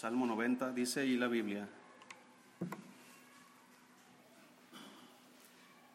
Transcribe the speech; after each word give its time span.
Salmo 0.00 0.24
90 0.24 0.72
dice 0.72 1.04
y 1.04 1.18
la 1.18 1.28
Biblia. 1.28 1.68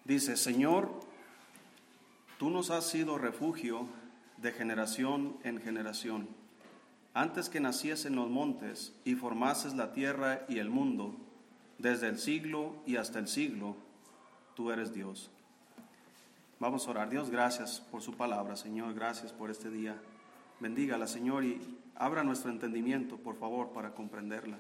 Dice, 0.04 0.38
Señor, 0.38 0.92
tú 2.38 2.52
nos 2.52 2.70
has 2.70 2.88
sido 2.88 3.18
refugio 3.18 3.88
de 4.38 4.52
generación 4.52 5.38
en 5.44 5.60
generación. 5.60 6.28
Antes 7.16 7.50
que 7.50 7.60
naciesen 7.60 8.16
los 8.16 8.30
montes 8.30 8.94
y 9.06 9.16
formases 9.16 9.74
la 9.74 9.92
tierra 9.92 10.46
y 10.48 10.60
el 10.60 10.70
mundo, 10.70 11.16
desde 11.80 12.08
el 12.08 12.20
siglo 12.20 12.76
y 12.86 12.98
hasta 12.98 13.18
el 13.18 13.28
siglo, 13.28 13.76
tú 14.54 14.70
eres 14.70 14.94
Dios. 14.94 15.32
Vamos 16.60 16.86
a 16.86 16.92
orar. 16.92 17.10
Dios, 17.10 17.32
gracias 17.32 17.80
por 17.80 18.04
su 18.04 18.14
palabra, 18.14 18.56
Señor. 18.56 18.94
Gracias 18.94 19.34
por 19.34 19.50
este 19.50 19.72
día. 19.72 20.00
Bendígala, 20.60 21.08
Señor, 21.08 21.44
y 21.44 21.60
abra 21.96 22.24
nuestro 22.24 22.52
entendimiento, 22.52 23.18
por 23.18 23.36
favor, 23.38 23.72
para 23.72 23.94
comprenderla. 23.94 24.60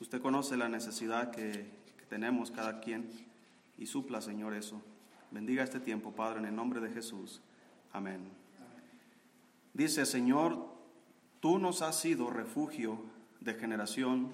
Usted 0.00 0.20
conoce 0.20 0.56
la 0.56 0.68
necesidad 0.68 1.30
que, 1.30 1.76
tenemos 2.08 2.50
cada 2.50 2.80
quien 2.80 3.06
y 3.76 3.84
supla, 3.84 4.22
Señor, 4.22 4.54
eso. 4.54 4.80
Bendiga 5.30 5.62
este 5.62 5.78
tiempo, 5.78 6.12
Padre, 6.12 6.38
en 6.38 6.46
el 6.46 6.56
nombre 6.56 6.80
de 6.80 6.90
Jesús. 6.90 7.42
Amén. 7.92 8.20
Dice, 9.74 10.06
Señor, 10.06 10.72
tú 11.40 11.58
nos 11.58 11.82
has 11.82 12.00
sido 12.00 12.30
refugio 12.30 13.02
de 13.40 13.52
generación 13.54 14.30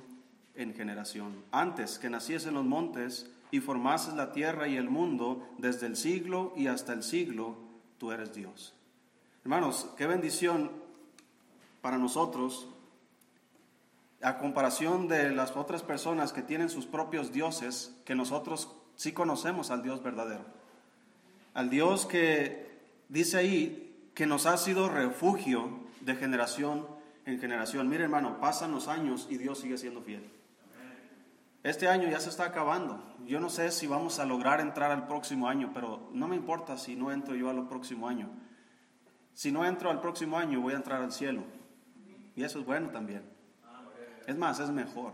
en 0.55 0.73
generación. 0.73 1.34
Antes 1.51 1.98
que 1.98 2.09
naciesen 2.09 2.55
los 2.55 2.64
montes 2.64 3.28
y 3.51 3.59
formases 3.59 4.14
la 4.14 4.33
tierra 4.33 4.69
y 4.69 4.77
el 4.77 4.89
mundo, 4.89 5.48
desde 5.59 5.87
el 5.87 5.97
siglo 5.97 6.53
y 6.56 6.69
hasta 6.69 6.92
el 6.92 7.03
siglo, 7.03 7.56
tú 7.98 8.12
eres 8.12 8.33
Dios. 8.34 8.73
Hermanos, 9.42 9.91
qué 9.97 10.06
bendición 10.06 10.84
para 11.84 11.98
nosotros, 11.98 12.66
a 14.23 14.38
comparación 14.38 15.06
de 15.06 15.30
las 15.33 15.55
otras 15.55 15.83
personas 15.83 16.33
que 16.33 16.41
tienen 16.41 16.70
sus 16.70 16.87
propios 16.87 17.30
dioses, 17.30 17.95
que 18.06 18.15
nosotros 18.15 18.75
sí 18.97 19.12
conocemos 19.12 19.70
al 19.70 19.83
Dios 19.83 20.03
verdadero. 20.03 20.47
Al 21.53 21.69
Dios 21.69 22.06
que 22.06 22.81
dice 23.11 23.36
ahí 23.36 24.08
que 24.14 24.25
nos 24.25 24.47
ha 24.47 24.56
sido 24.56 24.89
refugio 24.89 25.78
de 26.00 26.17
generación 26.17 26.86
en 27.27 27.39
generación. 27.39 27.86
Mire 27.91 28.05
hermano, 28.05 28.41
pasan 28.41 28.73
los 28.73 28.89
años 28.89 29.27
y 29.28 29.36
Dios 29.36 29.58
sigue 29.58 29.77
siendo 29.77 30.01
fiel. 30.01 30.27
Este 31.64 31.89
año 31.89 32.08
ya 32.08 32.19
se 32.19 32.30
está 32.30 32.47
acabando. 32.47 33.14
Yo 33.27 33.41
no 33.41 33.51
sé 33.51 33.70
si 33.70 33.86
vamos 33.86 34.19
a 34.20 34.25
lograr 34.25 34.62
entrar 34.62 34.91
al 34.91 35.06
próximo 35.06 35.48
año, 35.48 35.70
pero 35.75 36.08
no 36.14 36.28
me 36.28 36.36
importa 36.36 36.78
si 36.78 36.97
no 36.97 37.12
entro 37.12 37.34
yo 37.34 37.51
al 37.51 37.69
próximo 37.69 38.08
año. 38.08 38.30
Si 39.34 39.53
no 39.53 39.67
entro 39.67 39.91
al 39.91 40.01
próximo 40.01 40.39
año, 40.39 40.62
voy 40.62 40.73
a 40.73 40.77
entrar 40.77 41.03
al 41.03 41.12
cielo. 41.12 41.42
Y 42.36 42.42
eso 42.42 42.58
es 42.58 42.66
bueno 42.66 42.90
también. 42.90 43.22
Es 44.27 44.36
más, 44.36 44.58
es 44.60 44.70
mejor. 44.70 45.12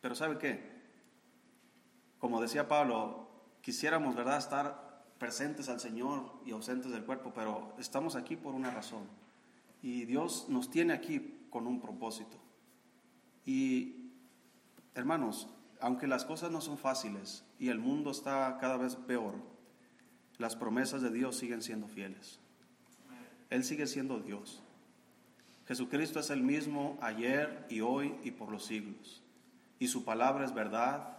Pero 0.00 0.14
¿sabe 0.14 0.38
qué? 0.38 0.76
Como 2.18 2.40
decía 2.40 2.68
Pablo, 2.68 3.28
quisiéramos, 3.60 4.14
¿verdad?, 4.14 4.38
estar 4.38 5.04
presentes 5.18 5.68
al 5.68 5.80
Señor 5.80 6.32
y 6.44 6.52
ausentes 6.52 6.92
del 6.92 7.04
cuerpo, 7.04 7.32
pero 7.34 7.74
estamos 7.78 8.16
aquí 8.16 8.36
por 8.36 8.54
una 8.54 8.70
razón. 8.70 9.04
Y 9.82 10.04
Dios 10.04 10.46
nos 10.48 10.70
tiene 10.70 10.92
aquí 10.92 11.46
con 11.50 11.66
un 11.66 11.80
propósito. 11.80 12.36
Y, 13.44 14.12
hermanos, 14.94 15.48
aunque 15.80 16.06
las 16.06 16.24
cosas 16.24 16.50
no 16.50 16.60
son 16.60 16.78
fáciles 16.78 17.44
y 17.58 17.68
el 17.68 17.78
mundo 17.78 18.10
está 18.10 18.58
cada 18.60 18.76
vez 18.76 18.96
peor, 18.96 19.34
las 20.38 20.56
promesas 20.56 21.02
de 21.02 21.10
Dios 21.10 21.36
siguen 21.36 21.62
siendo 21.62 21.88
fieles. 21.88 22.40
Él 23.50 23.64
sigue 23.64 23.86
siendo 23.86 24.18
Dios. 24.20 24.62
Jesucristo 25.66 26.20
es 26.20 26.30
el 26.30 26.42
mismo 26.42 26.96
ayer 27.00 27.66
y 27.68 27.80
hoy 27.80 28.14
y 28.22 28.30
por 28.30 28.50
los 28.50 28.64
siglos. 28.64 29.22
Y 29.78 29.88
su 29.88 30.04
palabra 30.04 30.44
es 30.44 30.54
verdad 30.54 31.18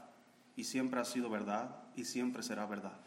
y 0.56 0.64
siempre 0.64 1.00
ha 1.00 1.06
sido 1.06 1.30
verdad 1.30 1.76
y 1.96 2.06
siempre 2.06 2.44
será 2.44 2.66
verdad. 2.66 3.00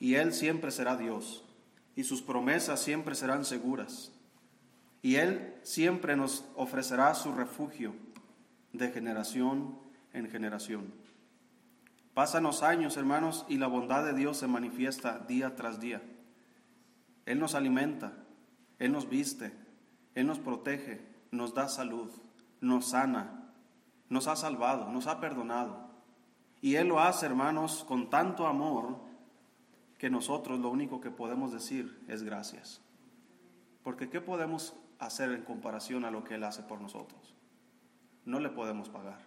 Y 0.00 0.14
Él 0.14 0.32
siempre 0.32 0.70
será 0.70 0.96
Dios 0.96 1.44
y 1.94 2.04
sus 2.04 2.22
promesas 2.22 2.80
siempre 2.80 3.14
serán 3.14 3.44
seguras. 3.44 4.12
Y 5.02 5.16
Él 5.16 5.54
siempre 5.62 6.16
nos 6.16 6.44
ofrecerá 6.56 7.14
su 7.14 7.32
refugio 7.32 7.94
de 8.72 8.90
generación 8.90 9.78
en 10.12 10.28
generación. 10.28 10.92
Pasan 12.14 12.42
los 12.42 12.62
años, 12.62 12.96
hermanos, 12.96 13.46
y 13.48 13.56
la 13.56 13.68
bondad 13.68 14.04
de 14.04 14.12
Dios 14.12 14.36
se 14.36 14.46
manifiesta 14.46 15.20
día 15.20 15.54
tras 15.54 15.80
día. 15.80 16.02
Él 17.24 17.38
nos 17.38 17.54
alimenta, 17.54 18.12
Él 18.78 18.92
nos 18.92 19.08
viste, 19.08 19.52
él 20.20 20.26
nos 20.26 20.38
protege, 20.38 21.00
nos 21.30 21.54
da 21.54 21.68
salud, 21.68 22.10
nos 22.60 22.90
sana, 22.90 23.52
nos 24.08 24.26
ha 24.28 24.36
salvado, 24.36 24.90
nos 24.90 25.06
ha 25.06 25.20
perdonado. 25.20 25.88
Y 26.60 26.74
Él 26.74 26.88
lo 26.88 27.00
hace, 27.00 27.26
hermanos, 27.26 27.84
con 27.84 28.10
tanto 28.10 28.46
amor 28.46 28.98
que 29.98 30.10
nosotros 30.10 30.58
lo 30.58 30.70
único 30.70 31.00
que 31.00 31.10
podemos 31.10 31.52
decir 31.52 32.02
es 32.08 32.22
gracias. 32.22 32.82
Porque 33.82 34.10
¿qué 34.10 34.20
podemos 34.20 34.74
hacer 34.98 35.32
en 35.32 35.42
comparación 35.42 36.04
a 36.04 36.10
lo 36.10 36.24
que 36.24 36.34
Él 36.34 36.44
hace 36.44 36.62
por 36.62 36.80
nosotros? 36.80 37.34
No 38.24 38.40
le 38.40 38.50
podemos 38.50 38.90
pagar. 38.90 39.20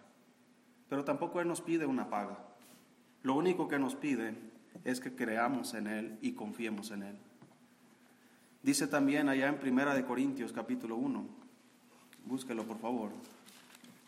Pero 0.88 1.04
tampoco 1.04 1.40
Él 1.40 1.48
nos 1.48 1.60
pide 1.60 1.86
una 1.86 2.08
paga. 2.08 2.38
Lo 3.22 3.34
único 3.34 3.66
que 3.68 3.78
nos 3.78 3.96
pide 3.96 4.36
es 4.84 5.00
que 5.00 5.14
creamos 5.16 5.74
en 5.74 5.86
Él 5.86 6.18
y 6.20 6.32
confiemos 6.32 6.90
en 6.90 7.02
Él. 7.02 7.18
Dice 8.64 8.86
también 8.86 9.28
allá 9.28 9.48
en 9.48 9.58
Primera 9.58 9.94
de 9.94 10.06
Corintios 10.06 10.50
capítulo 10.50 10.96
1, 10.96 11.22
búsquelo 12.24 12.64
por 12.64 12.78
favor. 12.78 13.10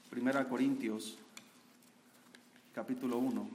Primera 0.08 0.48
Corintios 0.48 1.18
capítulo 2.74 3.18
1. 3.18 3.50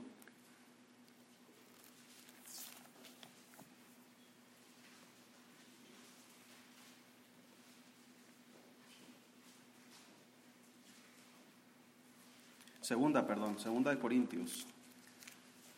Segunda, 12.82 13.26
perdón, 13.26 13.58
segunda 13.58 13.90
de 13.90 13.98
Corintios 13.98 14.68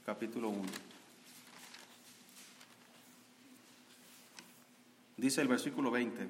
capítulo 0.05 0.49
1. 0.49 0.92
Dice 5.17 5.41
el 5.41 5.47
versículo 5.47 5.91
20, 5.91 6.27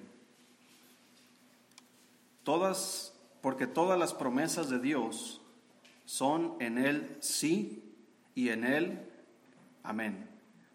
todas, 2.44 3.14
porque 3.42 3.66
todas 3.66 3.98
las 3.98 4.14
promesas 4.14 4.70
de 4.70 4.80
Dios 4.80 5.42
son 6.06 6.56
en 6.60 6.78
Él 6.78 7.18
sí 7.22 7.96
y 8.36 8.50
en 8.50 8.66
Él 8.66 9.10
amén, 9.84 10.30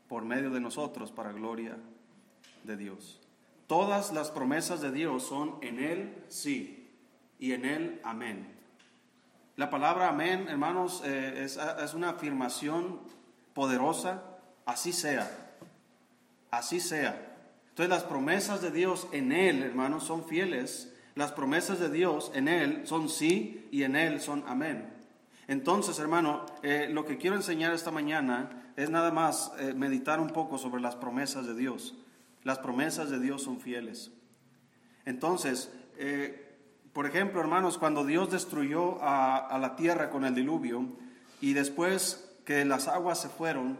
por 0.09 0.25
medio 0.25 0.51
de 0.51 0.61
nosotros 0.61 1.13
para 1.13 1.33
gloria 1.33 1.77
de 2.65 2.77
Dios. 2.77 3.21
Todas 3.67 4.13
las 4.13 4.31
promesas 4.31 4.81
de 4.81 4.91
Dios 4.91 5.25
son 5.25 5.59
en 5.61 5.79
Él 5.79 6.25
sí 6.29 6.89
y 7.39 7.53
en 7.53 7.67
Él 7.67 8.01
amén. 8.05 8.55
La 9.57 9.69
palabra 9.69 10.09
amén, 10.09 10.47
hermanos, 10.49 11.03
eh, 11.05 11.45
es, 11.45 11.59
es 11.59 11.93
una 11.93 12.11
afirmación 12.11 13.01
poderosa, 13.55 14.23
así 14.65 14.93
sea, 14.93 15.57
así 16.51 16.81
sea. 16.81 17.28
Entonces 17.79 17.97
las 17.97 18.11
promesas 18.11 18.61
de 18.61 18.73
Dios 18.73 19.07
en 19.13 19.31
Él, 19.31 19.63
hermanos, 19.63 20.03
son 20.03 20.25
fieles. 20.25 20.93
Las 21.15 21.31
promesas 21.31 21.79
de 21.79 21.89
Dios 21.89 22.33
en 22.35 22.49
Él 22.49 22.81
son 22.89 23.09
sí 23.09 23.69
y 23.71 23.85
en 23.85 23.95
Él 23.95 24.21
son 24.21 24.43
amén. 24.49 24.93
Entonces, 25.47 26.01
hermano, 26.01 26.45
eh, 26.65 26.89
lo 26.91 27.05
que 27.05 27.19
quiero 27.19 27.37
enseñar 27.37 27.73
esta 27.73 27.93
mañana 27.93 28.73
es 28.75 28.91
nada 28.91 29.13
más 29.13 29.53
eh, 29.61 29.75
meditar 29.75 30.19
un 30.19 30.31
poco 30.31 30.59
sobre 30.59 30.83
las 30.83 30.97
promesas 30.97 31.47
de 31.47 31.55
Dios. 31.55 31.95
Las 32.43 32.59
promesas 32.59 33.11
de 33.11 33.21
Dios 33.21 33.45
son 33.45 33.61
fieles. 33.61 34.11
Entonces, 35.05 35.73
eh, 35.99 36.59
por 36.93 37.07
ejemplo, 37.07 37.41
hermanos, 37.41 37.79
cuando 37.79 38.05
Dios 38.05 38.29
destruyó 38.33 39.01
a, 39.05 39.37
a 39.37 39.57
la 39.61 39.77
tierra 39.77 40.11
con 40.11 40.25
el 40.25 40.35
diluvio 40.35 40.85
y 41.41 41.53
después 41.53 42.29
que 42.45 42.65
las 42.65 42.89
aguas 42.89 43.21
se 43.21 43.29
fueron, 43.29 43.79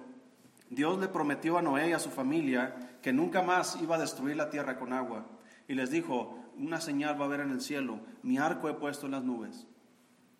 Dios 0.71 1.01
le 1.01 1.09
prometió 1.09 1.59
a 1.59 1.63
Noé 1.63 1.89
y 1.89 1.93
a 1.95 1.99
su 1.99 2.11
familia 2.11 2.88
que 3.03 3.13
nunca 3.13 3.43
más 3.43 3.79
iba 3.81 3.97
a 3.97 4.01
destruir 4.01 4.37
la 4.37 4.51
tierra 4.51 4.79
con 4.79 4.93
agua. 4.93 5.27
Y 5.67 5.75
les 5.75 5.91
dijo, 5.91 6.39
una 6.57 6.81
señal 6.81 7.19
va 7.19 7.25
a 7.25 7.29
haber 7.29 7.41
en 7.41 7.51
el 7.51 7.61
cielo, 7.61 8.01
mi 8.23 8.39
arco 8.39 8.69
he 8.69 8.75
puesto 8.75 9.07
en 9.07 9.13
las 9.13 9.25
nubes. 9.25 9.67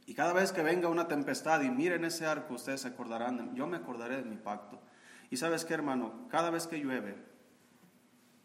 Y 0.07 0.15
cada 0.15 0.33
vez 0.33 0.53
que 0.53 0.63
venga 0.63 0.89
una 0.89 1.07
tempestad 1.07 1.63
y 1.63 1.71
miren 1.71 2.05
ese 2.05 2.27
arco, 2.27 2.55
ustedes 2.55 2.81
se 2.81 2.89
acordarán, 2.89 3.55
yo 3.55 3.67
me 3.67 3.77
acordaré 3.77 4.17
de 4.17 4.23
mi 4.23 4.37
pacto. 4.37 4.81
Y 5.31 5.37
sabes 5.37 5.65
qué, 5.65 5.75
hermano, 5.75 6.27
cada 6.31 6.51
vez 6.51 6.67
que 6.67 6.81
llueve 6.81 7.17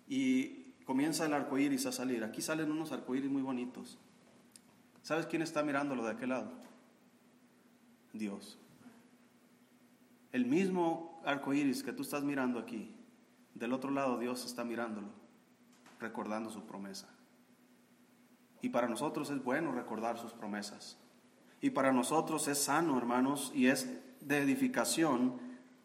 y 0.08 0.74
comienza 0.84 1.26
el 1.26 1.34
arco 1.34 1.58
iris 1.58 1.86
a 1.86 1.94
salir, 1.94 2.24
aquí 2.24 2.42
salen 2.42 2.70
unos 2.70 2.92
arcoíris 2.92 3.32
muy 3.32 3.42
bonitos. 3.42 3.98
¿Sabes 5.02 5.26
quién 5.26 5.42
está 5.42 5.64
mirándolo 5.64 6.04
de 6.04 6.12
aquel 6.12 6.30
lado? 6.30 6.52
Dios. 8.12 8.60
El 10.34 10.46
mismo 10.46 11.22
arco 11.26 11.54
iris 11.54 11.82
que 11.82 11.94
tú 11.94 12.04
estás 12.04 12.24
mirando 12.24 12.60
aquí 12.60 12.93
del 13.54 13.74
otro 13.74 13.92
lado 13.92 14.18
Dios 14.18 14.46
está 14.46 14.64
mirándolo, 14.64 15.08
recordando 16.00 16.50
su 16.50 16.66
promesa. 16.66 17.08
Y 18.62 18.70
para 18.70 18.88
nosotros 18.88 19.30
es 19.30 19.44
bueno 19.44 19.72
recordar 19.72 20.18
sus 20.18 20.34
promesas. 20.34 20.98
Y 21.62 21.70
para 21.70 21.92
nosotros 21.92 22.48
es 22.48 22.58
sano, 22.58 22.98
hermanos, 22.98 23.52
y 23.54 23.68
es 23.68 23.90
de 24.22 24.40
edificación 24.40 25.40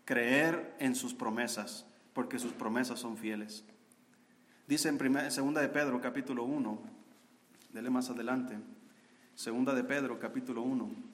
creer 0.04 0.74
en 0.78 0.94
sus 0.94 1.14
promesas, 1.14 1.86
porque 2.12 2.38
sus 2.38 2.52
promesas 2.52 2.98
son 3.00 3.16
fieles. 3.16 3.64
Dice 4.66 4.88
en 4.88 4.98
primera, 4.98 5.30
segunda 5.30 5.60
de 5.60 5.68
Pedro 5.68 6.00
capítulo 6.00 6.44
1, 6.44 6.78
dele 7.72 7.90
más 7.90 8.10
adelante, 8.10 8.58
segunda 9.34 9.74
de 9.74 9.84
Pedro 9.84 10.18
capítulo 10.18 10.62
1. 10.62 11.07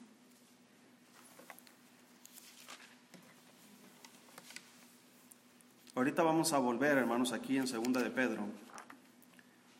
Ahorita 5.95 6.23
vamos 6.23 6.51
a 6.51 6.57
volver, 6.57 6.97
hermanos, 6.97 7.31
aquí 7.31 7.55
en 7.55 7.67
segunda 7.67 8.03
de 8.03 8.09
Pedro, 8.09 8.43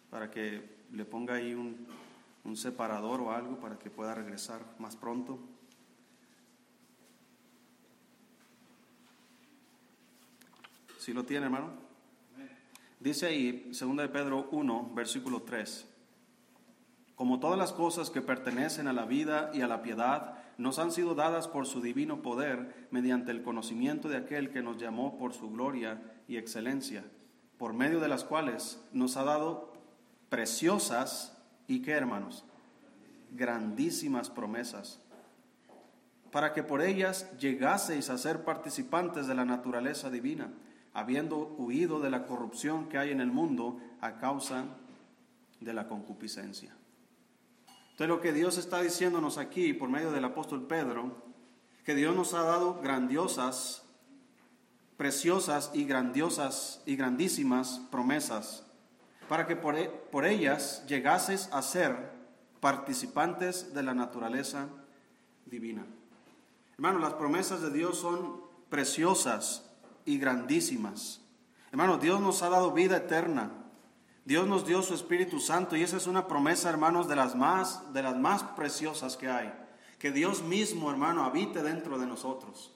para 0.10 0.32
que 0.32 0.64
le 0.94 1.04
ponga 1.04 1.34
ahí 1.34 1.54
un, 1.54 1.86
un 2.46 2.56
separador 2.56 3.20
o 3.20 3.34
algo 3.34 3.60
para 3.60 3.78
que 3.78 3.90
pueda 3.90 4.16
regresar 4.16 4.62
más 4.80 4.96
pronto. 4.96 5.38
¿Sí 11.00 11.12
lo 11.12 11.26
tiene, 11.26 11.48
hermano? 11.48 11.72
Dice 13.02 13.26
ahí, 13.26 13.70
2 13.78 13.98
de 13.98 14.08
Pedro 14.08 14.48
1, 14.52 14.92
versículo 14.96 15.42
3, 15.42 15.86
como 17.18 17.42
todas 17.42 17.60
las 17.60 17.74
cosas 17.74 18.10
que 18.10 18.22
pertenecen 18.22 18.88
a 18.88 18.94
la 18.94 19.04
vida 19.04 19.52
y 19.54 19.60
a 19.60 19.68
la 19.68 19.82
piedad 19.82 20.45
nos 20.58 20.80
han 20.80 20.92
sido 20.92 21.16
dadas 21.16 21.48
por 21.48 21.66
su 21.66 21.82
divino 21.82 22.22
poder 22.22 22.88
mediante 22.92 23.32
el 23.32 23.44
conocimiento 23.44 24.10
de 24.10 24.18
aquel 24.18 24.52
que 24.52 24.62
nos 24.62 24.78
llamó 24.78 25.18
por 25.18 25.34
su 25.34 25.50
gloria 25.50 26.02
y 26.28 26.38
excelencia, 26.38 27.04
por 27.58 27.74
medio 27.74 28.00
de 28.00 28.08
las 28.08 28.24
cuales 28.24 28.84
nos 28.94 29.18
ha 29.18 29.24
dado 29.24 29.74
preciosas 30.30 31.38
y 31.68 31.82
qué 31.82 31.92
hermanos, 31.92 32.46
grandísimas 33.32 34.30
promesas, 34.30 35.00
para 36.32 36.54
que 36.54 36.64
por 36.64 36.82
ellas 36.82 37.30
llegaseis 37.38 38.10
a 38.10 38.18
ser 38.18 38.44
participantes 38.44 39.28
de 39.28 39.36
la 39.36 39.46
naturaleza 39.46 40.10
divina 40.10 40.50
habiendo 40.96 41.54
huido 41.58 42.00
de 42.00 42.10
la 42.10 42.26
corrupción 42.26 42.88
que 42.88 42.98
hay 42.98 43.12
en 43.12 43.20
el 43.20 43.28
mundo 43.28 43.80
a 44.00 44.18
causa 44.18 44.64
de 45.60 45.74
la 45.74 45.90
concupiscencia. 45.90 46.74
Entonces 47.96 48.10
lo 48.10 48.22
que 48.22 48.34
Dios 48.34 48.58
está 48.58 48.82
diciéndonos 48.82 49.38
aquí 49.38 49.74
por 49.74 49.90
medio 49.90 50.12
del 50.12 50.26
apóstol 50.26 50.68
Pedro, 50.68 51.24
que 51.86 51.96
Dios 51.96 52.16
nos 52.16 52.34
ha 52.34 52.44
dado 52.44 52.82
grandiosas, 52.82 53.84
preciosas 54.98 55.72
y 55.74 55.86
grandiosas 55.86 56.82
y 56.86 56.96
grandísimas 56.96 57.82
promesas, 57.92 58.66
para 59.30 59.48
que 59.48 59.56
por, 59.56 59.76
e, 59.76 59.88
por 59.88 60.26
ellas 60.26 60.84
llegases 60.88 61.50
a 61.52 61.62
ser 61.62 62.12
participantes 62.60 63.74
de 63.74 63.84
la 63.84 63.94
naturaleza 63.94 64.68
divina. 65.46 65.86
Hermanos, 66.74 67.02
las 67.02 67.14
promesas 67.14 67.62
de 67.62 67.72
Dios 67.72 67.98
son 67.98 68.42
preciosas, 68.70 69.66
y 70.06 70.20
grandísimas. 70.20 71.22
Hermanos, 71.72 72.00
Dios 72.00 72.22
nos 72.22 72.42
ha 72.44 72.50
dado 72.50 72.72
vida 72.72 72.98
eterna. 72.98 73.52
Dios 74.26 74.48
nos 74.48 74.66
dio 74.66 74.82
su 74.82 74.96
Espíritu 74.96 75.40
Santo 75.40 75.76
y 75.76 75.84
esa 75.84 75.98
es 75.98 76.08
una 76.08 76.28
promesa, 76.28 76.70
hermanos, 76.70 77.08
de 77.08 77.16
las 77.16 77.36
más 77.36 77.94
de 77.94 78.02
las 78.02 78.18
más 78.18 78.42
preciosas 78.42 79.18
que 79.18 79.30
hay. 79.30 79.54
Que 80.00 80.12
Dios 80.12 80.42
mismo, 80.42 80.90
hermano, 80.90 81.24
habite 81.24 81.62
dentro 81.62 82.00
de 82.00 82.08
nosotros. 82.08 82.74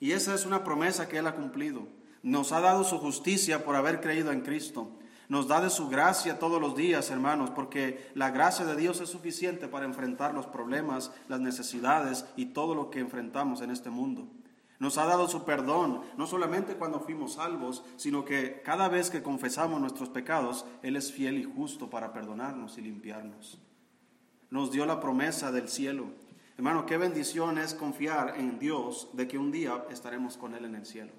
Y 0.00 0.12
esa 0.12 0.34
es 0.34 0.46
una 0.46 0.64
promesa 0.64 1.06
que 1.06 1.18
él 1.18 1.26
ha 1.26 1.34
cumplido. 1.34 1.86
Nos 2.22 2.52
ha 2.52 2.60
dado 2.60 2.84
su 2.84 2.98
justicia 2.98 3.64
por 3.64 3.76
haber 3.76 4.00
creído 4.00 4.32
en 4.32 4.40
Cristo. 4.40 4.90
Nos 5.28 5.46
da 5.46 5.60
de 5.60 5.68
su 5.68 5.88
gracia 5.88 6.38
todos 6.38 6.58
los 6.58 6.74
días, 6.74 7.10
hermanos, 7.10 7.50
porque 7.50 8.10
la 8.14 8.30
gracia 8.30 8.64
de 8.64 8.76
Dios 8.76 9.02
es 9.02 9.10
suficiente 9.10 9.68
para 9.68 9.84
enfrentar 9.84 10.32
los 10.32 10.46
problemas, 10.46 11.12
las 11.28 11.40
necesidades 11.40 12.24
y 12.34 12.46
todo 12.46 12.74
lo 12.74 12.88
que 12.88 13.00
enfrentamos 13.00 13.60
en 13.60 13.70
este 13.70 13.90
mundo. 13.90 14.26
Nos 14.78 14.96
ha 14.96 15.06
dado 15.06 15.28
su 15.28 15.44
perdón, 15.44 16.02
no 16.16 16.26
solamente 16.26 16.76
cuando 16.76 17.00
fuimos 17.00 17.34
salvos, 17.34 17.82
sino 17.96 18.24
que 18.24 18.62
cada 18.62 18.88
vez 18.88 19.10
que 19.10 19.22
confesamos 19.22 19.80
nuestros 19.80 20.08
pecados, 20.08 20.66
Él 20.82 20.94
es 20.94 21.12
fiel 21.12 21.38
y 21.38 21.44
justo 21.44 21.90
para 21.90 22.12
perdonarnos 22.12 22.78
y 22.78 22.82
limpiarnos. 22.82 23.58
Nos 24.50 24.70
dio 24.70 24.86
la 24.86 25.00
promesa 25.00 25.50
del 25.50 25.68
cielo. 25.68 26.06
Hermano, 26.56 26.86
qué 26.86 26.96
bendición 26.96 27.58
es 27.58 27.74
confiar 27.74 28.34
en 28.38 28.60
Dios 28.60 29.08
de 29.14 29.26
que 29.26 29.38
un 29.38 29.50
día 29.50 29.84
estaremos 29.90 30.36
con 30.36 30.54
Él 30.54 30.64
en 30.64 30.76
el 30.76 30.86
cielo. 30.86 31.12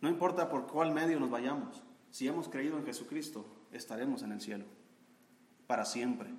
No 0.00 0.08
importa 0.08 0.48
por 0.48 0.66
cuál 0.66 0.92
medio 0.92 1.20
nos 1.20 1.30
vayamos, 1.30 1.82
si 2.10 2.26
hemos 2.26 2.48
creído 2.48 2.76
en 2.76 2.84
Jesucristo, 2.84 3.46
estaremos 3.72 4.22
en 4.22 4.32
el 4.32 4.40
cielo, 4.40 4.64
para 5.66 5.84
siempre. 5.84 6.30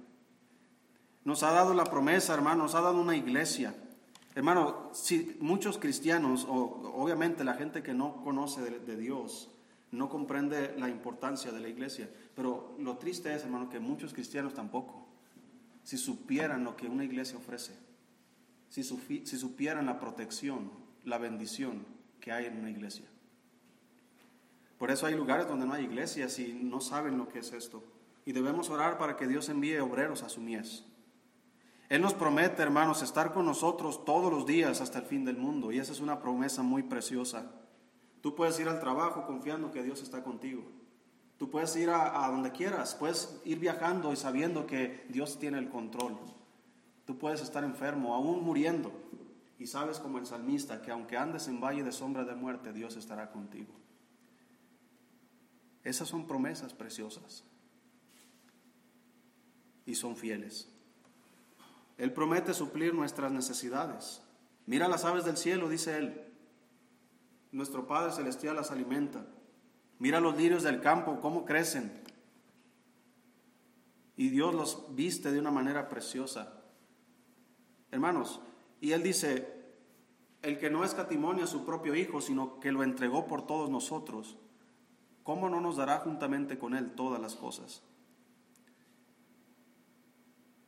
Nos 1.24 1.44
ha 1.44 1.52
dado 1.52 1.74
la 1.74 1.86
promesa, 1.86 2.34
hermano, 2.34 2.64
nos 2.64 2.76
ha 2.76 2.82
dado 2.82 3.02
una 3.02 3.16
iglesia 3.16 3.74
Hermano, 4.38 4.92
si 4.94 5.36
muchos 5.40 5.80
cristianos, 5.80 6.46
o 6.48 6.94
obviamente 6.94 7.44
la 7.44 7.56
gente 7.56 7.82
que 7.82 7.96
no 7.96 8.22
conoce 8.22 8.62
de, 8.62 8.96
Dios, 8.96 9.50
no 9.90 10.10
comprende 10.10 10.76
la 10.78 10.90
importancia 10.90 11.52
de 11.52 11.60
la 11.60 11.70
iglesia, 11.70 12.08
pero 12.36 12.76
lo 12.78 13.00
triste 13.00 13.34
es, 13.34 13.42
hermano, 13.42 13.68
que 13.68 13.80
muchos 13.80 14.14
cristianos 14.14 14.54
tampoco, 14.54 15.08
si 15.82 15.98
supieran 15.98 16.64
lo 16.64 16.76
que 16.76 16.86
una 16.86 17.04
iglesia 17.04 17.40
ofrece, 17.40 17.74
si, 18.70 18.84
si 18.84 19.38
supieran 19.40 19.88
la 19.88 20.00
protección, 20.00 20.70
la 21.04 21.18
bendición 21.18 21.84
que 22.22 22.32
hay 22.32 22.46
en 22.46 22.60
una 22.60 22.70
iglesia. 22.70 23.08
Por 24.78 24.92
eso 24.92 25.08
hay 25.08 25.16
lugares 25.16 25.48
donde 25.48 25.66
no 25.66 25.74
hay 25.74 25.86
iglesias 25.86 26.38
y 26.38 26.54
no 26.54 26.80
saben 26.80 27.18
lo 27.18 27.28
que 27.28 27.40
es 27.40 27.54
esto. 27.54 27.84
Y 28.24 28.34
debemos 28.34 28.70
orar 28.70 29.00
para 29.00 29.18
que 29.18 29.26
Dios 29.26 29.50
envíe 29.50 29.80
obreros 29.80 30.22
a 30.22 30.30
su 30.30 30.42
mies. 30.42 30.84
Él 31.90 32.02
nos 32.02 32.14
promete, 32.14 32.62
hermanos, 32.62 33.02
estar 33.02 33.34
con 33.34 33.46
nosotros 33.46 34.04
todos 34.04 34.32
los 34.32 34.46
días 34.46 34.82
hasta 34.82 35.00
el 35.00 35.06
fin 35.06 35.24
del 35.24 35.38
mundo. 35.38 35.72
Y 35.72 35.80
esa 35.80 35.94
es 35.94 36.02
una 36.02 36.20
promesa 36.20 36.62
muy 36.62 36.84
preciosa. 36.84 37.50
Tú 38.22 38.36
puedes 38.36 38.60
ir 38.60 38.68
al 38.68 38.80
trabajo 38.80 39.26
confiando 39.26 39.72
que 39.72 39.84
Dios 39.84 40.02
está 40.02 40.24
contigo. 40.24 40.64
Tú 41.38 41.50
puedes 41.50 41.76
ir 41.76 41.90
a, 41.90 42.28
donde 42.30 42.52
quieras, 42.52 42.96
puedes 42.96 43.40
ir 43.46 43.60
viajando 43.60 44.12
y 44.12 44.16
sabiendo 44.16 44.66
que 44.66 45.06
Dios 45.08 45.38
tiene 45.40 45.60
el 45.60 45.70
control. 45.70 46.18
Tú 47.06 47.18
puedes 47.18 47.42
estar 47.42 47.64
enfermo, 47.64 48.16
aún 48.16 48.44
muriendo, 48.44 48.92
y 49.60 49.68
sabes 49.68 50.00
como 50.00 50.18
el 50.18 50.26
salmista 50.26 50.82
que 50.82 50.92
aunque 50.92 51.16
andes 51.16 51.48
en 51.48 51.62
valle 51.62 51.84
de 51.84 51.92
sombra 51.92 52.26
de 52.26 52.36
muerte, 52.36 52.74
Dios 52.74 52.98
estará 52.98 53.32
contigo. 53.32 53.74
Esas 55.84 56.10
son 56.10 56.28
promesas 56.28 56.74
preciosas 56.74 57.46
y 59.86 59.96
son 59.96 60.18
fieles. 60.18 60.77
Él 61.98 62.14
promete 62.14 62.54
suplir 62.54 62.94
nuestras 62.94 63.32
necesidades. 63.32 64.22
Mira 64.66 64.88
las 64.88 65.06
aves 65.06 65.26
del 65.26 65.38
cielo, 65.38 65.70
dice 65.70 65.98
Él. 65.98 66.22
Nuestro 67.52 67.88
Padre 67.88 68.12
Celestial 68.12 68.56
las 68.56 68.72
alimenta. 68.72 69.26
Mira 70.00 70.20
los 70.20 70.38
lirios 70.38 70.64
del 70.64 70.82
campo, 70.82 71.20
cómo 71.22 71.46
crecen. 71.46 71.92
Y 74.16 74.30
Dios 74.30 74.54
los 74.54 74.96
viste 74.96 75.32
de 75.32 75.40
una 75.40 75.52
manera 75.52 75.90
preciosa. 75.90 76.54
Hermanos, 77.90 78.42
y 78.82 78.92
Él 78.92 79.02
dice, 79.02 79.58
el 80.42 80.60
que 80.60 80.70
no 80.70 80.84
escatimonia 80.84 81.46
a 81.46 81.48
su 81.48 81.66
propio 81.66 81.96
Hijo, 81.96 82.22
sino 82.22 82.60
que 82.60 82.72
lo 82.72 82.84
entregó 82.84 83.28
por 83.28 83.48
todos 83.48 83.70
nosotros, 83.70 84.38
¿cómo 85.24 85.50
no 85.50 85.62
nos 85.62 85.78
dará 85.78 86.00
juntamente 86.00 86.60
con 86.60 86.76
Él 86.76 86.92
todas 86.92 87.22
las 87.22 87.36
cosas? 87.36 87.82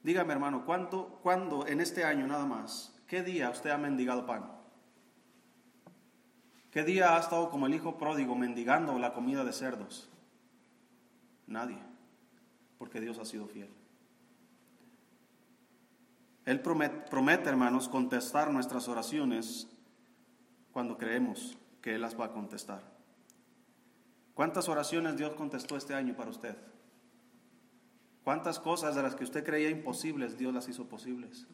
Dígame, 0.04 0.34
hermano, 0.34 0.66
¿cuánto, 0.66 1.20
¿cuándo 1.22 1.68
en 1.68 1.82
este 1.82 2.04
año 2.06 2.26
nada 2.26 2.46
más, 2.46 2.96
qué 3.08 3.22
día 3.22 3.50
usted 3.50 3.70
ha 3.70 3.78
mendigado 3.78 4.26
pan? 4.26 4.50
¿Qué 6.72 6.84
día 6.84 7.16
ha 7.16 7.20
estado 7.20 7.50
como 7.50 7.68
el 7.68 7.74
hijo 7.74 7.98
pródigo 7.98 8.36
mendigando 8.36 8.98
la 9.00 9.14
comida 9.14 9.44
de 9.44 9.54
cerdos? 9.54 10.10
Nadie, 11.48 11.80
porque 12.78 13.02
Dios 13.02 13.18
ha 13.18 13.26
sido 13.26 13.48
fiel. 13.48 13.70
Él 16.46 16.62
promete, 16.62 17.10
promete, 17.10 17.50
hermanos, 17.50 17.90
contestar 17.90 18.52
nuestras 18.52 18.88
oraciones 18.88 19.68
cuando 20.72 20.98
creemos 20.98 21.58
que 21.82 21.96
Él 21.96 22.02
las 22.02 22.20
va 22.20 22.26
a 22.26 22.32
contestar. 22.32 22.82
¿Cuántas 24.34 24.70
oraciones 24.70 25.18
Dios 25.18 25.34
contestó 25.34 25.76
este 25.76 25.94
año 25.94 26.16
para 26.16 26.30
usted? 26.30 26.56
¿Cuántas 28.24 28.60
cosas 28.60 28.96
de 28.96 29.04
las 29.04 29.16
que 29.16 29.24
usted 29.24 29.44
creía 29.44 29.70
imposibles 29.70 30.38
Dios 30.38 30.54
las 30.54 30.68
hizo 30.68 30.88
posibles? 30.88 31.48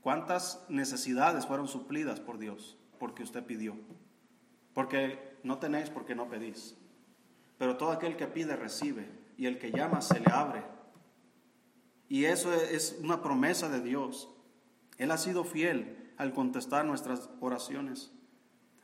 ¿Cuántas 0.00 0.64
necesidades 0.68 1.46
fueron 1.46 1.68
suplidas 1.68 2.20
por 2.20 2.38
Dios 2.38 2.78
porque 2.98 3.22
usted 3.22 3.44
pidió? 3.44 3.76
Porque 4.74 5.38
no 5.42 5.58
tenéis 5.58 5.90
porque 5.90 6.14
no 6.14 6.28
pedís. 6.28 6.76
Pero 7.58 7.76
todo 7.76 7.90
aquel 7.90 8.16
que 8.16 8.26
pide 8.26 8.56
recibe 8.56 9.08
y 9.36 9.46
el 9.46 9.58
que 9.58 9.70
llama 9.70 10.00
se 10.00 10.20
le 10.20 10.32
abre. 10.32 10.64
Y 12.08 12.24
eso 12.24 12.52
es 12.54 12.98
una 13.02 13.22
promesa 13.22 13.68
de 13.68 13.80
Dios. 13.80 14.28
Él 14.96 15.10
ha 15.10 15.18
sido 15.18 15.44
fiel 15.44 16.12
al 16.16 16.32
contestar 16.32 16.84
nuestras 16.84 17.30
oraciones. 17.40 18.12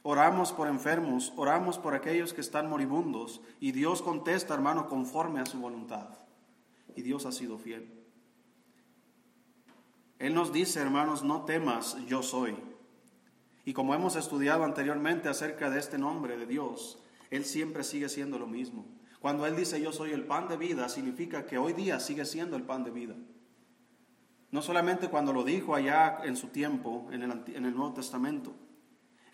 Oramos 0.06 0.52
por 0.52 0.68
enfermos, 0.68 1.32
oramos 1.34 1.78
por 1.78 1.94
aquellos 1.94 2.34
que 2.34 2.42
están 2.42 2.68
moribundos 2.68 3.40
y 3.58 3.72
Dios 3.72 4.02
contesta, 4.02 4.52
hermano, 4.52 4.86
conforme 4.86 5.40
a 5.40 5.46
su 5.46 5.58
voluntad. 5.58 6.08
Y 6.94 7.00
Dios 7.00 7.24
ha 7.24 7.32
sido 7.32 7.56
fiel. 7.56 7.90
Él 10.18 10.34
nos 10.34 10.52
dice, 10.52 10.80
hermanos, 10.80 11.22
no 11.22 11.46
temas, 11.46 11.96
yo 12.06 12.22
soy. 12.22 12.54
Y 13.64 13.72
como 13.72 13.94
hemos 13.94 14.14
estudiado 14.14 14.64
anteriormente 14.64 15.30
acerca 15.30 15.70
de 15.70 15.80
este 15.80 15.96
nombre 15.96 16.36
de 16.36 16.44
Dios, 16.44 17.02
Él 17.30 17.46
siempre 17.46 17.82
sigue 17.82 18.10
siendo 18.10 18.38
lo 18.38 18.46
mismo. 18.46 18.84
Cuando 19.20 19.46
Él 19.46 19.56
dice 19.56 19.80
yo 19.80 19.90
soy 19.90 20.12
el 20.12 20.26
pan 20.26 20.48
de 20.48 20.58
vida, 20.58 20.90
significa 20.90 21.46
que 21.46 21.56
hoy 21.56 21.72
día 21.72 21.98
sigue 21.98 22.26
siendo 22.26 22.58
el 22.58 22.64
pan 22.64 22.84
de 22.84 22.90
vida. 22.90 23.14
No 24.50 24.60
solamente 24.60 25.08
cuando 25.08 25.32
lo 25.32 25.44
dijo 25.44 25.74
allá 25.74 26.18
en 26.24 26.36
su 26.36 26.48
tiempo, 26.48 27.08
en 27.10 27.22
el, 27.22 27.42
en 27.54 27.64
el 27.64 27.74
Nuevo 27.74 27.94
Testamento. 27.94 28.54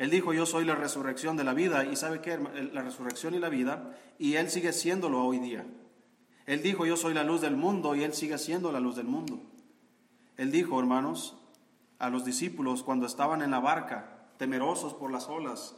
Él 0.00 0.08
dijo, 0.08 0.32
yo 0.32 0.46
soy 0.46 0.64
la 0.64 0.74
resurrección 0.74 1.36
de 1.36 1.44
la 1.44 1.52
vida, 1.52 1.84
y 1.84 1.94
sabe 1.94 2.22
qué, 2.22 2.38
la 2.72 2.80
resurrección 2.80 3.34
y 3.34 3.38
la 3.38 3.50
vida, 3.50 3.94
y 4.18 4.36
Él 4.36 4.48
sigue 4.48 4.72
siéndolo 4.72 5.22
hoy 5.22 5.38
día. 5.40 5.66
Él 6.46 6.62
dijo, 6.62 6.86
yo 6.86 6.96
soy 6.96 7.12
la 7.12 7.22
luz 7.22 7.42
del 7.42 7.54
mundo, 7.54 7.94
y 7.94 8.02
Él 8.02 8.14
sigue 8.14 8.38
siendo 8.38 8.72
la 8.72 8.80
luz 8.80 8.96
del 8.96 9.04
mundo. 9.04 9.42
Él 10.38 10.50
dijo, 10.50 10.80
hermanos, 10.80 11.36
a 11.98 12.08
los 12.08 12.24
discípulos 12.24 12.82
cuando 12.82 13.04
estaban 13.04 13.42
en 13.42 13.50
la 13.50 13.60
barca, 13.60 14.30
temerosos 14.38 14.94
por 14.94 15.12
las 15.12 15.28
olas, 15.28 15.76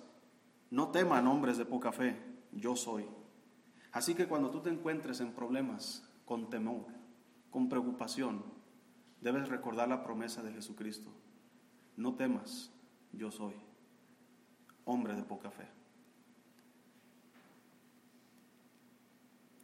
no 0.70 0.92
teman 0.92 1.26
hombres 1.26 1.58
de 1.58 1.64
poca 1.64 1.90
fe, 1.90 2.16
yo 2.52 2.76
soy. 2.76 3.08
Así 3.90 4.14
que 4.14 4.28
cuando 4.28 4.52
tú 4.52 4.60
te 4.60 4.70
encuentres 4.70 5.18
en 5.18 5.32
problemas, 5.32 6.08
con 6.26 6.48
temor, 6.48 6.86
con 7.50 7.68
preocupación, 7.68 8.44
debes 9.20 9.48
recordar 9.48 9.88
la 9.88 10.04
promesa 10.04 10.44
de 10.44 10.52
Jesucristo. 10.52 11.10
No 11.96 12.14
temas, 12.14 12.70
yo 13.10 13.32
soy, 13.32 13.56
hombre 14.84 15.14
de 15.14 15.22
poca 15.22 15.50
fe. 15.50 15.66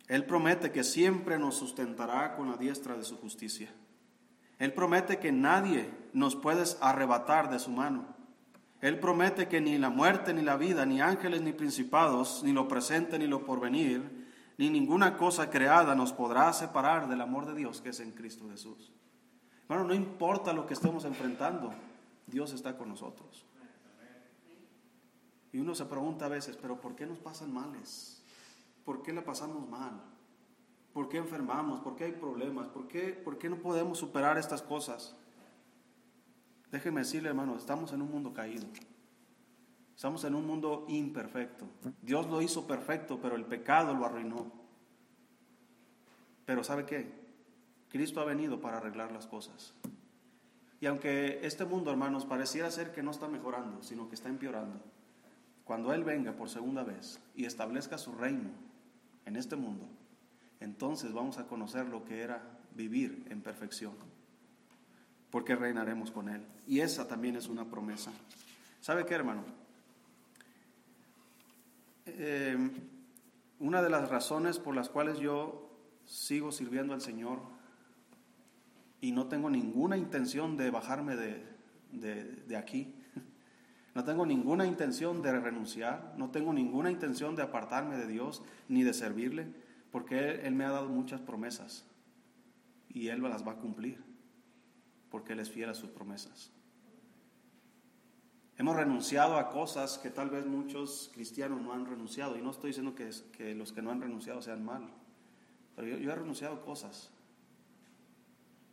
Él 0.09 0.25
promete 0.25 0.73
que 0.73 0.85
siempre 0.85 1.39
nos 1.39 1.57
sustentará 1.57 2.35
con 2.35 2.51
la 2.51 2.57
diestra 2.57 2.97
de 2.97 3.05
su 3.05 3.19
justicia. 3.19 3.69
Él 4.59 4.73
promete 4.73 5.19
que 5.19 5.31
nadie 5.31 5.91
nos 6.13 6.35
puede 6.35 6.65
arrebatar 6.81 7.51
de 7.51 7.59
su 7.59 7.71
mano. 7.71 8.07
Él 8.81 8.99
promete 8.99 9.49
que 9.49 9.61
ni 9.61 9.77
la 9.77 9.91
muerte, 9.91 10.33
ni 10.33 10.43
la 10.43 10.57
vida, 10.57 10.87
ni 10.87 11.01
ángeles, 11.01 11.43
ni 11.43 11.53
principados, 11.53 12.43
ni 12.45 12.53
lo 12.53 12.69
presente, 12.69 13.19
ni 13.19 13.27
lo 13.27 13.45
porvenir, 13.45 14.27
ni 14.57 14.71
ninguna 14.71 15.17
cosa 15.17 15.51
creada 15.51 15.95
nos 15.95 16.13
podrá 16.13 16.53
separar 16.53 17.09
del 17.09 17.21
amor 17.21 17.47
de 17.47 17.55
Dios 17.55 17.81
que 17.81 17.91
es 17.91 18.01
en 18.01 18.13
Cristo 18.13 18.49
Jesús. 18.51 18.93
Bueno, 19.69 19.85
no 19.85 19.95
importa 19.95 20.53
lo 20.53 20.67
que 20.67 20.75
estemos 20.75 21.05
enfrentando, 21.05 21.73
Dios 22.27 22.53
está 22.53 22.77
con 22.77 22.89
nosotros. 22.89 23.48
Y 25.59 25.61
uno 25.61 25.75
se 25.75 25.87
pregunta 25.87 26.27
a 26.27 26.29
veces, 26.29 26.57
pero 26.57 26.81
¿por 26.81 26.95
qué 26.95 27.05
nos 27.05 27.19
pasan 27.19 27.53
males? 27.53 28.23
¿Por 28.85 29.03
qué 29.03 29.13
la 29.13 29.25
pasamos 29.25 29.69
mal? 29.69 30.01
¿Por 30.93 31.09
qué 31.09 31.17
enfermamos? 31.17 31.81
¿Por 31.81 31.97
qué 31.97 32.05
hay 32.05 32.13
problemas? 32.13 32.69
¿Por 32.69 32.87
qué, 32.87 33.09
por 33.09 33.39
qué 33.39 33.51
no 33.51 33.57
podemos 33.57 33.99
superar 33.99 34.39
estas 34.39 34.63
cosas? 34.63 35.17
Déjeme 36.71 37.01
decirle, 37.01 37.31
hermano, 37.31 37.57
estamos 37.57 37.93
en 37.93 38.03
un 38.03 38.09
mundo 38.13 38.33
caído. 38.33 38.69
Estamos 39.97 40.23
en 40.23 40.37
un 40.37 40.47
mundo 40.47 40.85
imperfecto. 40.87 41.67
Dios 42.03 42.29
lo 42.29 42.41
hizo 42.41 42.65
perfecto, 42.65 43.19
pero 43.21 43.35
el 43.35 43.45
pecado 43.45 43.95
lo 43.95 44.07
arruinó. 44.07 44.53
Pero 46.45 46.63
¿sabe 46.63 46.87
qué? 46.87 47.13
Cristo 47.89 48.21
ha 48.21 48.25
venido 48.25 48.61
para 48.61 48.77
arreglar 48.77 49.11
las 49.11 49.27
cosas. 49.27 49.75
Y 50.81 50.87
aunque 50.87 51.41
este 51.45 51.65
mundo, 51.65 51.91
hermanos, 51.91 52.27
pareciera 52.27 52.71
ser 52.71 52.93
que 52.93 53.03
no 53.03 53.11
está 53.11 53.27
mejorando, 53.27 53.83
sino 53.83 54.09
que 54.09 54.15
está 54.15 54.29
empeorando, 54.29 54.81
cuando 55.69 55.93
Él 55.93 56.03
venga 56.03 56.33
por 56.33 56.49
segunda 56.49 56.83
vez 56.83 57.21
y 57.37 57.45
establezca 57.45 57.99
su 57.99 58.13
reino 58.13 58.49
en 59.27 59.37
este 59.37 59.55
mundo, 59.55 59.87
entonces 60.61 61.13
vamos 61.13 61.37
a 61.37 61.47
conocer 61.47 61.87
lo 61.89 62.07
que 62.07 62.23
era 62.23 62.43
vivir 62.75 63.27
en 63.29 63.43
perfección 63.43 63.93
porque 65.31 65.55
reinaremos 65.55 66.11
con 66.11 66.31
Él. 66.31 66.43
Y 66.67 66.81
esa 66.81 67.07
también 67.07 67.37
es 67.37 67.49
una 67.49 67.67
promesa. 67.67 68.11
¿Sabe 68.81 69.05
qué, 69.05 69.15
hermano? 69.15 69.45
Em, 72.07 72.73
una 73.59 73.83
de 73.83 73.91
las 73.91 74.09
razones 74.09 74.59
por 74.59 74.75
las 74.75 74.89
cuales 74.89 75.19
yo 75.19 75.71
sigo 76.07 76.51
sirviendo 76.51 76.95
al 76.95 77.03
Señor 77.03 77.41
y 79.03 79.13
no 79.13 79.27
tengo 79.27 79.51
ninguna 79.51 79.99
intención 79.99 80.57
de 80.57 80.71
bajarme 80.71 81.15
de, 81.15 81.45
de 81.93 82.57
aquí, 82.57 82.95
no 83.99 84.05
tengo 84.05 84.25
ninguna 84.25 84.65
intención 84.65 85.23
de 85.23 85.33
renunciar, 85.41 86.15
no 86.17 86.31
tengo 86.31 86.53
ninguna 86.53 86.89
intención 86.89 87.35
de 87.35 87.43
apartarme 87.43 87.97
de 87.97 88.07
Dios 88.07 88.45
ni 88.69 88.85
de 88.85 88.95
servirle, 88.95 89.49
porque 89.91 90.47
Él, 90.47 90.55
me 90.55 90.65
ha 90.65 90.71
dado 90.71 90.89
muchas 90.89 91.21
promesas 91.21 91.85
y 92.89 93.09
Él 93.09 93.21
las 93.25 93.45
va 93.45 93.55
a 93.55 93.57
cumplir 93.57 94.01
porque 95.11 95.33
Él 95.33 95.41
es 95.41 95.51
fiel 95.51 95.69
a 95.69 95.75
sus 95.75 95.91
promesas. 95.91 96.53
Hemos 98.57 98.77
renunciado 98.77 99.37
a 99.37 99.51
cosas 99.51 99.99
que 99.99 100.11
tal 100.11 100.31
vez 100.31 100.47
muchos 100.47 101.11
cristianos 101.13 101.61
no 101.61 101.73
han 101.73 101.85
renunciado. 101.85 102.39
Y 102.39 102.41
no 102.41 102.53
estoy 102.53 102.69
diciendo 102.69 102.95
que, 102.95 103.53
los 103.57 103.73
que 103.73 103.83
no 103.83 103.91
han 103.91 104.01
renunciado 104.01 104.41
sean 104.43 104.65
malos. 104.65 104.93
Pero 105.75 105.89
yo, 105.89 106.13
he 106.13 106.15
renunciado 106.15 106.55
a 106.55 106.63
cosas 106.63 107.11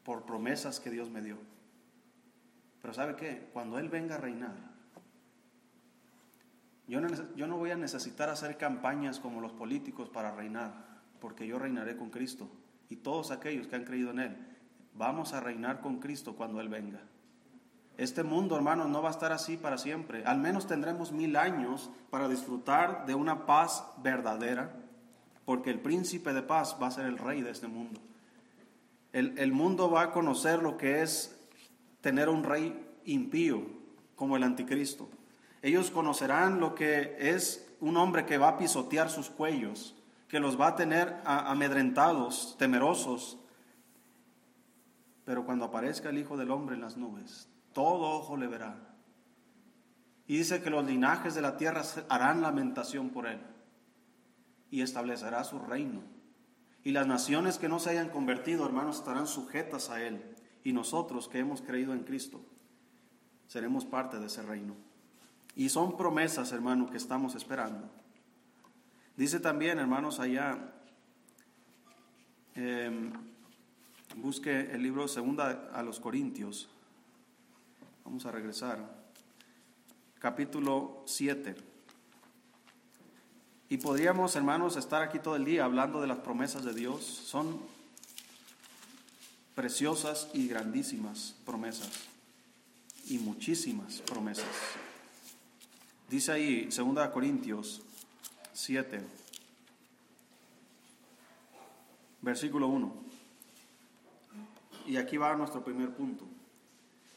por 0.03 0.23
promesas 0.23 0.79
que 0.79 0.91
Dios 0.91 1.09
me 1.09 1.23
dio. 1.23 1.39
Pero 2.79 2.93
¿sabe 2.93 3.15
qué? 3.15 3.49
Cuando 3.53 3.79
Él 3.79 3.89
venga 3.89 4.13
a 4.13 4.19
reinar, 4.19 4.74
yo 6.87 7.01
no, 7.47 7.57
voy 7.57 7.71
a 7.71 7.77
necesitar 7.77 8.29
hacer 8.29 8.57
campañas 8.57 9.19
como 9.19 9.41
los 9.41 9.51
políticos 9.51 10.09
para 10.09 10.31
reinar, 10.35 11.01
porque 11.19 11.47
yo 11.47 11.57
reinaré 11.57 11.97
con 11.97 12.09
Cristo. 12.09 12.47
Y 12.89 12.97
todos 12.97 13.31
aquellos 13.31 13.67
que 13.67 13.75
han 13.75 13.85
creído 13.85 14.11
en 14.11 14.19
Él 14.19 14.37
Vamos 14.97 15.33
a 15.33 15.41
reinar 15.41 15.81
con 15.81 15.99
Cristo 15.99 16.35
cuando 16.35 16.61
Él 16.61 16.69
venga. 16.69 17.01
Este 17.97 18.23
mundo, 18.23 18.55
hermanos, 18.55 18.89
no 18.89 19.01
va 19.01 19.09
a 19.09 19.11
estar 19.11 19.33
así 19.33 19.57
para 19.57 19.77
siempre. 19.77 20.23
Al 20.25 20.39
menos 20.39 20.67
tendremos 20.67 21.11
mil 21.11 21.35
años 21.35 21.91
para 22.09 22.29
disfrutar 22.29 23.05
de 23.05 23.13
una 23.13 23.45
paz 23.45 23.85
verdadera, 23.97 24.73
porque 25.43 25.69
el 25.69 25.81
príncipe 25.81 26.33
de 26.33 26.43
paz 26.43 26.77
va 26.81 26.87
a 26.87 26.91
ser 26.91 27.05
el 27.05 27.17
rey 27.17 27.41
de 27.41 27.51
este 27.51 27.67
mundo. 27.67 27.99
El 29.11 29.53
mundo 29.53 29.89
va 29.89 30.03
a 30.03 30.11
conocer 30.11 30.61
lo 30.61 30.75
que 30.77 31.01
es 31.01 31.37
tener 32.01 32.27
un 32.27 32.43
rey 32.43 32.85
impío 33.05 33.63
como 34.15 34.35
el 34.35 34.43
anticristo. 34.43 35.09
Ellos 35.65 35.89
conocerán 35.89 36.59
lo 36.59 36.75
que 36.75 37.15
es 37.17 37.75
un 37.79 37.97
hombre 37.97 38.27
que 38.27 38.37
va 38.37 38.49
a 38.49 38.57
pisotear 38.59 39.09
sus 39.09 39.31
cuellos, 39.31 39.95
que 40.27 40.39
los 40.39 40.61
va 40.61 40.67
a 40.67 40.75
tener 40.75 41.19
amedrentados, 41.25 42.55
temerosos, 42.59 43.39
pero 45.25 45.43
cuando 45.43 45.65
aparezca 45.65 46.09
el 46.09 46.19
Hijo 46.19 46.37
del 46.37 46.51
Hombre 46.51 46.75
en 46.75 46.81
las 46.81 46.97
nubes, 46.97 47.49
todo 47.73 48.11
ojo 48.11 48.37
le 48.37 48.45
verá. 48.45 48.77
Y 50.27 50.37
dice 50.37 50.61
que 50.61 50.69
los 50.69 50.85
linajes 50.85 51.33
de 51.33 51.41
la 51.41 51.57
tierra 51.57 51.81
harán 52.09 52.43
lamentación 52.43 53.09
por 53.09 53.25
él 53.25 53.41
y 54.69 54.83
establecerá 54.83 55.43
su 55.43 55.57
reino. 55.57 56.03
Y 56.83 56.91
las 56.91 57.07
naciones 57.07 57.57
que 57.57 57.69
no 57.69 57.79
se 57.79 57.89
hayan 57.89 58.09
convertido, 58.09 58.67
hermanos, 58.67 58.97
estarán 58.97 59.25
sujetas 59.25 59.89
a 59.89 59.99
él. 59.99 60.35
Y 60.63 60.73
nosotros 60.73 61.27
que 61.27 61.39
hemos 61.39 61.63
creído 61.63 61.93
en 61.93 62.03
Cristo, 62.03 62.39
seremos 63.47 63.83
parte 63.83 64.19
de 64.19 64.27
ese 64.27 64.43
reino. 64.43 64.75
Y 65.55 65.69
son 65.69 65.95
promesas, 65.95 66.51
hermano, 66.51 66.89
que 66.89 66.97
estamos 66.97 67.35
esperando. 67.35 67.89
Dice 69.15 69.39
también, 69.39 69.79
hermanos, 69.79 70.19
allá, 70.19 70.73
eh, 72.55 73.11
Busque 74.17 74.71
el 74.71 74.81
libro 74.81 75.09
Segunda 75.09 75.69
a 75.73 75.83
los 75.83 75.99
Corintios. 75.99 76.69
Vamos 78.05 78.25
a 78.25 78.31
regresar. 78.31 78.79
Capítulo 80.19 81.03
7. 81.05 81.53
Y 83.67 83.77
podríamos, 83.77 84.35
hermanos, 84.37 84.77
estar 84.77 85.01
aquí 85.01 85.19
todo 85.19 85.35
el 85.35 85.43
día 85.43 85.65
hablando 85.65 85.99
de 85.99 86.07
las 86.07 86.19
promesas 86.19 86.63
de 86.63 86.73
Dios. 86.73 87.03
Son 87.03 87.59
preciosas 89.53 90.29
y 90.33 90.47
grandísimas 90.47 91.35
promesas. 91.45 91.91
Y 93.07 93.17
muchísimas 93.17 93.99
promesas. 93.99 94.45
Dice 96.09 96.31
ahí, 96.31 96.71
Segunda 96.71 97.11
Corintios 97.11 97.81
7, 98.53 99.01
versículo 102.21 102.67
1. 102.67 102.93
Y 104.87 104.97
aquí 104.97 105.17
va 105.17 105.35
nuestro 105.35 105.63
primer 105.63 105.89
punto. 105.95 106.25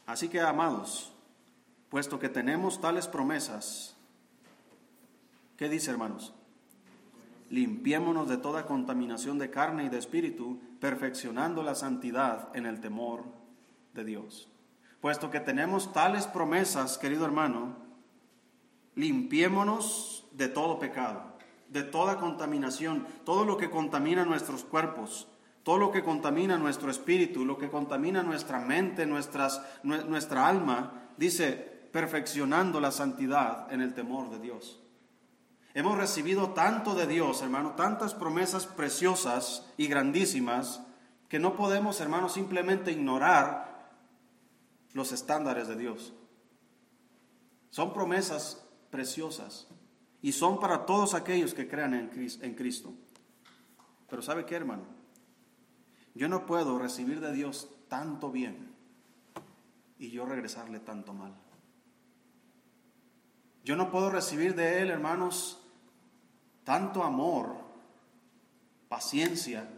Así 0.06 0.28
que, 0.30 0.40
amados, 0.40 1.12
puesto 1.90 2.18
que 2.18 2.30
tenemos 2.30 2.80
tales 2.80 3.06
promesas, 3.06 3.94
¿qué 5.58 5.68
dice, 5.68 5.90
hermanos? 5.90 6.32
Limpiémonos 7.50 8.26
de 8.28 8.38
toda 8.38 8.64
contaminación 8.64 9.38
de 9.38 9.50
carne 9.50 9.84
y 9.84 9.88
de 9.90 9.98
espíritu, 9.98 10.60
perfeccionando 10.80 11.62
la 11.62 11.74
santidad 11.74 12.48
en 12.56 12.64
el 12.64 12.80
temor 12.80 13.24
de 13.92 14.04
Dios. 14.04 14.48
Puesto 15.02 15.30
que 15.30 15.40
tenemos 15.40 15.92
tales 15.92 16.26
promesas, 16.26 16.96
querido 16.96 17.26
hermano, 17.26 17.87
limpiémonos 18.98 20.26
de 20.32 20.48
todo 20.48 20.80
pecado, 20.80 21.22
de 21.68 21.84
toda 21.84 22.18
contaminación, 22.18 23.06
todo 23.24 23.44
lo 23.44 23.56
que 23.56 23.70
contamina 23.70 24.24
nuestros 24.24 24.64
cuerpos, 24.64 25.28
todo 25.62 25.78
lo 25.78 25.92
que 25.92 26.02
contamina 26.02 26.58
nuestro 26.58 26.90
espíritu, 26.90 27.44
lo 27.44 27.58
que 27.58 27.70
contamina 27.70 28.22
nuestra 28.22 28.58
mente, 28.58 29.06
nuestras, 29.06 29.62
nuestra 29.84 30.48
alma, 30.48 31.10
dice, 31.16 31.54
perfeccionando 31.92 32.80
la 32.80 32.90
santidad 32.90 33.72
en 33.72 33.82
el 33.82 33.94
temor 33.94 34.30
de 34.30 34.40
Dios. 34.40 34.82
Hemos 35.74 35.96
recibido 35.96 36.50
tanto 36.50 36.94
de 36.94 37.06
Dios, 37.06 37.40
hermano, 37.42 37.74
tantas 37.76 38.14
promesas 38.14 38.66
preciosas 38.66 39.70
y 39.76 39.86
grandísimas, 39.86 40.82
que 41.28 41.38
no 41.38 41.54
podemos, 41.54 42.00
hermano, 42.00 42.28
simplemente 42.28 42.90
ignorar 42.90 43.90
los 44.92 45.12
estándares 45.12 45.68
de 45.68 45.76
Dios. 45.76 46.14
Son 47.70 47.92
promesas 47.92 48.67
preciosas 48.90 49.68
y 50.22 50.32
son 50.32 50.58
para 50.58 50.86
todos 50.86 51.14
aquellos 51.14 51.54
que 51.54 51.68
crean 51.68 51.94
en 51.94 52.54
Cristo. 52.54 52.92
Pero 54.08 54.22
¿sabe 54.22 54.44
qué, 54.46 54.54
hermano? 54.54 54.84
Yo 56.14 56.28
no 56.28 56.46
puedo 56.46 56.78
recibir 56.78 57.20
de 57.20 57.32
Dios 57.32 57.70
tanto 57.88 58.30
bien 58.30 58.74
y 59.98 60.10
yo 60.10 60.26
regresarle 60.26 60.80
tanto 60.80 61.12
mal. 61.12 61.34
Yo 63.64 63.76
no 63.76 63.90
puedo 63.90 64.10
recibir 64.10 64.54
de 64.54 64.80
Él, 64.80 64.90
hermanos, 64.90 65.62
tanto 66.64 67.02
amor, 67.02 67.56
paciencia, 68.88 69.68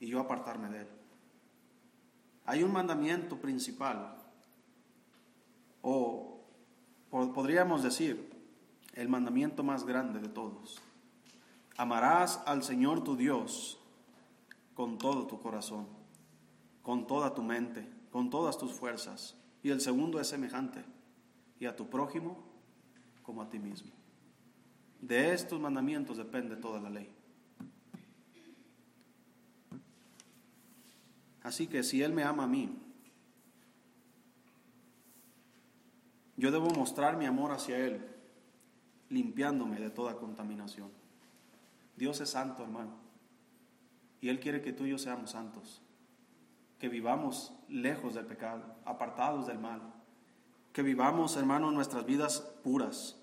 y 0.00 0.06
yo 0.08 0.20
apartarme 0.20 0.68
de 0.68 0.80
Él. 0.82 0.88
Hay 2.44 2.62
un 2.62 2.72
mandamiento 2.72 3.38
principal, 3.38 4.16
o 5.82 6.37
podríamos 7.10 7.82
decir, 7.82 8.30
el 8.94 9.08
mandamiento 9.08 9.62
más 9.62 9.84
grande 9.84 10.20
de 10.20 10.28
todos. 10.28 10.80
Amarás 11.76 12.42
al 12.46 12.62
Señor 12.62 13.04
tu 13.04 13.16
Dios 13.16 13.78
con 14.74 14.98
todo 14.98 15.26
tu 15.26 15.40
corazón, 15.40 15.86
con 16.82 17.06
toda 17.06 17.34
tu 17.34 17.42
mente, 17.42 17.88
con 18.10 18.30
todas 18.30 18.58
tus 18.58 18.72
fuerzas. 18.72 19.36
Y 19.62 19.70
el 19.70 19.80
segundo 19.80 20.20
es 20.20 20.28
semejante, 20.28 20.84
y 21.60 21.66
a 21.66 21.76
tu 21.76 21.88
prójimo 21.88 22.38
como 23.22 23.42
a 23.42 23.48
ti 23.48 23.58
mismo. 23.58 23.90
De 25.00 25.32
estos 25.32 25.60
mandamientos 25.60 26.16
depende 26.16 26.56
toda 26.56 26.80
la 26.80 26.90
ley. 26.90 27.08
Así 31.42 31.66
que 31.66 31.82
si 31.82 32.02
Él 32.02 32.12
me 32.12 32.24
ama 32.24 32.44
a 32.44 32.48
mí, 32.48 32.76
yo 36.38 36.52
debo 36.52 36.70
mostrar 36.70 37.16
mi 37.16 37.26
amor 37.26 37.50
hacia 37.50 37.76
Él, 37.78 38.00
limpiándome 39.10 39.80
de 39.80 39.90
toda 39.90 40.16
contaminación. 40.16 40.90
Dios 41.96 42.20
es 42.20 42.30
santo, 42.30 42.62
hermano. 42.62 42.92
Y 44.20 44.28
Él 44.28 44.38
quiere 44.38 44.62
que 44.62 44.72
tú 44.72 44.86
y 44.86 44.90
yo 44.90 44.98
seamos 44.98 45.32
santos. 45.32 45.82
Que 46.78 46.88
vivamos 46.88 47.52
lejos 47.68 48.14
del 48.14 48.26
pecado, 48.26 48.62
apartados 48.84 49.48
del 49.48 49.58
mal. 49.58 49.82
Que 50.72 50.82
vivamos, 50.82 51.36
hermano, 51.36 51.72
nuestras 51.72 52.06
vidas 52.06 52.40
puras. 52.62 53.16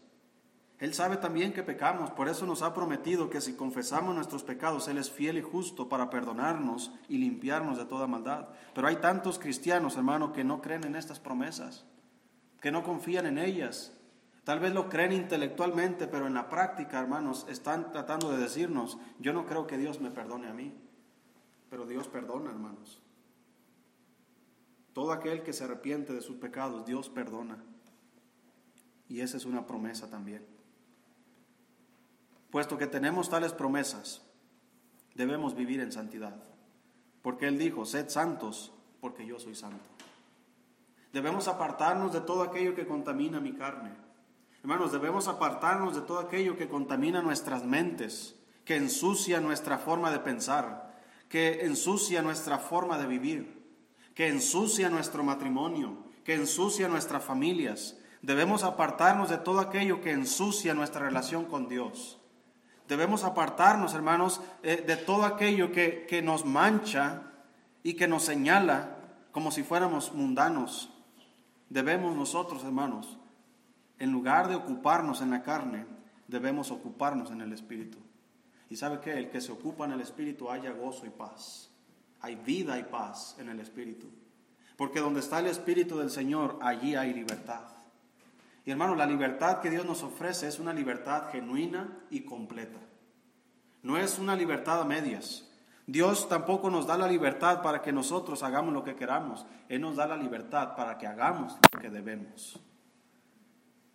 Él 0.77 0.93
sabe 0.93 1.15
también 1.15 1.53
que 1.53 1.63
pecamos, 1.63 2.11
por 2.11 2.27
eso 2.27 2.45
nos 2.45 2.61
ha 2.61 2.73
prometido 2.73 3.29
que 3.29 3.39
si 3.39 3.53
confesamos 3.53 4.13
nuestros 4.13 4.43
pecados, 4.43 4.89
Él 4.89 4.97
es 4.97 5.09
fiel 5.09 5.37
y 5.37 5.41
justo 5.41 5.87
para 5.87 6.09
perdonarnos 6.09 6.91
y 7.07 7.17
limpiarnos 7.17 7.77
de 7.77 7.85
toda 7.85 8.07
maldad. 8.07 8.49
Pero 8.73 8.87
hay 8.87 8.97
tantos 8.97 9.39
cristianos, 9.39 9.95
hermano, 9.95 10.33
que 10.33 10.43
no 10.43 10.61
creen 10.61 10.83
en 10.83 10.97
estas 10.97 11.21
promesas, 11.21 11.85
que 12.65 12.71
no 12.71 12.81
confían 12.81 13.27
en 13.27 13.37
ellas, 13.37 13.91
Tal 14.43 14.59
vez 14.59 14.73
lo 14.73 14.89
creen 14.89 15.11
intelectualmente, 15.11 16.07
pero 16.07 16.25
en 16.25 16.33
la 16.33 16.49
práctica, 16.49 16.99
hermanos, 16.99 17.45
están 17.47 17.91
tratando 17.91 18.31
de 18.31 18.37
decirnos, 18.37 18.97
yo 19.19 19.33
no 19.33 19.45
creo 19.45 19.67
que 19.67 19.77
Dios 19.77 20.01
me 20.01 20.09
perdone 20.09 20.47
a 20.47 20.53
mí, 20.53 20.73
pero 21.69 21.85
Dios 21.85 22.07
perdona, 22.07 22.49
hermanos. 22.49 22.99
Todo 24.93 25.11
aquel 25.11 25.43
que 25.43 25.53
se 25.53 25.63
arrepiente 25.63 26.11
de 26.13 26.21
sus 26.21 26.37
pecados, 26.37 26.87
Dios 26.87 27.09
perdona. 27.09 27.63
Y 29.09 29.21
esa 29.21 29.37
es 29.37 29.45
una 29.45 29.67
promesa 29.67 30.09
también. 30.09 30.43
Puesto 32.49 32.79
que 32.79 32.87
tenemos 32.87 33.29
tales 33.29 33.53
promesas, 33.53 34.23
debemos 35.13 35.55
vivir 35.55 35.81
en 35.81 35.91
santidad. 35.91 36.35
Porque 37.21 37.47
Él 37.47 37.59
dijo, 37.59 37.85
sed 37.85 38.09
santos, 38.09 38.73
porque 39.01 39.25
yo 39.25 39.39
soy 39.39 39.53
santo. 39.53 39.89
Debemos 41.15 41.47
apartarnos 41.47 42.11
de 42.11 42.19
todo 42.19 42.43
aquello 42.43 42.75
que 42.75 42.85
contamina 42.85 43.39
mi 43.39 43.53
carne 43.53 44.05
Hermanos, 44.65 44.91
debemos 44.91 45.27
apartarnos 45.27 45.93
de 45.93 46.01
todo 46.01 46.17
aquello 46.17 46.57
que 46.57 46.67
contamina 46.67 47.21
nuestras 47.21 47.63
mentes, 47.63 48.33
que 48.65 48.75
ensucia 48.75 49.39
nuestra 49.39 49.77
forma 49.77 50.09
de 50.09 50.17
pensar, 50.17 50.91
que 51.29 51.67
ensucia 51.67 52.23
nuestra 52.23 52.57
forma 52.57 52.97
de 52.97 53.05
vivir, 53.05 53.63
que 54.15 54.27
ensucia 54.27 54.89
nuestro 54.89 55.23
matrimonio, 55.23 55.99
que 56.23 56.33
ensucia 56.33 56.87
nuestras 56.87 57.23
familias. 57.23 57.95
Debemos 58.23 58.63
apartarnos 58.63 59.29
de 59.29 59.37
todo 59.37 59.59
aquello 59.59 60.01
que 60.01 60.13
ensucia 60.13 60.73
nuestra 60.73 61.01
relación 61.01 61.45
con 61.45 61.69
Dios. 61.69 62.17
Debemos 62.87 63.23
apartarnos, 63.23 63.93
hermanos, 63.93 64.41
eh, 64.63 64.83
de 64.83 64.97
todo 64.97 65.25
aquello 65.25 65.71
que, 65.71 66.07
que 66.09 66.23
nos 66.23 66.43
mancha 66.43 67.21
y 67.83 67.93
que 67.93 68.07
nos 68.07 68.23
señala 68.23 68.97
como 69.31 69.51
si 69.51 69.61
fuéramos 69.61 70.11
mundanos. 70.11 70.89
Debemos 71.69 72.15
nosotros, 72.15 72.63
hermanos, 72.63 73.17
en 73.97 74.11
lugar 74.11 74.47
de 74.47 74.55
ocuparnos 74.55 75.21
en 75.21 75.31
la 75.31 75.41
carne, 75.41 75.85
debemos 76.27 76.71
ocuparnos 76.71 77.31
en 77.31 77.41
el 77.41 77.53
Espíritu. 77.53 77.97
¿Y 78.69 78.75
sabe 78.75 78.99
qué? 78.99 79.17
El 79.17 79.29
que 79.29 79.41
se 79.41 79.51
ocupa 79.51 79.85
en 79.85 79.91
el 79.91 80.01
Espíritu 80.01 80.49
haya 80.49 80.71
gozo 80.71 81.05
y 81.05 81.09
paz. 81.09 81.69
Hay 82.21 82.35
vida 82.35 82.77
y 82.79 82.83
paz 82.83 83.35
en 83.39 83.49
el 83.49 83.59
Espíritu. 83.59 84.07
Porque 84.75 84.99
donde 84.99 85.19
está 85.19 85.39
el 85.39 85.47
Espíritu 85.47 85.97
del 85.97 86.09
Señor, 86.09 86.59
allí 86.61 86.95
hay 86.95 87.13
libertad. 87.13 87.61
Y 88.65 88.71
hermano, 88.71 88.95
la 88.95 89.05
libertad 89.05 89.61
que 89.61 89.69
Dios 89.69 89.85
nos 89.85 90.03
ofrece 90.03 90.47
es 90.47 90.59
una 90.59 90.73
libertad 90.73 91.29
genuina 91.31 91.99
y 92.09 92.21
completa. 92.21 92.79
No 93.83 93.97
es 93.97 94.17
una 94.17 94.35
libertad 94.35 94.81
a 94.81 94.85
medias. 94.85 95.44
Dios 95.87 96.27
tampoco 96.27 96.69
nos 96.69 96.87
da 96.87 96.97
la 96.97 97.07
libertad 97.07 97.61
para 97.61 97.81
que 97.81 97.91
nosotros 97.91 98.41
hagamos 98.41 98.73
lo 98.73 98.83
que 98.83 98.95
queramos. 98.95 99.45
Él 99.69 99.81
nos 99.81 99.95
da 99.95 100.07
la 100.07 100.17
libertad 100.17 100.75
para 100.75 100.97
que 100.97 101.05
hagamos 101.05 101.57
lo 101.73 101.79
que 101.79 101.89
debemos. 101.89 102.59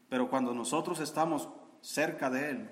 Pero 0.08 0.30
cuando 0.30 0.54
nosotros 0.54 1.00
estamos 1.00 1.48
cerca 1.80 2.30
de 2.30 2.50
Él 2.50 2.70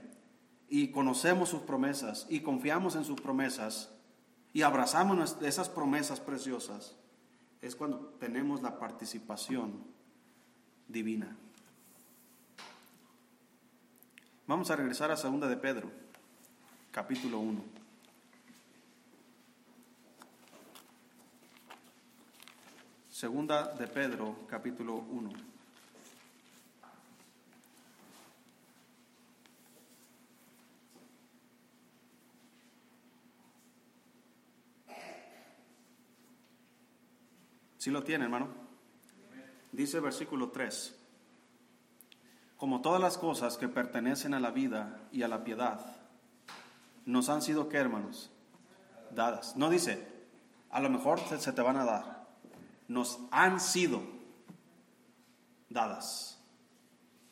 y 0.68 0.88
conocemos 0.88 1.48
sus 1.48 1.62
promesas 1.62 2.26
y 2.28 2.40
confiamos 2.40 2.94
en 2.94 3.04
sus 3.04 3.20
promesas 3.20 3.90
y 4.52 4.62
abrazamos 4.62 5.36
esas 5.42 5.68
promesas 5.68 6.20
preciosas, 6.20 6.94
es 7.60 7.74
cuando 7.74 7.98
tenemos 8.20 8.62
la 8.62 8.78
participación 8.78 9.82
divina. 10.86 11.36
Vamos 14.46 14.70
a 14.70 14.76
regresar 14.76 15.10
a 15.10 15.16
segunda 15.16 15.48
de 15.48 15.56
Pedro, 15.56 15.90
capítulo 16.92 17.40
1. 17.40 17.77
Segunda 23.18 23.74
de 23.74 23.88
Pedro, 23.88 24.46
capítulo 24.46 24.94
1. 24.94 25.30
Si 37.78 37.90
lo 37.90 38.04
tiene, 38.04 38.26
hermano? 38.26 38.46
Dice 39.72 39.98
versículo 39.98 40.50
3. 40.50 40.94
Como 42.56 42.80
todas 42.80 43.00
las 43.00 43.18
cosas 43.18 43.56
que 43.56 43.66
pertenecen 43.66 44.32
a 44.32 44.38
la 44.38 44.52
vida 44.52 45.08
y 45.10 45.24
a 45.24 45.28
la 45.28 45.42
piedad, 45.42 45.84
nos 47.04 47.28
han 47.28 47.42
sido, 47.42 47.68
¿qué, 47.68 47.78
hermanos? 47.78 48.30
Dadas. 49.10 49.56
No 49.56 49.70
dice, 49.70 50.06
a 50.70 50.78
lo 50.78 50.88
mejor 50.88 51.18
se 51.18 51.52
te 51.52 51.62
van 51.62 51.78
a 51.78 51.84
dar. 51.84 52.17
Nos 52.88 53.20
han 53.30 53.60
sido 53.60 54.02
dadas. 55.70 56.42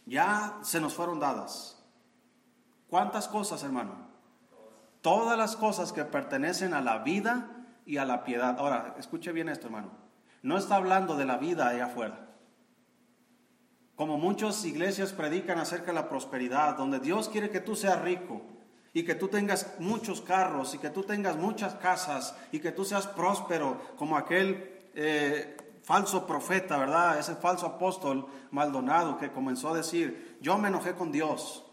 Ya 0.04 0.58
se 0.62 0.80
nos 0.80 0.94
fueron 0.94 1.18
dadas. 1.18 1.84
¿Cuántas 2.88 3.26
cosas, 3.26 3.64
hermano? 3.64 4.06
Todas 5.00 5.36
las 5.36 5.56
cosas 5.56 5.92
que 5.92 6.04
pertenecen 6.04 6.74
a 6.74 6.80
la 6.80 6.98
vida 6.98 7.66
y 7.84 7.96
a 7.96 8.04
la 8.04 8.22
piedad. 8.22 8.56
Ahora, 8.58 8.94
escuche 8.98 9.32
bien 9.32 9.48
esto, 9.48 9.66
hermano 9.66 10.06
no 10.46 10.56
está 10.56 10.76
hablando 10.76 11.16
de 11.16 11.24
la 11.24 11.38
vida 11.38 11.68
allá 11.68 11.86
afuera. 11.86 12.28
Como 13.96 14.16
muchas 14.16 14.64
iglesias 14.64 15.12
predican 15.12 15.58
acerca 15.58 15.86
de 15.86 15.94
la 15.94 16.08
prosperidad, 16.08 16.76
donde 16.76 17.00
Dios 17.00 17.28
quiere 17.28 17.50
que 17.50 17.58
tú 17.58 17.74
seas 17.74 18.00
rico 18.00 18.42
y 18.92 19.02
que 19.02 19.16
tú 19.16 19.26
tengas 19.26 19.74
muchos 19.80 20.20
carros 20.20 20.72
y 20.72 20.78
que 20.78 20.90
tú 20.90 21.02
tengas 21.02 21.36
muchas 21.36 21.74
casas 21.74 22.36
y 22.52 22.60
que 22.60 22.70
tú 22.70 22.84
seas 22.84 23.08
próspero 23.08 23.80
como 23.96 24.16
aquel 24.16 24.75
eh, 24.96 25.56
falso 25.82 26.26
profeta, 26.26 26.76
¿verdad? 26.78 27.18
Ese 27.18 27.36
falso 27.36 27.66
apóstol 27.66 28.26
Maldonado 28.50 29.18
que 29.18 29.30
comenzó 29.30 29.68
a 29.68 29.76
decir, 29.76 30.38
yo 30.40 30.58
me 30.58 30.68
enojé 30.68 30.94
con 30.94 31.12
Dios 31.12 31.64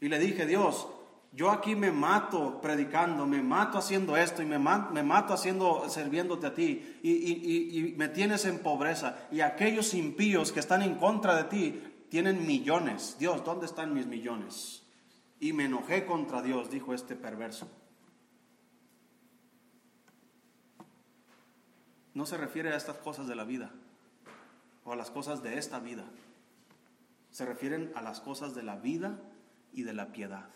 y 0.00 0.08
le 0.08 0.18
dije, 0.18 0.46
Dios, 0.46 0.86
Yo 1.36 1.50
aquí 1.50 1.76
me 1.76 1.92
mato 1.92 2.62
predicando, 2.62 3.26
me 3.26 3.42
mato 3.42 3.76
haciendo 3.76 4.16
esto 4.16 4.42
y 4.42 4.46
me, 4.46 4.58
me 4.58 5.02
mato 5.02 5.34
haciendo, 5.34 5.86
sirviéndote 5.86 6.46
a 6.46 6.54
ti 6.54 6.98
y, 7.02 7.10
y, 7.10 7.78
y, 7.78 7.94
me 7.94 8.08
tienes 8.08 8.46
en 8.46 8.60
pobreza. 8.60 9.18
Y 9.30 9.42
aquellos 9.42 9.92
impíos 9.92 10.50
que 10.50 10.60
están 10.60 10.80
en 10.80 10.94
contra 10.94 11.36
de 11.36 11.44
ti 11.44 11.82
tienen 12.08 12.46
millones. 12.46 13.16
Dios, 13.18 13.44
¿dónde 13.44 13.66
están 13.66 13.92
mis 13.92 14.06
millones? 14.06 14.82
Y 15.38 15.52
me 15.52 15.66
enojé 15.66 16.06
contra 16.06 16.40
Dios, 16.40 16.70
dijo 16.70 16.94
este 16.94 17.16
perverso. 17.16 17.68
No 22.16 22.24
se 22.24 22.38
refiere 22.38 22.72
a 22.72 22.76
estas 22.76 22.96
cosas 22.96 23.28
de 23.28 23.36
la 23.36 23.44
vida 23.44 23.70
o 24.86 24.92
a 24.94 24.96
las 24.96 25.10
cosas 25.10 25.42
de 25.42 25.58
esta 25.58 25.80
vida. 25.80 26.04
Se 27.30 27.44
refieren 27.44 27.92
a 27.94 28.00
las 28.00 28.22
cosas 28.22 28.54
de 28.54 28.62
la 28.62 28.76
vida 28.76 29.18
y 29.74 29.82
de 29.82 29.92
la 29.92 30.06
piedad 30.12 30.48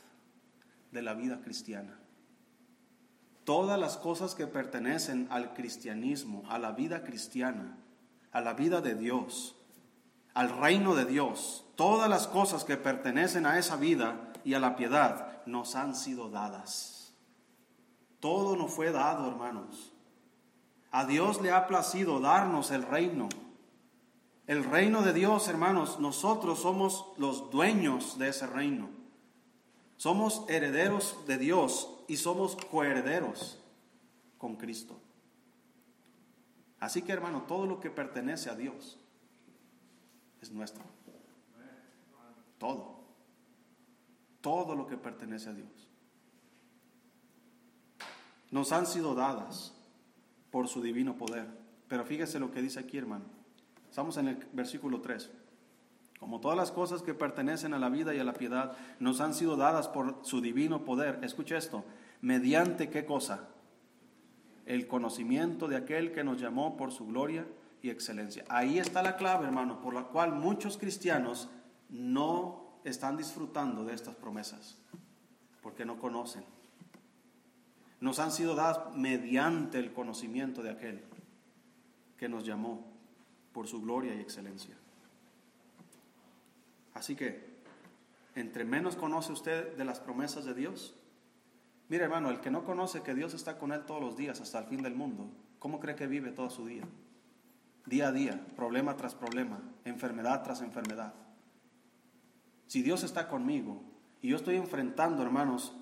de 0.91 1.03
la 1.03 1.13
vida 1.13 1.43
cristiana. 1.43 1.99
Todas 3.45 3.79
las 3.79 3.99
cosas 3.99 4.35
que 4.35 4.47
pertenecen 4.47 5.29
al 5.31 5.53
cristianismo, 5.53 6.45
a 6.49 6.59
la 6.59 6.73
vida 6.73 7.05
cristiana, 7.05 7.77
a 8.33 8.41
la 8.41 8.55
vida 8.55 8.81
de 8.81 8.95
Dios, 8.95 9.55
al 10.33 10.49
reino 10.49 10.95
de 10.95 11.05
Dios, 11.05 11.67
todas 11.77 12.09
las 12.09 12.27
cosas 12.27 12.65
que 12.65 12.79
pertenecen 12.79 13.45
a 13.45 13.59
esa 13.59 13.77
vida 13.77 14.33
y 14.45 14.55
a 14.55 14.61
la 14.61 14.77
piedad 14.77 15.45
nos 15.45 15.77
han 15.77 15.95
sido 15.95 16.31
dadas. 16.31 17.13
Todo 18.19 18.57
nos 18.57 18.73
fue 18.73 18.93
dado, 18.93 19.29
hermanos. 19.29 19.93
A 20.91 21.05
Dios 21.05 21.41
le 21.41 21.53
ha 21.53 21.67
placido 21.67 22.21
darnos 22.21 22.71
el 22.71 22.83
reino. 22.83 23.29
El 24.47 24.65
reino 24.65 25.03
de 25.03 25.13
Dios, 25.13 25.47
hermanos, 25.47 26.01
nosotros 26.01 26.61
somos 26.61 27.07
los 27.17 27.51
dueños 27.51 28.19
de 28.19 28.29
ese 28.29 28.47
reino. 28.47 28.89
Somos 29.97 30.45
herederos 30.49 31.25
de 31.27 31.39
Dios 31.39 31.89
y 32.09 32.17
somos 32.17 32.57
coherederos 32.57 33.61
con 34.39 34.57
Cristo. 34.57 34.99
Así 36.81 37.03
que 37.03 37.13
hermano, 37.13 37.43
todo 37.43 37.67
lo 37.67 37.79
que 37.79 37.91
pertenece 37.91 38.51
a 38.51 38.57
Dios 38.57 38.99
es 40.41 40.51
nuestro. 40.51 40.83
Todo. 42.59 42.99
Todo 44.41 44.75
lo 44.75 44.87
que 44.87 44.97
pertenece 44.97 45.51
a 45.51 45.53
Dios. 45.53 45.69
Nos 48.51 48.73
han 48.73 48.87
sido 48.87 49.15
dadas 49.15 49.75
por 50.51 50.69
su 50.69 50.83
divino 50.83 51.17
poder. 51.17 51.47
Pero 51.89 52.05
fíjese 52.05 52.39
lo 52.39 52.51
que 52.51 52.63
dice 52.63 52.81
aquí, 52.81 52.99
hermano. 52.99 53.25
Estamos 53.89 54.17
en 54.17 54.29
el 54.29 54.37
versículo 54.53 55.01
3. 55.01 55.31
Como 56.19 56.41
todas 56.41 56.57
las 56.57 56.71
cosas 56.71 57.03
que 57.03 57.15
pertenecen 57.15 57.75
a 57.75 57.79
la 57.79 57.89
vida 57.89 58.15
y 58.15 58.19
a 58.19 58.25
la 58.25 58.35
piedad 58.35 58.77
nos 58.99 59.21
han 59.21 59.35
sido 59.35 59.57
dadas 59.57 59.89
por 59.89 60.19
su 60.23 60.41
divino 60.41 60.85
poder. 60.85 61.19
Escuche 61.23 61.57
esto. 61.57 61.85
¿Mediante 62.21 62.91
qué 62.91 63.05
cosa? 63.05 63.49
El 64.67 64.87
conocimiento 64.87 65.67
de 65.67 65.77
aquel 65.77 66.13
que 66.13 66.23
nos 66.23 66.41
llamó 66.41 66.77
por 66.77 66.93
su 66.93 67.07
gloria 67.07 67.47
y 67.83 67.91
excelencia. 67.91 68.45
Ahí 68.49 68.79
está 68.79 69.03
la 69.03 69.17
clave, 69.17 69.47
hermano, 69.47 69.81
por 69.81 69.95
la 69.95 70.05
cual 70.05 70.33
muchos 70.33 70.77
cristianos 70.77 71.49
no 71.89 72.71
están 72.85 73.17
disfrutando 73.17 73.85
de 73.85 73.95
estas 73.95 74.15
promesas, 74.15 74.79
porque 75.63 75.85
no 75.85 75.99
conocen. 75.99 76.45
Nos 78.01 78.19
han 78.19 78.33
sido 78.33 78.55
dadas 78.55 78.95
mediante 78.97 79.79
el 79.79 79.93
conocimiento 79.93 80.63
de 80.63 80.71
aquel 80.71 81.05
que 82.17 82.29
nos 82.29 82.45
llamó 82.45 82.87
por 83.53 83.67
su 83.67 83.81
gloria 83.83 84.15
y 84.15 84.21
excelencia. 84.21 84.77
Así 86.95 87.15
que, 87.15 87.61
entre 88.35 88.65
menos 88.65 88.97
conoce 88.97 89.33
usted 89.33 89.77
de 89.77 89.85
las 89.85 90.01
promesas 90.01 90.45
de 90.45 90.55
Dios, 90.55 90.95
mire 91.89 92.05
hermano, 92.05 92.31
el 92.31 92.41
que 92.41 92.51
no 92.51 92.65
conoce 92.65 93.03
que 93.03 93.15
Dios 93.15 93.35
está 93.35 93.59
con 93.59 93.73
él 93.73 93.85
todos 93.85 94.01
los 94.01 94.17
días 94.17 94.41
hasta 94.41 94.59
el 94.61 94.67
fin 94.67 94.83
del 94.83 94.95
mundo, 94.95 95.31
¿cómo 95.59 95.81
cree 95.81 95.95
que 95.95 96.07
vive 96.07 96.31
todo 96.31 96.51
su 96.51 96.67
día? 96.67 96.85
Día 97.87 98.09
a 98.09 98.13
día, 98.13 98.47
problema 98.57 98.97
tras 98.97 99.15
problema, 99.15 99.61
enfermedad 99.85 100.43
tras 100.43 100.61
enfermedad. 100.61 101.15
Si 102.67 102.83
Dios 102.83 103.03
está 103.03 103.29
conmigo 103.29 103.83
y 104.23 104.29
yo 104.29 104.37
estoy 104.37 104.57
enfrentando, 104.57 105.23
hermanos, 105.23 105.75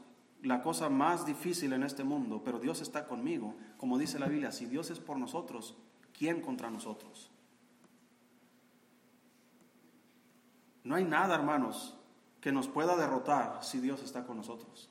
la 0.43 0.63
cosa 0.63 0.89
más 0.89 1.27
difícil 1.27 1.73
en 1.73 1.83
este 1.83 2.05
mundo, 2.05 2.43
pero 2.45 2.59
Dios 2.59 2.81
está 2.81 3.07
conmigo, 3.07 3.55
como 3.77 3.99
dice 3.99 4.19
la 4.19 4.29
Biblia, 4.29 4.53
si 4.53 4.67
Dios 4.67 4.91
es 4.91 5.01
por 5.01 5.19
nosotros, 5.19 5.77
¿quién 6.17 6.41
contra 6.41 6.71
nosotros? 6.71 7.31
No 10.85 10.95
hay 10.95 11.05
nada, 11.05 11.35
hermanos, 11.35 11.97
que 12.41 12.53
nos 12.53 12.69
pueda 12.69 12.97
derrotar 12.97 13.63
si 13.63 13.81
Dios 13.81 14.03
está 14.03 14.25
con 14.25 14.37
nosotros. 14.37 14.89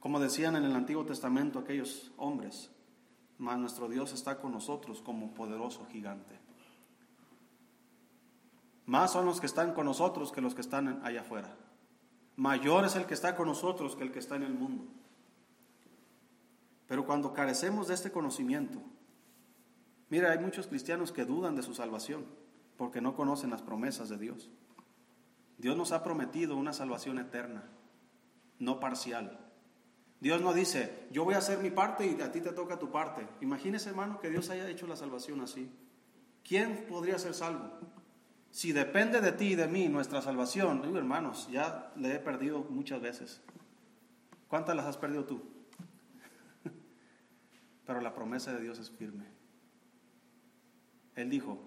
Como 0.00 0.20
decían 0.20 0.56
en 0.56 0.64
el 0.64 0.74
Antiguo 0.74 1.04
Testamento 1.04 1.58
aquellos 1.58 2.12
hombres, 2.16 2.70
mas 3.38 3.58
nuestro 3.58 3.88
Dios 3.88 4.12
está 4.12 4.38
con 4.38 4.52
nosotros 4.52 5.00
como 5.00 5.32
poderoso 5.32 5.86
gigante. 5.90 6.38
Más 8.86 9.12
son 9.12 9.26
los 9.26 9.40
que 9.40 9.46
están 9.46 9.74
con 9.74 9.86
nosotros 9.86 10.32
que 10.32 10.40
los 10.40 10.54
que 10.54 10.60
están 10.60 11.04
allá 11.04 11.22
afuera. 11.22 11.56
Mayor 12.36 12.84
es 12.84 12.96
el 12.96 13.06
que 13.06 13.14
está 13.14 13.34
con 13.34 13.48
nosotros 13.48 13.96
que 13.96 14.04
el 14.04 14.12
que 14.12 14.18
está 14.18 14.36
en 14.36 14.42
el 14.42 14.54
mundo. 14.54 14.84
Pero 16.86 17.06
cuando 17.06 17.32
carecemos 17.32 17.88
de 17.88 17.94
este 17.94 18.12
conocimiento, 18.12 18.80
mira, 20.10 20.30
hay 20.30 20.38
muchos 20.38 20.66
cristianos 20.66 21.12
que 21.12 21.24
dudan 21.24 21.56
de 21.56 21.62
su 21.62 21.74
salvación 21.74 22.26
porque 22.76 23.00
no 23.00 23.16
conocen 23.16 23.50
las 23.50 23.62
promesas 23.62 24.08
de 24.08 24.18
Dios. 24.18 24.50
Dios 25.58 25.76
nos 25.76 25.92
ha 25.92 26.04
prometido 26.04 26.56
una 26.56 26.74
salvación 26.74 27.18
eterna, 27.18 27.64
no 28.58 28.78
parcial. 28.78 29.40
Dios 30.20 30.40
no 30.40 30.52
dice, 30.52 31.06
yo 31.10 31.24
voy 31.24 31.34
a 31.34 31.38
hacer 31.38 31.58
mi 31.58 31.70
parte 31.70 32.06
y 32.06 32.20
a 32.20 32.32
ti 32.32 32.40
te 32.40 32.52
toca 32.52 32.78
tu 32.78 32.90
parte. 32.90 33.26
Imagínese, 33.40 33.90
hermano, 33.90 34.20
que 34.20 34.30
Dios 34.30 34.50
haya 34.50 34.68
hecho 34.68 34.86
la 34.86 34.96
salvación 34.96 35.40
así. 35.40 35.70
¿Quién 36.44 36.86
podría 36.88 37.18
ser 37.18 37.34
salvo? 37.34 37.72
Si 38.50 38.72
depende 38.72 39.20
de 39.20 39.32
ti 39.32 39.52
y 39.52 39.54
de 39.54 39.68
mí 39.68 39.88
nuestra 39.88 40.22
salvación, 40.22 40.96
hermanos, 40.96 41.48
ya 41.50 41.92
le 41.96 42.14
he 42.14 42.18
perdido 42.18 42.66
muchas 42.70 43.00
veces. 43.00 43.42
¿Cuántas 44.48 44.76
las 44.76 44.86
has 44.86 44.96
perdido 44.96 45.24
tú? 45.24 45.42
Pero 47.86 48.00
la 48.00 48.14
promesa 48.14 48.52
de 48.52 48.62
Dios 48.62 48.78
es 48.78 48.90
firme. 48.90 49.24
Él 51.16 51.30
dijo, 51.30 51.58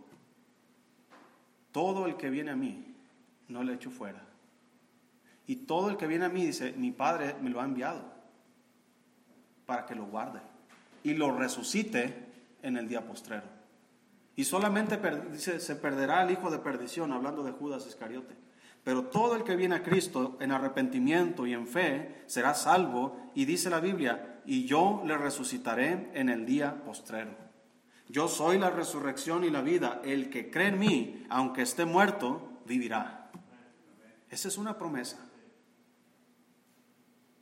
todo 1.71 2.07
el 2.07 2.17
que 2.17 2.29
viene 2.29 2.51
a 2.51 2.55
mí, 2.55 2.95
no 3.47 3.63
le 3.63 3.73
echo 3.73 3.91
fuera. 3.91 4.23
Y 5.47 5.55
todo 5.57 5.89
el 5.89 5.97
que 5.97 6.07
viene 6.07 6.25
a 6.25 6.29
mí 6.29 6.45
dice, 6.45 6.73
mi 6.73 6.91
Padre 6.91 7.35
me 7.41 7.49
lo 7.49 7.59
ha 7.59 7.65
enviado 7.65 8.03
para 9.65 9.85
que 9.85 9.95
lo 9.95 10.05
guarde 10.05 10.39
y 11.03 11.13
lo 11.13 11.35
resucite 11.35 12.15
en 12.61 12.77
el 12.77 12.87
día 12.87 13.05
postrero. 13.05 13.58
Y 14.39 14.45
solamente 14.45 14.97
dice, 15.33 15.59
se 15.59 15.75
perderá 15.75 16.23
el 16.23 16.31
hijo 16.31 16.49
de 16.49 16.59
perdición, 16.59 17.11
hablando 17.11 17.43
de 17.43 17.51
Judas 17.51 17.85
Iscariote. 17.85 18.37
Pero 18.85 19.07
todo 19.07 19.35
el 19.35 19.43
que 19.43 19.57
viene 19.57 19.75
a 19.75 19.83
Cristo 19.83 20.37
en 20.39 20.53
arrepentimiento 20.53 21.45
y 21.45 21.51
en 21.51 21.67
fe 21.67 22.23
será 22.25 22.53
salvo. 22.53 23.31
Y 23.35 23.43
dice 23.43 23.69
la 23.69 23.81
Biblia, 23.81 24.39
y 24.45 24.63
yo 24.63 25.03
le 25.05 25.17
resucitaré 25.17 26.09
en 26.13 26.29
el 26.29 26.45
día 26.45 26.85
postrero. 26.85 27.31
Yo 28.07 28.29
soy 28.29 28.57
la 28.57 28.69
resurrección 28.69 29.43
y 29.43 29.49
la 29.49 29.61
vida. 29.61 29.99
El 30.05 30.29
que 30.29 30.49
cree 30.49 30.69
en 30.69 30.79
mí, 30.79 31.25
aunque 31.29 31.63
esté 31.63 31.83
muerto, 31.83 32.61
vivirá. 32.65 33.31
Esa 34.29 34.47
es 34.47 34.57
una 34.57 34.77
promesa. 34.77 35.17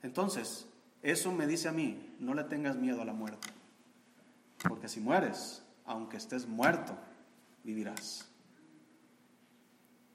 Entonces, 0.02 0.68
eso 1.04 1.32
me 1.32 1.46
dice 1.46 1.68
a 1.68 1.74
mí, 1.74 2.16
no 2.18 2.34
le 2.34 2.46
tengas 2.46 2.76
miedo 2.76 3.04
a 3.04 3.06
la 3.06 3.14
muerte. 3.14 3.50
Porque 4.68 4.88
si 4.88 5.00
mueres, 5.00 5.64
aunque 5.88 6.18
estés 6.18 6.46
muerto, 6.48 6.96
vivirás. 7.64 8.30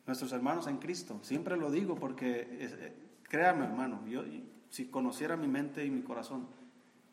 Nuestros 0.07 0.33
hermanos 0.33 0.67
en 0.67 0.79
Cristo, 0.79 1.19
siempre 1.23 1.57
lo 1.57 1.71
digo 1.71 1.97
porque, 1.97 2.47
eh, 2.49 2.95
créame 3.23 3.65
hermano, 3.65 4.07
yo 4.07 4.23
si 4.69 4.87
conociera 4.87 5.37
mi 5.37 5.49
mente 5.49 5.85
y 5.85 5.91
mi 5.91 6.03
corazón, 6.03 6.47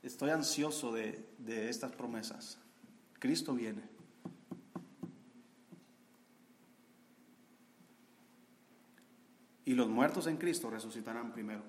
estoy 0.04 0.30
ansioso 0.30 0.92
de, 0.94 1.28
de 1.40 1.70
estas 1.70 1.92
promesas. 1.92 2.58
Cristo 3.20 3.54
viene. 3.54 3.82
Y 9.66 9.76
los 9.76 9.88
muertos 9.88 10.26
en 10.28 10.38
Cristo 10.38 10.70
resucitarán 10.70 11.32
primero. 11.32 11.62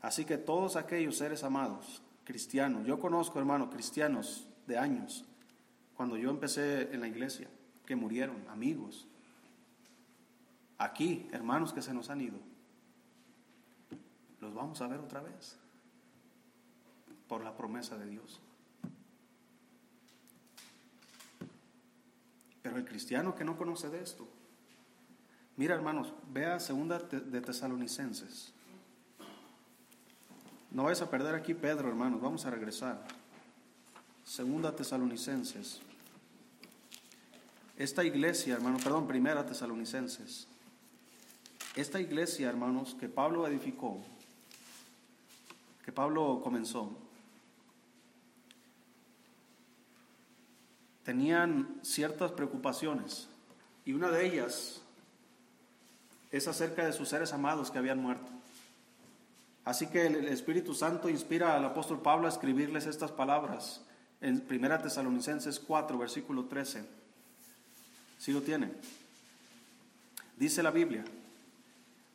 Así 0.00 0.24
que 0.24 0.38
todos 0.38 0.76
aquellos 0.76 1.16
seres 1.16 1.44
amados, 1.44 2.02
cristianos, 2.24 2.86
yo 2.86 2.98
conozco, 2.98 3.38
hermano, 3.38 3.70
cristianos 3.70 4.48
de 4.66 4.76
años, 4.76 5.24
cuando 5.96 6.16
yo 6.16 6.30
empecé 6.30 6.92
en 6.92 7.00
la 7.00 7.08
iglesia, 7.08 7.48
que 7.86 7.96
murieron, 7.96 8.36
amigos. 8.48 9.06
Aquí, 10.78 11.28
hermanos 11.32 11.72
que 11.72 11.82
se 11.82 11.94
nos 11.94 12.10
han 12.10 12.20
ido, 12.20 12.38
los 14.40 14.54
vamos 14.54 14.80
a 14.80 14.88
ver 14.88 15.00
otra 15.00 15.20
vez 15.20 15.56
por 17.28 17.42
la 17.42 17.56
promesa 17.56 17.96
de 17.96 18.06
Dios. 18.06 18.40
Pero 22.62 22.76
el 22.76 22.84
cristiano 22.84 23.34
que 23.34 23.44
no 23.44 23.56
conoce 23.56 23.88
de 23.88 24.02
esto, 24.02 24.26
mira 25.56 25.74
hermanos, 25.74 26.12
vea 26.32 26.58
segunda 26.58 26.98
de 26.98 27.40
Tesalonicenses, 27.40 28.54
No 30.74 30.82
vais 30.82 31.00
a 31.00 31.08
perder 31.08 31.36
aquí 31.36 31.54
Pedro, 31.54 31.88
hermanos, 31.88 32.20
vamos 32.20 32.44
a 32.46 32.50
regresar. 32.50 33.00
Segunda 34.24 34.74
Tesalonicenses. 34.74 35.80
Esta 37.76 38.04
iglesia, 38.04 38.54
hermano, 38.54 38.78
perdón, 38.78 39.08
primera 39.08 39.44
Tesalonicenses. 39.44 40.46
Esta 41.74 42.00
iglesia, 42.00 42.48
hermanos, 42.48 42.94
que 42.98 43.08
Pablo 43.08 43.48
edificó, 43.48 44.00
que 45.84 45.90
Pablo 45.90 46.40
comenzó, 46.42 46.96
tenían 51.02 51.80
ciertas 51.82 52.30
preocupaciones 52.30 53.28
y 53.84 53.92
una 53.92 54.10
de 54.10 54.24
ellas 54.24 54.80
es 56.30 56.46
acerca 56.48 56.86
de 56.86 56.92
sus 56.92 57.08
seres 57.08 57.32
amados 57.32 57.72
que 57.72 57.78
habían 57.78 58.00
muerto. 58.00 58.30
Así 59.64 59.88
que 59.88 60.06
el 60.06 60.28
Espíritu 60.28 60.74
Santo 60.74 61.08
inspira 61.08 61.56
al 61.56 61.64
apóstol 61.64 62.00
Pablo 62.00 62.26
a 62.26 62.30
escribirles 62.30 62.86
estas 62.86 63.10
palabras 63.10 63.82
en 64.20 64.44
1 64.48 64.78
Tesalonicenses 64.80 65.58
4, 65.58 65.98
versículo 65.98 66.44
13. 66.44 67.03
Si 68.24 68.32
lo 68.32 68.40
tiene. 68.40 68.70
Dice 70.38 70.62
la 70.62 70.70
Biblia, 70.70 71.04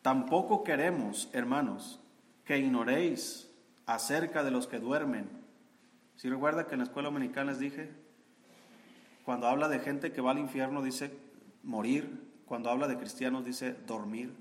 tampoco 0.01 0.63
queremos, 0.63 1.29
hermanos, 1.33 1.99
que 2.45 2.57
ignoréis 2.57 3.47
acerca 3.85 4.43
de 4.43 4.49
los 4.49 4.65
que 4.65 4.79
duermen. 4.79 5.29
Si 6.15 6.27
recuerda 6.27 6.65
que 6.65 6.73
en 6.73 6.79
la 6.79 6.85
escuela 6.85 7.09
dominicana 7.09 7.51
les 7.51 7.59
dije, 7.59 7.91
cuando 9.23 9.47
habla 9.47 9.67
de 9.67 9.81
gente 9.81 10.11
que 10.11 10.21
va 10.21 10.31
al 10.31 10.39
infierno 10.39 10.81
dice 10.81 11.15
morir, 11.61 12.27
cuando 12.47 12.71
habla 12.71 12.87
de 12.87 12.97
cristianos 12.97 13.45
dice 13.45 13.75
dormir. 13.85 14.33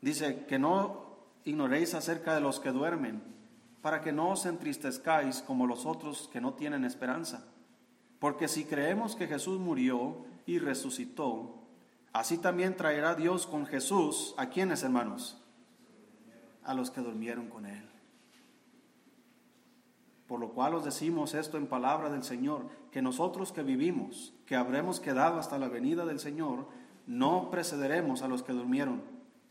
Dice 0.00 0.46
que 0.46 0.60
no 0.60 1.16
ignoréis 1.44 1.92
acerca 1.94 2.36
de 2.36 2.40
los 2.40 2.60
que 2.60 2.70
duermen, 2.70 3.20
para 3.80 4.00
que 4.00 4.12
no 4.12 4.30
os 4.30 4.46
entristezcáis 4.46 5.42
como 5.42 5.66
los 5.66 5.86
otros 5.86 6.30
que 6.32 6.40
no 6.40 6.54
tienen 6.54 6.84
esperanza. 6.84 7.44
Porque 8.20 8.46
si 8.46 8.64
creemos 8.64 9.16
que 9.16 9.26
Jesús 9.26 9.58
murió 9.58 10.30
y 10.46 10.58
resucitó, 10.58 11.62
así 12.12 12.38
también 12.38 12.76
traerá 12.76 13.14
Dios 13.14 13.46
con 13.46 13.66
Jesús 13.66 14.34
a 14.36 14.48
quienes, 14.48 14.82
hermanos, 14.82 15.42
a 16.64 16.74
los 16.74 16.90
que 16.90 17.00
durmieron 17.00 17.48
con 17.48 17.66
él. 17.66 17.88
Por 20.26 20.40
lo 20.40 20.50
cual 20.50 20.74
os 20.74 20.84
decimos 20.84 21.34
esto 21.34 21.58
en 21.58 21.66
palabra 21.66 22.08
del 22.08 22.22
Señor, 22.22 22.66
que 22.90 23.02
nosotros 23.02 23.52
que 23.52 23.62
vivimos, 23.62 24.32
que 24.46 24.56
habremos 24.56 24.98
quedado 24.98 25.38
hasta 25.38 25.58
la 25.58 25.68
venida 25.68 26.06
del 26.06 26.20
Señor, 26.20 26.68
no 27.06 27.50
precederemos 27.50 28.22
a 28.22 28.28
los 28.28 28.42
que 28.42 28.52
durmieron, 28.52 29.02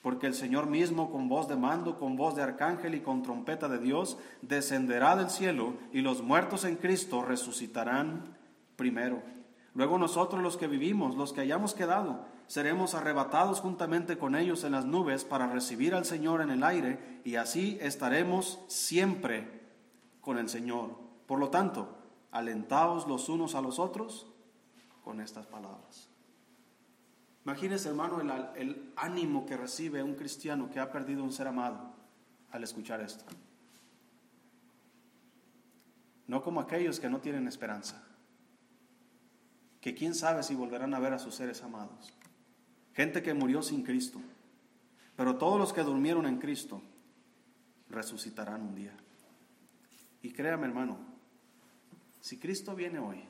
porque 0.02 0.26
el 0.26 0.34
Señor 0.34 0.68
mismo 0.68 1.12
con 1.12 1.30
voz 1.30 1.48
de 1.48 1.56
mando, 1.56 2.00
con 2.00 2.16
voz 2.16 2.36
de 2.36 2.42
arcángel 2.42 2.96
y 2.96 3.02
con 3.02 3.22
trompeta 3.22 3.68
de 3.70 3.78
Dios, 3.78 4.18
descenderá 4.42 5.16
del 5.16 5.30
cielo 5.30 5.76
y 5.92 6.02
los 6.02 6.24
muertos 6.24 6.64
en 6.64 6.78
Cristo 6.78 7.22
resucitarán 7.22 8.36
primero. 8.76 9.22
Luego 9.74 9.98
nosotros 9.98 10.42
los 10.44 10.58
que 10.58 10.68
vivimos, 10.68 11.16
los 11.16 11.32
que 11.32 11.42
hayamos 11.42 11.74
quedado, 11.74 12.26
seremos 12.48 12.94
arrebatados 12.94 13.62
juntamente 13.62 14.18
con 14.18 14.36
ellos 14.36 14.66
en 14.66 14.74
las 14.74 14.86
nubes 14.86 15.24
para 15.24 15.48
recibir 15.48 15.96
al 15.96 16.04
Señor 16.04 16.42
en 16.42 16.50
el 16.50 16.64
aire 16.64 17.22
y 17.24 17.36
así 17.36 17.78
estaremos 17.80 18.60
siempre 18.68 19.62
con 20.20 20.38
el 20.38 20.50
Señor. 20.50 20.98
Por 21.26 21.40
lo 21.40 21.50
tanto, 21.50 21.98
alentaos 22.32 23.08
los 23.08 23.30
unos 23.30 23.56
a 23.56 23.62
los 23.62 23.80
otros 23.80 24.28
con 25.06 25.22
estas 25.22 25.48
palabras. 25.48 26.10
Imagínese, 27.46 27.90
hermano, 27.90 28.20
el, 28.20 28.30
el, 28.56 28.94
ánimo 28.98 29.46
que 29.46 29.58
recibe 29.58 30.04
un 30.04 30.16
cristiano 30.16 30.70
que 30.70 30.80
ha 30.80 30.92
perdido 30.92 31.24
un 31.24 31.32
ser 31.32 31.48
amado 31.48 31.94
al 32.52 32.64
escuchar 32.64 33.02
esto. 33.02 33.24
No 36.28 36.44
como 36.44 36.60
aquellos 36.60 37.00
que 37.00 37.10
no 37.10 37.20
tienen 37.20 37.48
esperanza, 37.48 38.04
que 39.82 39.94
quién 39.94 40.16
sabe 40.16 40.44
si 40.44 40.56
volverán 40.56 40.94
a 40.94 41.00
ver 41.00 41.14
a 41.14 41.20
sus 41.20 41.36
seres 41.36 41.62
amados. 41.64 42.14
Gente 42.94 43.22
que 43.22 43.34
murió 43.34 43.62
sin 43.62 43.84
Cristo. 43.84 44.22
Pero 45.18 45.38
todos 45.38 45.60
los 45.60 45.74
que 45.74 45.84
durmieron 45.84 46.26
en 46.26 46.38
Cristo 46.38 46.82
resucitarán 47.90 48.62
un 48.62 48.76
día. 48.76 48.96
Y 50.22 50.32
créame, 50.32 50.68
hermano, 50.68 50.98
si 52.22 52.38
Cristo 52.38 52.76
viene 52.76 53.00
hoy, 53.00 53.24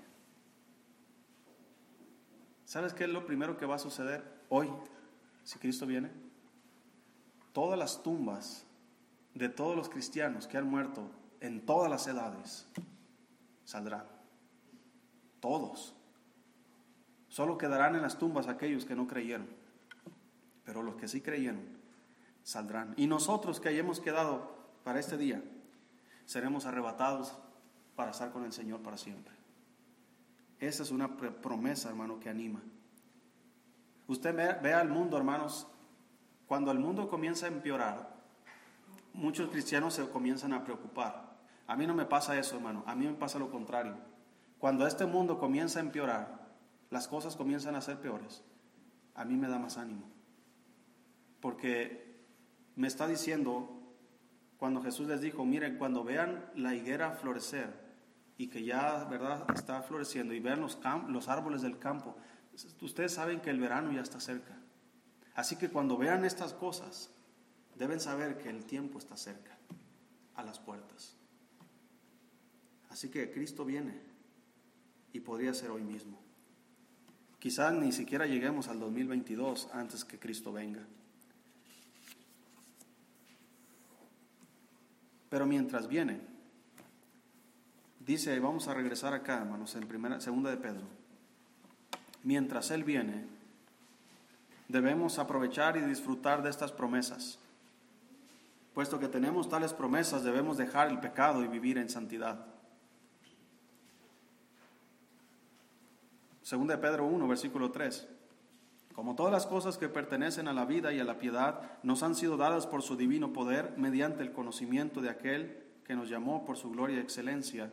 ¿Sabes 2.72 2.94
qué 2.94 3.04
es 3.04 3.10
lo 3.10 3.26
primero 3.26 3.58
que 3.58 3.66
va 3.66 3.76
a 3.76 3.80
suceder 3.80 4.24
hoy, 4.48 4.70
si 5.44 5.60
Cristo 5.60 5.86
viene? 5.86 6.10
Todas 7.52 7.78
las 7.78 8.02
tumbas 8.02 8.66
de 9.34 9.50
todos 9.50 9.76
los 9.76 9.90
cristianos 9.90 10.48
que 10.48 10.58
han 10.58 10.70
muerto 10.70 11.12
en 11.42 11.66
todas 11.66 11.92
las 11.92 12.08
edades 12.08 12.66
saldrán. 13.66 14.06
Todos. 15.42 15.94
Solo 17.32 17.58
quedarán 17.58 17.96
en 17.96 18.02
las 18.02 18.18
tumbas 18.18 18.50
aquellos 18.50 18.84
que 18.84 18.94
no 18.94 19.08
creyeron. 19.08 19.48
Pero 20.66 20.84
los 20.84 20.96
que 20.96 21.08
sí 21.08 21.22
creyeron 21.22 21.62
saldrán. 22.44 22.94
Y 22.98 23.08
nosotros 23.08 23.62
que 23.62 23.70
hayamos 23.70 24.02
quedado 24.02 24.52
para 24.84 25.00
este 25.00 25.18
día, 25.18 25.42
seremos 26.26 26.66
arrebatados 26.66 27.38
para 27.96 28.12
estar 28.12 28.32
con 28.32 28.44
el 28.44 28.52
Señor 28.52 28.82
para 28.82 28.98
siempre. 28.98 29.34
Esa 30.60 30.84
es 30.84 30.92
una 30.92 31.16
promesa, 31.16 31.88
hermano, 31.88 32.20
que 32.20 32.30
anima. 32.30 32.60
Usted 34.08 34.36
ve, 34.62 34.74
al 34.74 34.90
mundo, 34.90 35.16
hermanos, 35.16 35.68
cuando 36.48 36.70
el 36.72 36.80
mundo 36.80 37.08
comienza 37.08 37.46
a 37.46 37.50
empeorar, 37.50 38.10
muchos 39.14 39.50
cristianos 39.50 39.94
se 39.94 40.06
comienzan 40.10 40.52
a 40.52 40.66
preocupar. 40.66 41.32
A 41.66 41.78
mí 41.78 41.88
no 41.88 41.94
me 41.94 42.04
pasa 42.04 42.38
eso, 42.38 42.58
hermano, 42.58 42.84
a 42.86 42.94
mí 42.94 43.06
me 43.06 43.14
pasa 43.14 43.40
lo 43.40 43.50
contrario. 43.50 43.96
Cuando 44.60 44.86
este 44.86 45.06
mundo 45.06 45.40
comienza 45.40 45.80
a 45.80 45.84
empeorar, 45.84 46.41
las 46.92 47.08
cosas 47.08 47.36
comienzan 47.36 47.76
a 47.76 47.82
ser 47.82 48.00
peores, 48.00 48.44
a 49.16 49.26
mí 49.26 49.36
me 49.36 49.48
da 49.48 49.58
más 49.58 49.78
ánimo. 49.78 50.08
Porque 51.40 52.22
me 52.76 52.88
está 52.88 53.08
diciendo, 53.08 53.96
cuando 54.58 54.84
Jesús 54.84 55.08
les 55.08 55.22
dijo, 55.22 55.44
miren, 55.44 55.78
cuando 55.78 56.04
vean 56.04 56.46
la 56.54 56.76
higuera 56.76 57.12
florecer, 57.14 57.82
y 58.38 58.48
que 58.48 58.64
ya, 58.64 59.04
¿verdad?, 59.06 59.46
está 59.54 59.82
floreciendo 59.84 60.34
y 60.34 60.40
vean 60.40 60.62
los, 60.62 60.80
los 61.08 61.28
árboles 61.28 61.62
del 61.62 61.78
campo, 61.80 62.16
ustedes 62.82 63.14
saben 63.14 63.40
que 63.40 63.50
el 63.50 63.60
verano 63.60 63.92
ya 63.92 64.02
está 64.02 64.20
cerca. 64.20 64.58
Así 65.34 65.56
que 65.56 65.70
cuando 65.70 65.98
vean 65.98 66.26
estas 66.26 66.54
cosas, 66.54 67.12
deben 67.76 68.00
saber 68.00 68.38
que 68.38 68.50
el 68.50 68.66
tiempo 68.66 68.98
está 68.98 69.16
cerca, 69.16 69.58
a 70.36 70.44
las 70.44 70.60
puertas. 70.60 71.16
Así 72.90 73.10
que 73.10 73.32
Cristo 73.32 73.64
viene 73.64 74.02
y 75.14 75.22
podría 75.22 75.54
ser 75.54 75.72
hoy 75.72 75.84
mismo. 75.84 76.31
Quizás 77.42 77.74
ni 77.74 77.92
siquiera 77.92 78.26
lleguemos 78.26 78.70
al 78.70 78.80
2022 78.80 79.68
antes 79.74 80.06
que 80.06 80.18
Cristo 80.18 80.54
venga. 80.54 80.80
Pero 85.30 85.46
mientras 85.46 85.90
viene, 85.90 86.32
Dice, 88.06 88.40
vamos 88.40 88.68
a 88.68 88.74
regresar 88.74 89.14
acá, 89.14 89.38
hermanos, 89.38 89.76
en 89.76 89.88
primera, 89.88 90.20
segunda 90.20 90.50
de 90.50 90.58
Pedro. 90.58 90.82
Mientras 92.24 92.72
Él 92.72 92.84
viene, 92.84 93.26
debemos 94.68 95.20
aprovechar 95.20 95.78
y 95.78 95.82
disfrutar 95.82 96.42
de 96.42 96.50
estas 96.50 96.72
promesas. 96.72 97.38
Puesto 98.74 99.00
que 99.00 99.08
tenemos 99.08 99.50
tales 99.50 99.74
promesas, 99.74 100.24
debemos 100.24 100.58
dejar 100.58 100.90
el 100.90 101.00
pecado 101.00 101.44
y 101.44 101.48
vivir 101.48 101.78
en 101.78 101.90
santidad. 101.90 102.44
Segunda 106.52 106.76
de 106.76 106.82
Pedro 106.82 107.06
1, 107.06 107.30
versículo 107.30 107.72
3. 107.72 108.10
Como 108.94 109.16
todas 109.16 109.32
las 109.32 109.48
cosas 109.48 109.78
que 109.78 109.88
pertenecen 109.88 110.50
a 110.50 110.54
la 110.54 110.66
vida 110.66 110.92
y 110.92 111.00
a 111.00 111.06
la 111.06 111.18
piedad 111.18 111.80
nos 111.82 112.04
han 112.04 112.14
sido 112.14 112.36
dadas 112.36 112.68
por 112.68 112.82
su 112.82 112.98
divino 112.98 113.32
poder 113.32 113.74
mediante 113.78 114.22
el 114.22 114.34
conocimiento 114.34 115.00
de 115.00 115.10
aquel 115.10 115.64
que 115.86 115.96
nos 115.96 116.10
llamó 116.10 116.44
por 116.44 116.58
su 116.58 116.70
gloria 116.70 116.98
y 116.98 117.00
excelencia 117.00 117.72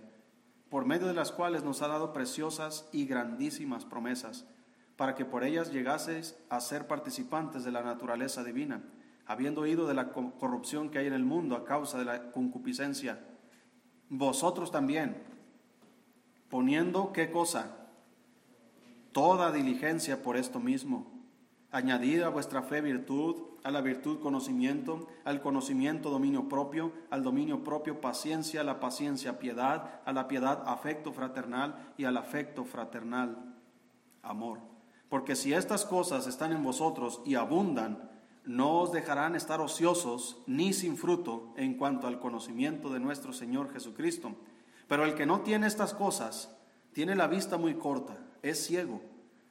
por 0.70 0.86
medio 0.86 1.08
de 1.08 1.14
las 1.14 1.32
cuales 1.32 1.64
nos 1.64 1.82
ha 1.82 1.88
dado 1.88 2.12
preciosas 2.12 2.88
y 2.92 3.06
grandísimas 3.06 3.84
promesas, 3.84 4.46
para 4.94 5.16
que 5.16 5.24
por 5.24 5.42
ellas 5.42 5.72
llegaseis 5.72 6.36
a 6.48 6.60
ser 6.60 6.86
participantes 6.86 7.64
de 7.64 7.72
la 7.72 7.82
naturaleza 7.82 8.44
divina, 8.44 8.84
habiendo 9.26 9.62
oído 9.62 9.88
de 9.88 9.94
la 9.94 10.10
corrupción 10.12 10.88
que 10.88 11.00
hay 11.00 11.08
en 11.08 11.14
el 11.14 11.24
mundo 11.24 11.56
a 11.56 11.64
causa 11.64 11.98
de 11.98 12.04
la 12.04 12.30
concupiscencia. 12.30 13.18
Vosotros 14.08 14.70
también, 14.70 15.20
poniendo 16.48 17.12
qué 17.12 17.32
cosa? 17.32 17.87
Toda 19.12 19.52
diligencia 19.52 20.22
por 20.22 20.36
esto 20.36 20.60
mismo, 20.60 21.06
añadida 21.70 22.26
a 22.26 22.30
vuestra 22.30 22.62
fe 22.62 22.80
virtud, 22.80 23.36
a 23.64 23.70
la 23.70 23.80
virtud 23.80 24.20
conocimiento, 24.20 25.08
al 25.24 25.40
conocimiento 25.40 26.10
dominio 26.10 26.48
propio, 26.48 26.92
al 27.10 27.22
dominio 27.22 27.64
propio 27.64 28.00
paciencia, 28.00 28.60
a 28.60 28.64
la 28.64 28.80
paciencia 28.80 29.38
piedad, 29.38 30.00
a 30.04 30.12
la 30.12 30.28
piedad 30.28 30.62
afecto 30.66 31.12
fraternal 31.12 31.92
y 31.96 32.04
al 32.04 32.16
afecto 32.16 32.64
fraternal 32.64 33.56
amor. 34.22 34.60
Porque 35.08 35.36
si 35.36 35.52
estas 35.52 35.84
cosas 35.84 36.26
están 36.26 36.52
en 36.52 36.62
vosotros 36.62 37.22
y 37.24 37.34
abundan, 37.34 38.10
no 38.44 38.80
os 38.80 38.92
dejarán 38.92 39.34
estar 39.36 39.60
ociosos 39.60 40.42
ni 40.46 40.72
sin 40.72 40.96
fruto 40.96 41.52
en 41.56 41.74
cuanto 41.74 42.06
al 42.06 42.18
conocimiento 42.18 42.90
de 42.90 43.00
nuestro 43.00 43.32
Señor 43.32 43.72
Jesucristo. 43.72 44.32
Pero 44.86 45.04
el 45.04 45.14
que 45.14 45.26
no 45.26 45.40
tiene 45.40 45.66
estas 45.66 45.92
cosas, 45.92 46.54
tiene 46.92 47.14
la 47.14 47.26
vista 47.26 47.58
muy 47.58 47.74
corta, 47.74 48.16
es 48.42 48.64
ciego, 48.64 49.00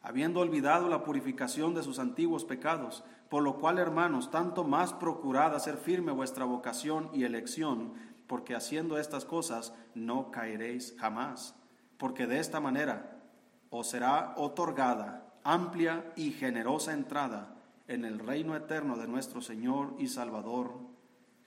habiendo 0.01 0.39
olvidado 0.39 0.89
la 0.89 1.03
purificación 1.03 1.73
de 1.73 1.83
sus 1.83 1.99
antiguos 1.99 2.45
pecados, 2.45 3.03
por 3.29 3.43
lo 3.43 3.59
cual, 3.59 3.77
hermanos, 3.77 4.31
tanto 4.31 4.63
más 4.63 4.93
procurad 4.93 5.55
hacer 5.55 5.77
firme 5.77 6.11
vuestra 6.11 6.45
vocación 6.45 7.09
y 7.13 7.23
elección, 7.23 7.93
porque 8.27 8.55
haciendo 8.55 8.97
estas 8.97 9.25
cosas 9.25 9.73
no 9.95 10.31
caeréis 10.31 10.95
jamás, 10.97 11.55
porque 11.97 12.27
de 12.27 12.39
esta 12.39 12.59
manera 12.59 13.21
os 13.69 13.89
será 13.89 14.33
otorgada 14.37 15.27
amplia 15.43 16.11
y 16.15 16.31
generosa 16.31 16.93
entrada 16.93 17.55
en 17.87 18.03
el 18.03 18.19
reino 18.19 18.55
eterno 18.55 18.97
de 18.97 19.07
nuestro 19.07 19.41
Señor 19.41 19.95
y 19.97 20.07
Salvador 20.07 20.73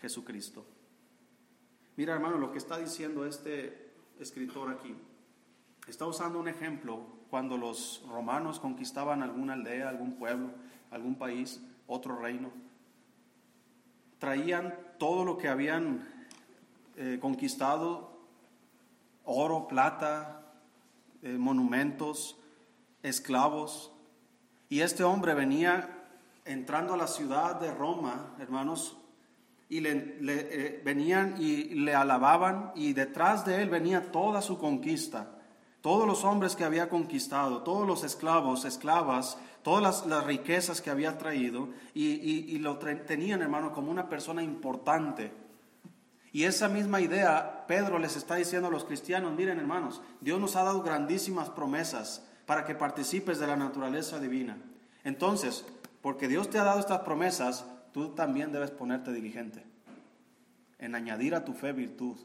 Jesucristo. 0.01 0.67
Mira 1.97 2.15
hermano, 2.15 2.39
lo 2.39 2.51
que 2.51 2.59
está 2.59 2.79
diciendo 2.79 3.27
este 3.27 3.93
escritor 4.19 4.71
aquí. 4.71 4.97
Está 5.87 6.07
usando 6.07 6.39
un 6.39 6.49
ejemplo 6.49 7.20
cuando 7.31 7.57
los 7.57 8.03
romanos 8.11 8.59
conquistaban 8.59 9.23
alguna 9.23 9.55
aldea, 9.55 9.89
algún 9.89 10.15
pueblo, 10.15 10.51
algún 10.91 11.15
país, 11.15 11.63
otro 11.87 12.19
reino. 12.19 12.51
Traían 14.19 14.75
todo 14.99 15.25
lo 15.25 15.39
que 15.39 15.49
habían 15.49 16.07
eh, 16.97 17.19
conquistado, 17.21 18.11
oro, 19.25 19.69
plata, 19.69 20.43
eh, 21.23 21.39
monumentos, 21.39 22.37
esclavos. 23.03 23.93
Y 24.69 24.81
este 24.81 25.05
hombre 25.05 25.35
venía 25.35 25.89
entrando 26.45 26.95
a 26.95 26.97
la 26.97 27.07
ciudad 27.07 27.61
de 27.61 27.73
Roma, 27.73 28.35
hermanos, 28.41 28.97
y 29.69 29.81
le, 29.81 30.17
eh, 30.21 30.83
venían 30.85 31.37
y 31.39 31.75
le 31.77 31.95
alababan 31.95 32.73
y 32.75 32.93
detrás 32.93 33.47
de 33.47 33.63
él 33.63 33.71
venía 33.71 34.11
toda 34.11 34.43
su 34.43 34.59
conquista, 34.59 35.40
todos 35.81 36.07
los 36.07 36.25
hombres 36.25 36.57
que 36.57 36.65
había 36.65 36.89
conquistado, 36.89 37.63
todos 37.63 37.87
los 37.87 38.05
esclavos, 38.05 38.65
esclavas, 38.65 39.39
todas 39.63 40.07
las, 40.07 40.25
riquezas 40.25 40.81
que 40.81 40.91
había 40.91 41.19
traído 41.19 41.69
y, 41.95 42.07
y 42.07 42.59
lo 42.59 42.79
tenían, 42.79 43.43
hermano, 43.43 43.73
como 43.73 43.91
una 43.91 44.09
persona 44.09 44.43
importante. 44.43 45.33
Y 46.33 46.45
esa 46.45 46.69
misma 46.69 47.01
idea 47.01 47.65
Pedro 47.67 47.99
les 47.99 48.17
está 48.17 48.37
diciendo 48.37 48.69
a 48.69 48.71
los 48.71 48.85
cristianos, 48.85 49.35
miren 49.35 49.59
hermanos, 49.59 50.01
Dios 50.21 50.41
nos 50.41 50.57
ha 50.57 50.63
dado 50.63 50.83
grandísimas 50.83 51.51
promesas 51.51 52.25
para 52.47 52.65
que 52.65 52.75
participes 52.75 53.39
de 53.39 53.47
la 53.47 53.57
naturaleza 53.57 54.21
divina. 54.21 54.59
Entonces, 55.03 55.65
porque 56.03 56.29
Dios 56.29 56.51
te 56.51 56.59
ha 56.59 56.65
dado 56.65 56.81
estas 56.81 57.01
promesas, 57.01 57.65
tú 57.93 58.11
también 58.11 58.53
debes 58.53 58.71
ponerte 58.71 59.13
diligente 59.13 59.65
en 60.79 60.95
añadir 60.95 61.35
a 61.35 61.45
tu 61.45 61.53
fe 61.53 61.73
virtud 61.73 62.17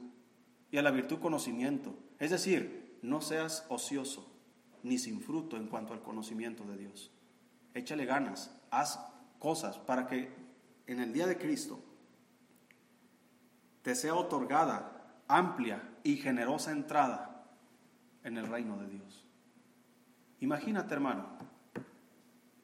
y 0.72 0.78
a 0.78 0.82
la 0.82 0.92
virtud 0.92 1.20
conocimiento. 1.20 1.96
Es 2.20 2.32
decir, 2.32 2.85
no 3.06 3.22
seas 3.22 3.66
ocioso 3.70 4.32
ni 4.84 4.98
sin 4.98 5.22
fruto 5.22 5.58
en 5.58 5.68
cuanto 5.68 5.94
al 5.94 6.02
conocimiento 6.02 6.64
de 6.64 6.78
Dios. 6.78 7.12
Échale 7.74 8.06
ganas, 8.06 8.56
haz 8.72 9.00
cosas 9.40 9.78
para 9.78 10.08
que 10.08 10.34
en 10.88 11.00
el 11.00 11.12
día 11.12 11.28
de 11.28 11.38
Cristo 11.38 11.84
te 13.82 13.96
sea 13.96 14.16
otorgada 14.16 15.22
amplia 15.28 15.98
y 16.04 16.18
generosa 16.18 16.72
entrada 16.72 17.46
en 18.24 18.38
el 18.38 18.48
reino 18.48 18.78
de 18.78 18.90
Dios. 18.90 19.26
Imagínate, 20.40 20.94
hermano, 20.94 21.28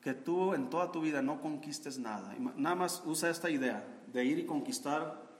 que 0.01 0.13
tú 0.13 0.53
en 0.53 0.69
toda 0.69 0.91
tu 0.91 1.01
vida 1.01 1.21
no 1.21 1.41
conquistes 1.41 1.99
nada. 1.99 2.35
Nada 2.55 2.75
más 2.75 3.03
usa 3.05 3.29
esta 3.29 3.49
idea 3.49 3.85
de 4.11 4.25
ir 4.25 4.39
y 4.39 4.45
conquistar, 4.45 5.30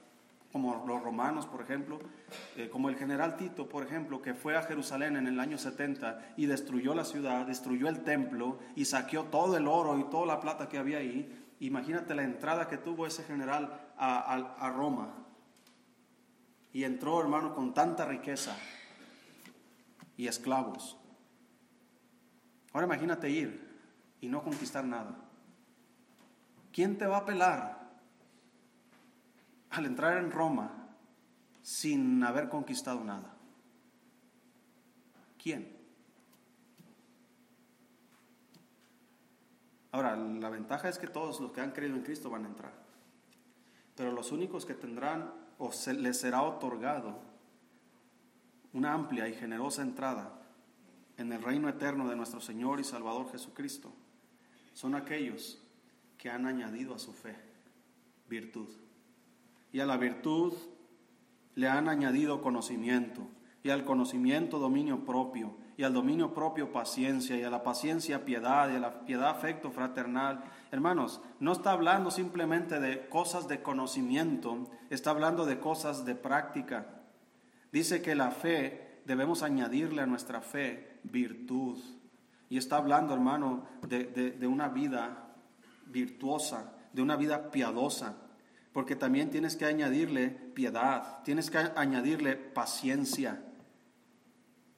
como 0.52 0.84
los 0.86 1.02
romanos, 1.02 1.46
por 1.46 1.62
ejemplo, 1.62 1.98
eh, 2.56 2.68
como 2.68 2.90
el 2.90 2.96
general 2.96 3.36
Tito, 3.36 3.68
por 3.68 3.84
ejemplo, 3.84 4.20
que 4.20 4.34
fue 4.34 4.54
a 4.54 4.62
Jerusalén 4.62 5.16
en 5.16 5.26
el 5.26 5.40
año 5.40 5.56
70 5.56 6.34
y 6.36 6.44
destruyó 6.44 6.94
la 6.94 7.06
ciudad, 7.06 7.46
destruyó 7.46 7.88
el 7.88 8.04
templo 8.04 8.58
y 8.76 8.84
saqueó 8.84 9.24
todo 9.24 9.56
el 9.56 9.66
oro 9.66 9.98
y 9.98 10.04
toda 10.04 10.26
la 10.26 10.40
plata 10.40 10.68
que 10.68 10.76
había 10.76 10.98
ahí. 10.98 11.42
Imagínate 11.60 12.14
la 12.14 12.22
entrada 12.22 12.68
que 12.68 12.76
tuvo 12.76 13.06
ese 13.06 13.24
general 13.24 13.80
a, 13.96 14.34
a 14.58 14.70
Roma. 14.70 15.14
Y 16.74 16.84
entró, 16.84 17.20
hermano, 17.20 17.54
con 17.54 17.72
tanta 17.72 18.04
riqueza 18.04 18.54
y 20.18 20.26
esclavos. 20.26 20.98
Ahora 22.72 22.86
imagínate 22.86 23.30
ir 23.30 23.72
y 24.20 24.28
no 24.28 24.42
conquistar 24.42 24.84
nada. 24.84 25.16
¿Quién 26.72 26.98
te 26.98 27.06
va 27.06 27.18
a 27.18 27.24
pelar 27.24 27.81
al 29.72 29.86
entrar 29.86 30.18
en 30.18 30.30
Roma 30.30 30.70
sin 31.62 32.22
haber 32.22 32.48
conquistado 32.48 33.02
nada? 33.02 33.34
¿Quién? 35.42 35.76
Ahora, 39.90 40.16
la 40.16 40.48
ventaja 40.48 40.88
es 40.88 40.98
que 40.98 41.06
todos 41.06 41.40
los 41.40 41.52
que 41.52 41.60
han 41.60 41.72
creído 41.72 41.96
en 41.96 42.02
Cristo 42.02 42.30
van 42.30 42.44
a 42.44 42.48
entrar. 42.48 42.72
Pero 43.96 44.12
los 44.12 44.32
únicos 44.32 44.64
que 44.64 44.74
tendrán 44.74 45.32
o 45.58 45.72
se 45.72 45.92
les 45.94 46.18
será 46.20 46.42
otorgado 46.42 47.20
una 48.72 48.94
amplia 48.94 49.28
y 49.28 49.34
generosa 49.34 49.82
entrada 49.82 50.42
en 51.18 51.32
el 51.32 51.42
reino 51.42 51.68
eterno 51.68 52.08
de 52.08 52.16
nuestro 52.16 52.40
Señor 52.40 52.80
y 52.80 52.84
Salvador 52.84 53.30
Jesucristo 53.30 53.92
son 54.72 54.94
aquellos 54.94 55.62
que 56.16 56.30
han 56.30 56.46
añadido 56.46 56.94
a 56.94 56.98
su 56.98 57.12
fe 57.12 57.36
virtud. 58.28 58.68
Y 59.72 59.80
a 59.80 59.86
la 59.86 59.96
virtud 59.96 60.54
le 61.54 61.68
han 61.68 61.88
añadido 61.88 62.42
conocimiento, 62.42 63.26
y 63.62 63.70
al 63.70 63.84
conocimiento 63.84 64.58
dominio 64.58 65.04
propio, 65.04 65.56
y 65.76 65.84
al 65.84 65.94
dominio 65.94 66.34
propio 66.34 66.72
paciencia, 66.72 67.36
y 67.36 67.42
a 67.42 67.50
la 67.50 67.62
paciencia 67.62 68.24
piedad, 68.24 68.70
y 68.70 68.76
a 68.76 68.80
la 68.80 69.04
piedad 69.04 69.30
afecto 69.30 69.70
fraternal. 69.70 70.44
Hermanos, 70.70 71.20
no 71.40 71.52
está 71.52 71.72
hablando 71.72 72.10
simplemente 72.10 72.80
de 72.80 73.08
cosas 73.08 73.48
de 73.48 73.62
conocimiento, 73.62 74.70
está 74.90 75.10
hablando 75.10 75.46
de 75.46 75.58
cosas 75.58 76.04
de 76.04 76.14
práctica. 76.14 76.86
Dice 77.72 78.02
que 78.02 78.14
la 78.14 78.30
fe 78.30 79.00
debemos 79.06 79.42
añadirle 79.42 80.02
a 80.02 80.06
nuestra 80.06 80.40
fe 80.40 81.00
virtud. 81.04 81.78
Y 82.48 82.58
está 82.58 82.76
hablando, 82.76 83.14
hermano, 83.14 83.64
de, 83.88 84.46
una 84.46 84.68
vida 84.68 85.34
virtuosa, 85.86 86.74
de 86.92 87.02
una 87.02 87.16
vida 87.16 87.50
piadosa, 87.50 88.21
porque 88.72 88.96
también 88.96 89.30
tienes 89.30 89.56
que 89.56 89.64
añadirle 89.64 90.30
piedad, 90.30 91.22
tienes 91.24 91.50
que 91.50 91.58
añadirle 91.58 92.36
paciencia, 92.36 93.44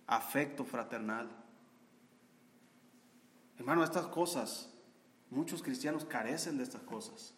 afecto 0.07 0.65
fraternal. 0.65 1.31
Hermano, 3.57 3.85
estas 3.85 4.07
cosas, 4.07 4.73
muchos 5.31 5.63
cristianos 5.63 6.05
carecen 6.05 6.57
de 6.59 6.65
estas 6.65 6.83
cosas. 6.83 7.35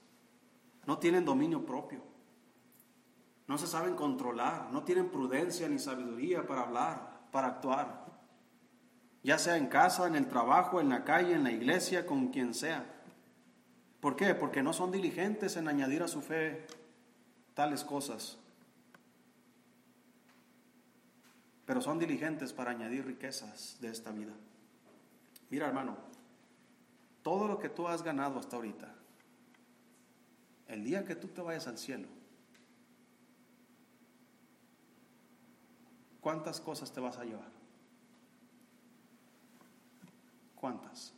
No 0.86 0.98
tienen 0.98 1.24
dominio 1.24 1.66
propio. 1.66 2.02
No 3.46 3.58
se 3.58 3.66
saben 3.66 3.94
controlar, 3.94 4.70
no 4.72 4.82
tienen 4.82 5.10
prudencia 5.10 5.68
ni 5.68 5.78
sabiduría 5.78 6.46
para 6.46 6.62
hablar, 6.62 7.28
para 7.30 7.48
actuar 7.48 8.06
ya 9.26 9.38
sea 9.38 9.56
en 9.56 9.66
casa, 9.66 10.06
en 10.06 10.14
el 10.14 10.28
trabajo, 10.28 10.80
en 10.80 10.88
la 10.88 11.02
calle, 11.02 11.34
en 11.34 11.42
la 11.42 11.50
iglesia, 11.50 12.06
con 12.06 12.28
quien 12.28 12.54
sea. 12.54 12.95
¿Por 14.00 14.16
qué? 14.16 14.34
Porque 14.34 14.62
no 14.62 14.72
son 14.72 14.92
diligentes 14.92 15.56
en 15.56 15.68
añadir 15.68 16.02
a 16.02 16.08
su 16.08 16.20
fe 16.20 16.66
tales 17.54 17.82
cosas. 17.82 18.38
Pero 21.64 21.80
son 21.80 21.98
diligentes 21.98 22.52
para 22.52 22.70
añadir 22.70 23.06
riquezas 23.06 23.78
de 23.80 23.88
esta 23.88 24.12
vida. 24.12 24.32
Mira, 25.50 25.66
hermano, 25.66 25.96
todo 27.22 27.48
lo 27.48 27.58
que 27.58 27.68
tú 27.68 27.88
has 27.88 28.02
ganado 28.02 28.38
hasta 28.38 28.56
ahorita, 28.56 28.94
el 30.68 30.84
día 30.84 31.04
que 31.04 31.16
tú 31.16 31.28
te 31.28 31.40
vayas 31.40 31.66
al 31.66 31.78
cielo, 31.78 32.06
¿cuántas 36.20 36.60
cosas 36.60 36.92
te 36.92 37.00
vas 37.00 37.16
a 37.16 37.24
llevar? 37.24 37.50
¿Cuántas? 40.54 41.15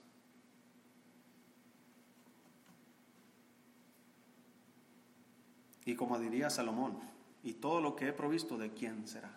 Y 5.88 5.94
como 5.94 6.18
diría 6.18 6.50
Salomón, 6.50 6.98
y 7.42 7.54
todo 7.54 7.80
lo 7.80 7.96
que 7.96 8.08
he 8.08 8.12
provisto, 8.12 8.58
¿de 8.58 8.74
quién 8.74 9.08
será? 9.08 9.32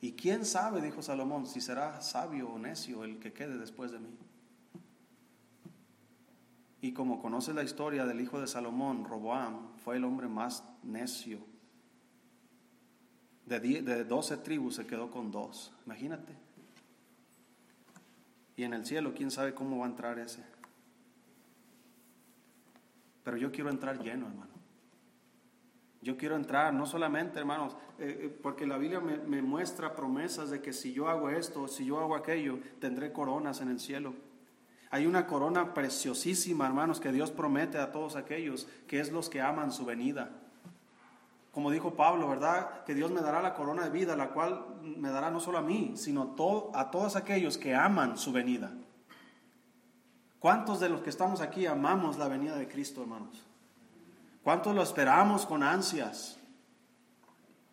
Y 0.00 0.14
quién 0.14 0.44
sabe, 0.44 0.82
dijo 0.82 1.00
Salomón, 1.00 1.46
si 1.46 1.60
será 1.60 2.00
sabio 2.00 2.48
o 2.48 2.58
necio 2.58 3.04
el 3.04 3.20
que 3.20 3.32
quede 3.32 3.56
después 3.56 3.92
de 3.92 4.00
mí. 4.00 4.10
Y 6.80 6.90
como 6.90 7.22
conoce 7.22 7.54
la 7.54 7.62
historia 7.62 8.04
del 8.04 8.20
hijo 8.20 8.40
de 8.40 8.48
Salomón, 8.48 9.04
Roboam 9.04 9.76
fue 9.84 9.96
el 9.96 10.04
hombre 10.04 10.26
más 10.26 10.64
necio. 10.82 11.38
De, 13.46 13.60
de 13.60 14.04
12 14.04 14.38
tribus 14.38 14.74
se 14.74 14.88
quedó 14.88 15.08
con 15.08 15.30
dos. 15.30 15.72
Imagínate. 15.86 16.34
Y 18.56 18.64
en 18.64 18.74
el 18.74 18.84
cielo, 18.84 19.14
quién 19.14 19.30
sabe 19.30 19.54
cómo 19.54 19.78
va 19.78 19.86
a 19.86 19.90
entrar 19.90 20.18
ese. 20.18 20.42
Pero 23.22 23.36
yo 23.36 23.52
quiero 23.52 23.70
entrar 23.70 24.02
lleno, 24.02 24.26
hermano. 24.26 24.53
Yo 26.04 26.18
quiero 26.18 26.36
entrar, 26.36 26.74
no 26.74 26.84
solamente, 26.84 27.38
hermanos, 27.38 27.78
eh, 27.98 28.24
eh, 28.24 28.38
porque 28.42 28.66
la 28.66 28.76
Biblia 28.76 29.00
me, 29.00 29.40
muestra 29.40 29.96
promesas 29.96 30.50
de 30.50 30.60
que 30.60 30.74
si 30.74 30.92
yo 30.92 31.08
hago 31.08 31.30
esto, 31.30 31.66
si 31.66 31.86
yo 31.86 31.98
hago 31.98 32.14
aquello, 32.14 32.58
tendré 32.78 33.10
coronas 33.10 33.62
en 33.62 33.70
el 33.70 33.80
cielo. 33.80 34.12
Hay 34.90 35.06
una 35.06 35.26
corona 35.26 35.72
preciosísima, 35.72 36.66
hermanos, 36.66 37.00
que 37.00 37.10
Dios 37.10 37.30
promete 37.30 37.78
a 37.78 37.90
todos 37.90 38.16
aquellos, 38.16 38.68
que 38.86 39.00
es 39.00 39.12
los 39.12 39.30
que 39.30 39.40
aman 39.40 39.72
su 39.72 39.86
venida. 39.86 40.30
Como 41.52 41.70
dijo 41.70 41.94
Pablo, 41.94 42.28
¿verdad? 42.28 42.84
Que 42.84 42.94
Dios 42.94 43.10
me 43.10 43.22
dará 43.22 43.40
la 43.40 43.54
corona 43.54 43.84
de 43.84 43.90
vida, 43.90 44.14
la 44.14 44.28
cual 44.28 44.62
me 44.82 45.08
dará 45.08 45.30
no 45.30 45.40
solo 45.40 45.56
a 45.56 45.62
mí, 45.62 45.94
sino 45.96 46.36
a 46.74 46.90
todos 46.90 47.16
aquellos 47.16 47.56
que 47.56 47.74
aman 47.74 48.18
su 48.18 48.30
venida. 48.30 48.74
¿Cuántos 50.38 50.80
de 50.80 50.90
los 50.90 51.00
que 51.00 51.08
estamos 51.08 51.40
aquí 51.40 51.64
amamos 51.64 52.18
la 52.18 52.28
venida 52.28 52.56
de 52.56 52.68
Cristo, 52.68 53.00
hermanos? 53.00 53.53
¿Cuántos 54.44 54.74
lo 54.74 54.82
esperamos 54.82 55.46
con 55.46 55.62
ansias? 55.62 56.38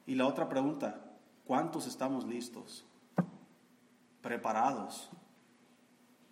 Y 0.06 0.16
la 0.16 0.26
otra 0.26 0.48
pregunta, 0.48 1.02
¿cuántos 1.44 1.86
estamos 1.86 2.26
listos? 2.26 2.86
Preparados. 4.22 5.10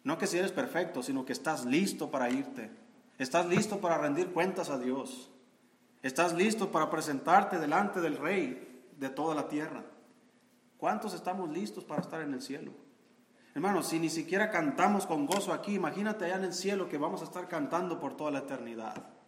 No 0.06 0.18
que 0.18 0.28
si 0.28 0.38
eres 0.38 0.54
perfecto, 0.54 1.04
sino 1.04 1.26
que 1.26 1.34
estás 1.34 1.66
listo 1.66 2.10
para 2.10 2.30
irte. 2.30 2.72
Estás 3.18 3.48
listo 3.48 3.82
para 3.82 3.98
rendir 3.98 4.32
cuentas 4.32 4.70
a 4.70 4.80
Dios. 4.80 5.30
Estás 6.02 6.34
listo 6.34 6.72
para 6.72 6.90
presentarte 6.90 7.60
delante 7.60 8.00
del 8.00 8.18
Rey 8.18 8.86
de 8.98 9.10
toda 9.10 9.36
la 9.36 9.50
tierra. 9.50 9.84
¿Cuántos 10.78 11.14
estamos 11.14 11.50
listos 11.50 11.84
para 11.84 12.00
estar 12.00 12.22
en 12.22 12.34
el 12.34 12.42
cielo? 12.42 12.72
Hermanos, 13.54 13.88
si 13.88 14.00
ni 14.00 14.10
siquiera 14.10 14.50
cantamos 14.52 15.06
con 15.06 15.26
gozo 15.26 15.52
aquí, 15.52 15.76
imagínate 15.76 16.24
allá 16.24 16.38
en 16.38 16.46
el 16.46 16.54
cielo 16.54 16.88
que 16.88 16.98
vamos 16.98 17.20
a 17.20 17.26
estar 17.26 17.50
cantando 17.50 18.00
por 18.00 18.16
toda 18.16 18.32
la 18.32 18.40
eternidad. 18.40 19.19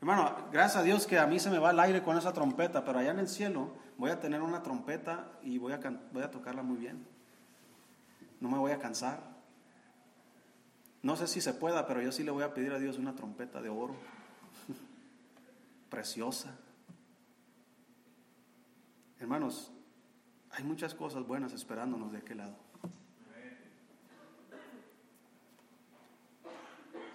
Hermano, 0.00 0.48
gracias 0.52 0.76
a 0.76 0.82
Dios 0.82 1.06
que 1.06 1.18
a 1.18 1.26
mí 1.26 1.38
se 1.38 1.50
me 1.50 1.58
va 1.58 1.70
el 1.70 1.80
aire 1.80 2.02
con 2.02 2.18
esa 2.18 2.32
trompeta, 2.32 2.84
pero 2.84 2.98
allá 2.98 3.10
en 3.10 3.18
el 3.18 3.28
cielo 3.28 3.72
voy 3.96 4.10
a 4.10 4.20
tener 4.20 4.42
una 4.42 4.62
trompeta 4.62 5.32
y 5.42 5.58
voy 5.58 5.72
a, 5.72 5.80
voy 6.12 6.22
a 6.22 6.30
tocarla 6.30 6.62
muy 6.62 6.76
bien. 6.76 7.06
No 8.40 8.50
me 8.50 8.58
voy 8.58 8.72
a 8.72 8.78
cansar. 8.78 9.20
No 11.02 11.16
sé 11.16 11.26
si 11.26 11.40
se 11.40 11.54
pueda, 11.54 11.86
pero 11.86 12.02
yo 12.02 12.12
sí 12.12 12.24
le 12.24 12.30
voy 12.30 12.42
a 12.42 12.52
pedir 12.52 12.72
a 12.72 12.78
Dios 12.78 12.98
una 12.98 13.14
trompeta 13.14 13.62
de 13.62 13.70
oro, 13.70 13.94
preciosa. 15.90 16.54
Hermanos, 19.18 19.72
hay 20.50 20.64
muchas 20.64 20.94
cosas 20.94 21.26
buenas 21.26 21.52
esperándonos 21.52 22.12
de 22.12 22.18
aquel 22.18 22.38
lado. 22.38 22.56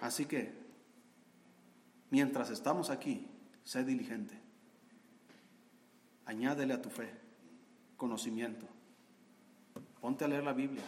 Así 0.00 0.26
que 0.26 0.61
Mientras 2.12 2.50
estamos 2.50 2.90
aquí, 2.90 3.26
sé 3.64 3.84
diligente. 3.84 4.38
Añádele 6.26 6.74
a 6.74 6.82
tu 6.82 6.90
fe 6.90 7.10
conocimiento. 7.96 8.66
Ponte 9.98 10.26
a 10.26 10.28
leer 10.28 10.44
la 10.44 10.52
Biblia. 10.52 10.82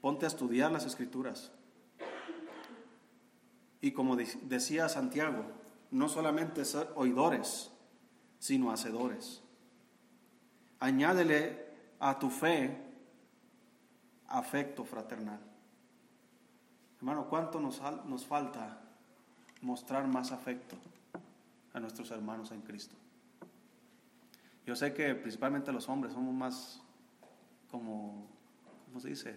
Ponte 0.00 0.24
a 0.24 0.28
estudiar 0.28 0.72
las 0.72 0.84
escrituras. 0.84 1.52
Y 3.80 3.92
como 3.92 4.16
decía 4.16 4.88
Santiago, 4.88 5.44
no 5.92 6.08
solamente 6.08 6.64
ser 6.64 6.88
oidores, 6.96 7.70
sino 8.40 8.72
hacedores. 8.72 9.44
Añádele 10.80 11.66
a 12.00 12.18
tu 12.18 12.30
fe 12.30 12.76
afecto 14.26 14.84
fraternal. 14.84 15.38
Hermano, 16.96 17.28
¿cuánto 17.28 17.60
nos, 17.60 17.80
nos 18.06 18.26
falta 18.26 18.82
mostrar 19.66 20.06
más 20.06 20.30
afecto 20.30 20.76
a 21.72 21.80
nuestros 21.80 22.12
hermanos 22.12 22.52
en 22.52 22.62
Cristo. 22.62 22.94
Yo 24.64 24.76
sé 24.76 24.94
que 24.94 25.12
principalmente 25.16 25.72
los 25.72 25.88
hombres 25.88 26.14
somos 26.14 26.32
más 26.32 26.80
como, 27.68 28.28
¿cómo 28.86 29.00
se 29.00 29.08
dice? 29.08 29.36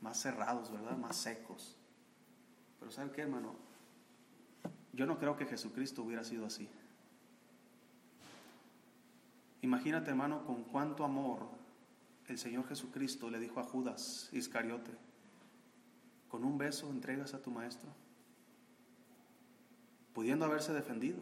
Más 0.00 0.20
cerrados, 0.20 0.72
¿verdad? 0.72 0.96
Más 0.96 1.16
secos. 1.16 1.76
Pero 2.80 2.90
¿saben 2.90 3.12
qué, 3.12 3.22
hermano? 3.22 3.54
Yo 4.92 5.06
no 5.06 5.16
creo 5.16 5.36
que 5.36 5.46
Jesucristo 5.46 6.02
hubiera 6.02 6.24
sido 6.24 6.46
así. 6.46 6.68
Imagínate, 9.62 10.10
hermano, 10.10 10.44
con 10.44 10.64
cuánto 10.64 11.04
amor 11.04 11.48
el 12.26 12.36
Señor 12.36 12.66
Jesucristo 12.66 13.30
le 13.30 13.38
dijo 13.38 13.60
a 13.60 13.64
Judas 13.64 14.28
Iscariote, 14.32 14.90
con 16.28 16.44
un 16.44 16.58
beso 16.58 16.90
entregas 16.90 17.32
a 17.32 17.40
tu 17.40 17.52
maestro 17.52 17.90
pudiendo 20.14 20.46
haberse 20.46 20.72
defendido. 20.72 21.18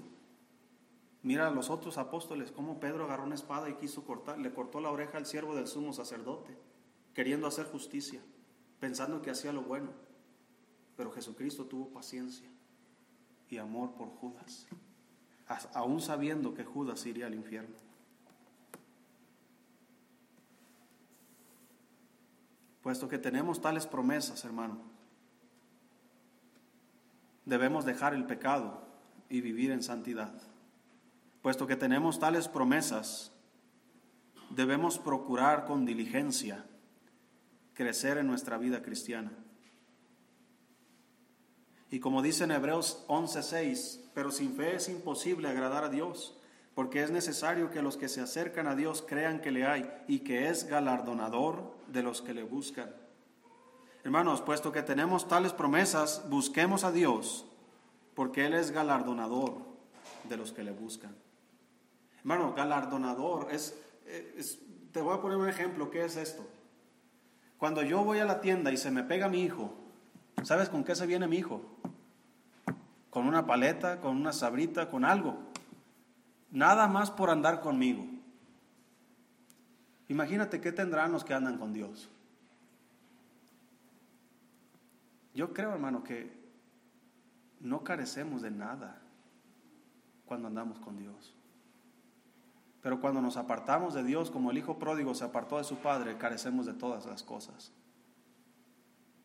Mira 1.23 1.49
a 1.49 1.51
los 1.51 1.71
otros 1.71 1.99
apóstoles, 1.99 2.53
cómo 2.53 2.79
Pedro 2.79 3.05
agarró 3.05 3.25
una 3.25 3.35
espada 3.35 3.69
y 3.69 3.75
quiso 3.75 4.05
cortar, 4.05 4.39
le 4.39 4.53
cortó 4.53 4.81
la 4.81 4.91
oreja 4.91 5.19
al 5.19 5.27
siervo 5.27 5.55
del 5.55 5.67
sumo 5.67 5.93
sacerdote, 5.93 6.57
queriendo 7.15 7.47
hacer 7.47 7.67
justicia, 7.67 8.21
pensando 8.79 9.23
que 9.23 9.31
hacía 9.31 9.53
lo 9.53 9.63
bueno. 9.63 9.91
Pero 10.97 11.11
Jesucristo 11.11 11.65
tuvo 11.65 11.89
paciencia 11.89 12.49
y 13.49 13.59
amor 13.59 13.95
por 13.95 14.09
Judas, 14.09 14.67
aún 15.75 16.01
sabiendo 16.01 16.55
que 16.55 16.65
Judas 16.65 17.07
iría 17.07 17.27
al 17.27 17.35
infierno. 17.35 17.77
Puesto 22.83 23.09
que 23.09 23.19
tenemos 23.19 23.61
tales 23.61 23.87
promesas, 23.87 24.45
hermano, 24.45 24.92
debemos 27.45 27.85
dejar 27.85 28.15
el 28.15 28.25
pecado 28.25 28.87
y 29.29 29.41
vivir 29.41 29.71
en 29.71 29.83
santidad. 29.83 30.33
Puesto 31.43 31.67
que 31.67 31.77
tenemos 31.77 32.21
tales 32.21 32.49
promesas, 32.49 33.33
debemos 34.51 34.99
procurar 34.99 35.65
con 35.65 35.85
diligencia 35.85 36.65
crecer 37.75 38.19
en 38.19 38.27
nuestra 38.27 38.59
vida 38.59 38.83
cristiana. 38.83 39.33
Y 41.91 42.01
como 42.01 42.23
dice 42.23 42.45
en 42.45 42.53
Hebreos 42.53 43.05
11:6, 43.09 44.01
pero 44.15 44.31
sin 44.31 44.55
fe 44.55 44.77
es 44.77 44.89
imposible 44.89 45.49
agradar 45.49 45.85
a 45.85 45.89
Dios, 45.89 46.39
porque 46.75 47.03
es 47.03 47.11
necesario 47.11 47.71
que 47.71 47.83
los 47.83 47.97
que 47.97 48.09
se 48.09 48.21
acercan 48.21 48.67
a 48.67 48.75
Dios 48.75 49.05
crean 49.07 49.41
que 49.41 49.51
le 49.51 49.67
hay 49.67 49.91
y 50.09 50.21
que 50.21 50.49
es 50.49 50.65
galardonador 50.65 51.77
de 51.89 52.03
los 52.03 52.23
que 52.23 52.35
le 52.35 52.45
buscan. 52.45 53.02
Hermanos, 54.05 54.41
puesto 54.41 54.73
que 54.73 54.83
tenemos 54.83 55.29
tales 55.29 55.53
promesas, 55.53 56.29
busquemos 56.29 56.83
a 56.83 56.91
Dios, 56.91 57.47
porque 58.15 58.47
Él 58.47 58.55
es 58.55 58.73
galardonador 58.73 59.55
de 60.29 60.37
los 60.37 60.53
que 60.53 60.65
le 60.65 60.73
buscan. 60.73 61.15
Hermano, 62.19 62.53
galardonador 62.55 63.49
es, 63.53 63.79
te 64.93 65.01
voy 65.01 65.15
a 65.17 65.21
poner 65.21 65.39
un 65.39 65.49
ejemplo, 65.49 65.91
¿qué 65.91 66.05
es 66.05 66.17
esto? 66.17 66.45
Cuando 67.59 67.83
yo 67.83 68.03
voy 68.03 68.19
a 68.19 68.25
la 68.25 68.41
tienda 68.41 68.73
y 68.73 68.77
se 68.77 68.91
me 68.91 69.05
pega 69.05 69.29
mi 69.29 69.43
hijo, 69.43 69.73
¿sabes 70.43 70.69
con 70.69 70.83
qué 70.83 70.97
se 70.97 71.07
viene 71.07 71.29
mi 71.29 71.37
hijo? 71.37 71.63
Con 73.09 73.29
una 73.29 73.47
paleta, 73.47 74.01
con 74.01 74.17
una 74.17 74.33
sabrita, 74.33 74.91
con 74.91 75.05
algo. 75.05 75.39
Nada 76.51 76.89
más 76.89 77.13
por 77.13 77.31
andar 77.31 77.61
conmigo. 77.61 78.05
Imagínate 80.09 80.61
qué 80.61 80.73
tendrán 80.73 81.13
los 81.13 81.25
que 81.25 81.35
andan 81.35 81.57
con 81.57 81.73
Dios. 81.73 82.11
Yo 85.35 85.53
creo, 85.53 85.73
hermano, 85.73 86.05
que 86.05 86.31
no 87.61 87.85
carecemos 87.85 88.43
de 88.43 88.51
nada 88.51 89.01
cuando 90.27 90.49
andamos 90.49 90.79
con 90.79 90.99
Dios. 90.99 91.35
Pero 92.83 93.01
cuando 93.01 93.23
nos 93.23 93.37
apartamos 93.37 93.95
de 93.95 94.03
Dios, 94.03 94.31
como 94.31 94.51
el 94.51 94.59
Hijo 94.59 94.79
pródigo 94.79 95.15
se 95.15 95.25
apartó 95.25 95.59
de 95.59 95.65
su 95.65 95.77
Padre, 95.77 96.19
carecemos 96.19 96.67
de 96.67 96.75
todas 96.75 97.07
las 97.07 97.23
cosas. 97.23 97.73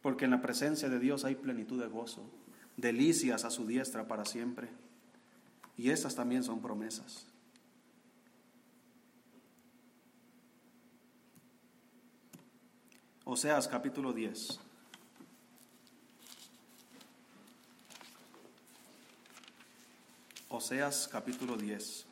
Porque 0.01 0.26
en 0.26 0.32
la 0.32 0.41
presencia 0.41 0.89
de 0.89 0.99
Dios 0.99 1.26
hay 1.26 1.36
plenitud 1.36 1.82
de 1.82 1.88
gozo, 1.88 2.30
delicias 2.78 3.43
a 3.43 3.49
su 3.49 3.66
diestra 3.66 4.08
para 4.08 4.26
siempre. 4.26 4.70
Y 5.76 5.89
estas 5.89 6.16
también 6.16 6.43
son 6.43 6.62
promesas. 6.62 7.26
Oseas 13.26 13.68
capítulo 13.68 14.14
10. 14.14 14.66
Oseas 20.50 21.10
capítulo 21.12 21.58
10. 21.58 22.06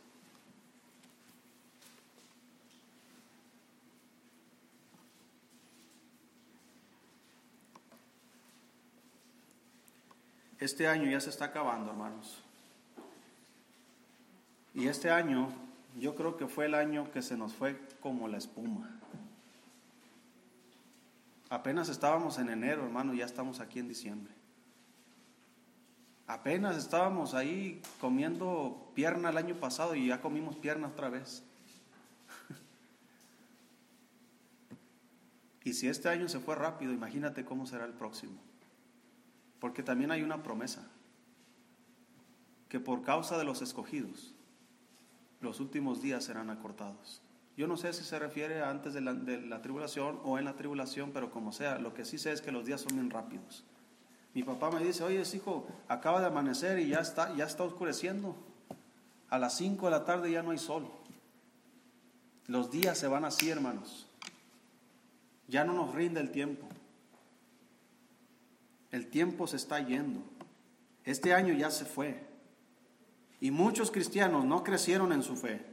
Este 10.59 10.87
año 10.87 11.09
ya 11.09 11.21
se 11.21 11.29
está 11.29 11.45
acabando, 11.45 11.91
hermanos. 11.91 12.41
Y 14.73 14.87
este 14.87 15.09
año 15.09 15.49
yo 15.97 16.15
creo 16.15 16.35
que 16.35 16.47
fue 16.47 16.65
el 16.65 16.75
año 16.75 17.11
que 17.11 17.21
se 17.21 17.37
nos 17.37 17.53
fue 17.53 17.79
como 18.01 18.27
la 18.27 18.37
espuma. 18.37 18.99
Apenas 21.49 21.87
estábamos 21.87 22.37
en 22.39 22.49
enero, 22.49 22.83
hermano, 22.83 23.13
ya 23.13 23.25
estamos 23.25 23.61
aquí 23.61 23.79
en 23.79 23.87
diciembre. 23.87 24.33
Apenas 26.27 26.77
estábamos 26.77 27.35
ahí 27.35 27.81
comiendo 28.01 28.91
pierna 28.95 29.29
el 29.29 29.37
año 29.37 29.55
pasado 29.55 29.93
y 29.93 30.07
ya 30.07 30.21
comimos 30.21 30.55
pierna 30.55 30.87
otra 30.87 31.09
vez. 31.09 31.43
y 35.63 35.73
si 35.73 35.87
este 35.87 36.09
año 36.09 36.27
se 36.27 36.39
fue 36.39 36.55
rápido, 36.55 36.93
imagínate 36.93 37.45
cómo 37.45 37.67
será 37.67 37.85
el 37.85 37.93
próximo. 37.93 38.39
Porque 39.59 39.83
también 39.83 40.11
hay 40.11 40.23
una 40.23 40.41
promesa, 40.41 40.87
que 42.69 42.79
por 42.79 43.03
causa 43.03 43.37
de 43.37 43.43
los 43.43 43.61
escogidos, 43.61 44.33
los 45.41 45.59
últimos 45.59 46.01
días 46.01 46.23
serán 46.23 46.49
acortados. 46.49 47.21
Yo 47.55 47.67
no 47.67 47.77
sé 47.77 47.93
si 47.93 48.03
se 48.03 48.17
refiere 48.17 48.61
a 48.61 48.71
antes 48.71 48.95
de 48.95 49.01
la, 49.01 49.13
de 49.13 49.41
la, 49.41 49.61
tribulación 49.61 50.19
o 50.23 50.39
en 50.39 50.45
la 50.45 50.55
tribulación, 50.55 51.11
pero 51.13 51.31
como 51.31 51.51
sea, 51.51 51.77
lo 51.77 51.93
que 51.93 52.03
sí 52.03 52.17
sé 52.17 52.31
es 52.31 52.41
que 52.41 52.51
los 52.51 52.65
días 52.65 52.81
son 52.81 52.95
bien 52.95 53.11
rápidos. 53.11 53.63
Mi 54.35 54.43
papá 54.43 54.69
me 54.69 54.83
dice, 54.83 55.01
oye, 55.01 55.23
hijo, 55.33 55.65
acaba 55.87 56.19
de 56.19 56.27
amanecer 56.27 56.77
y 56.79 56.89
ya 56.89 56.99
está, 56.99 57.33
ya 57.35 57.45
está 57.45 57.63
oscureciendo. 57.63 58.35
A 59.29 59.39
las 59.39 59.55
5 59.55 59.85
de 59.85 59.91
la 59.91 60.03
tarde 60.03 60.29
ya 60.29 60.43
no 60.43 60.51
hay 60.51 60.57
sol. 60.57 60.85
Los 62.47 62.69
días 62.69 62.97
se 62.97 63.07
van 63.07 63.23
así, 63.23 63.49
hermanos. 63.49 64.07
Ya 65.47 65.63
no 65.63 65.71
nos 65.71 65.95
rinde 65.95 66.19
el 66.19 66.31
tiempo. 66.31 66.67
El 68.91 69.07
tiempo 69.07 69.47
se 69.47 69.55
está 69.55 69.79
yendo. 69.79 70.21
Este 71.05 71.33
año 71.33 71.53
ya 71.53 71.71
se 71.71 71.85
fue. 71.85 72.27
Y 73.39 73.51
muchos 73.51 73.89
cristianos 73.89 74.43
no 74.43 74.65
crecieron 74.65 75.13
en 75.13 75.23
su 75.23 75.37
fe. 75.37 75.65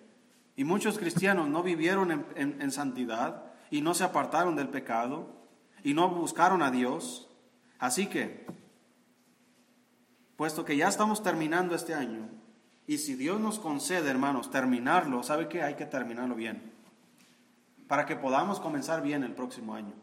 Y 0.54 0.62
muchos 0.62 0.98
cristianos 0.98 1.48
no 1.48 1.64
vivieron 1.64 2.12
en, 2.12 2.26
en, 2.36 2.62
en, 2.62 2.70
santidad 2.70 3.42
y 3.72 3.80
no 3.80 3.94
se 3.94 4.04
apartaron 4.04 4.54
del 4.54 4.68
pecado 4.68 5.26
y 5.82 5.94
no 5.94 6.08
buscaron 6.10 6.62
a 6.62 6.70
Dios. 6.70 7.28
Así 7.82 8.06
que, 8.06 8.46
puesto 10.36 10.64
que 10.64 10.76
ya 10.76 10.86
estamos 10.86 11.20
terminando 11.20 11.74
este 11.74 11.94
año, 11.94 12.28
y 12.86 12.98
si 12.98 13.16
Dios 13.16 13.40
nos 13.40 13.58
concede, 13.58 14.08
hermanos, 14.08 14.52
terminarlo, 14.52 15.24
¿sabe 15.24 15.48
qué? 15.48 15.64
Hay 15.64 15.74
que 15.74 15.86
terminarlo 15.86 16.36
bien. 16.36 16.72
Para 17.88 18.06
que 18.06 18.14
podamos 18.14 18.60
comenzar 18.60 19.02
bien 19.02 19.24
el 19.24 19.34
próximo 19.34 19.74
año. 19.74 19.94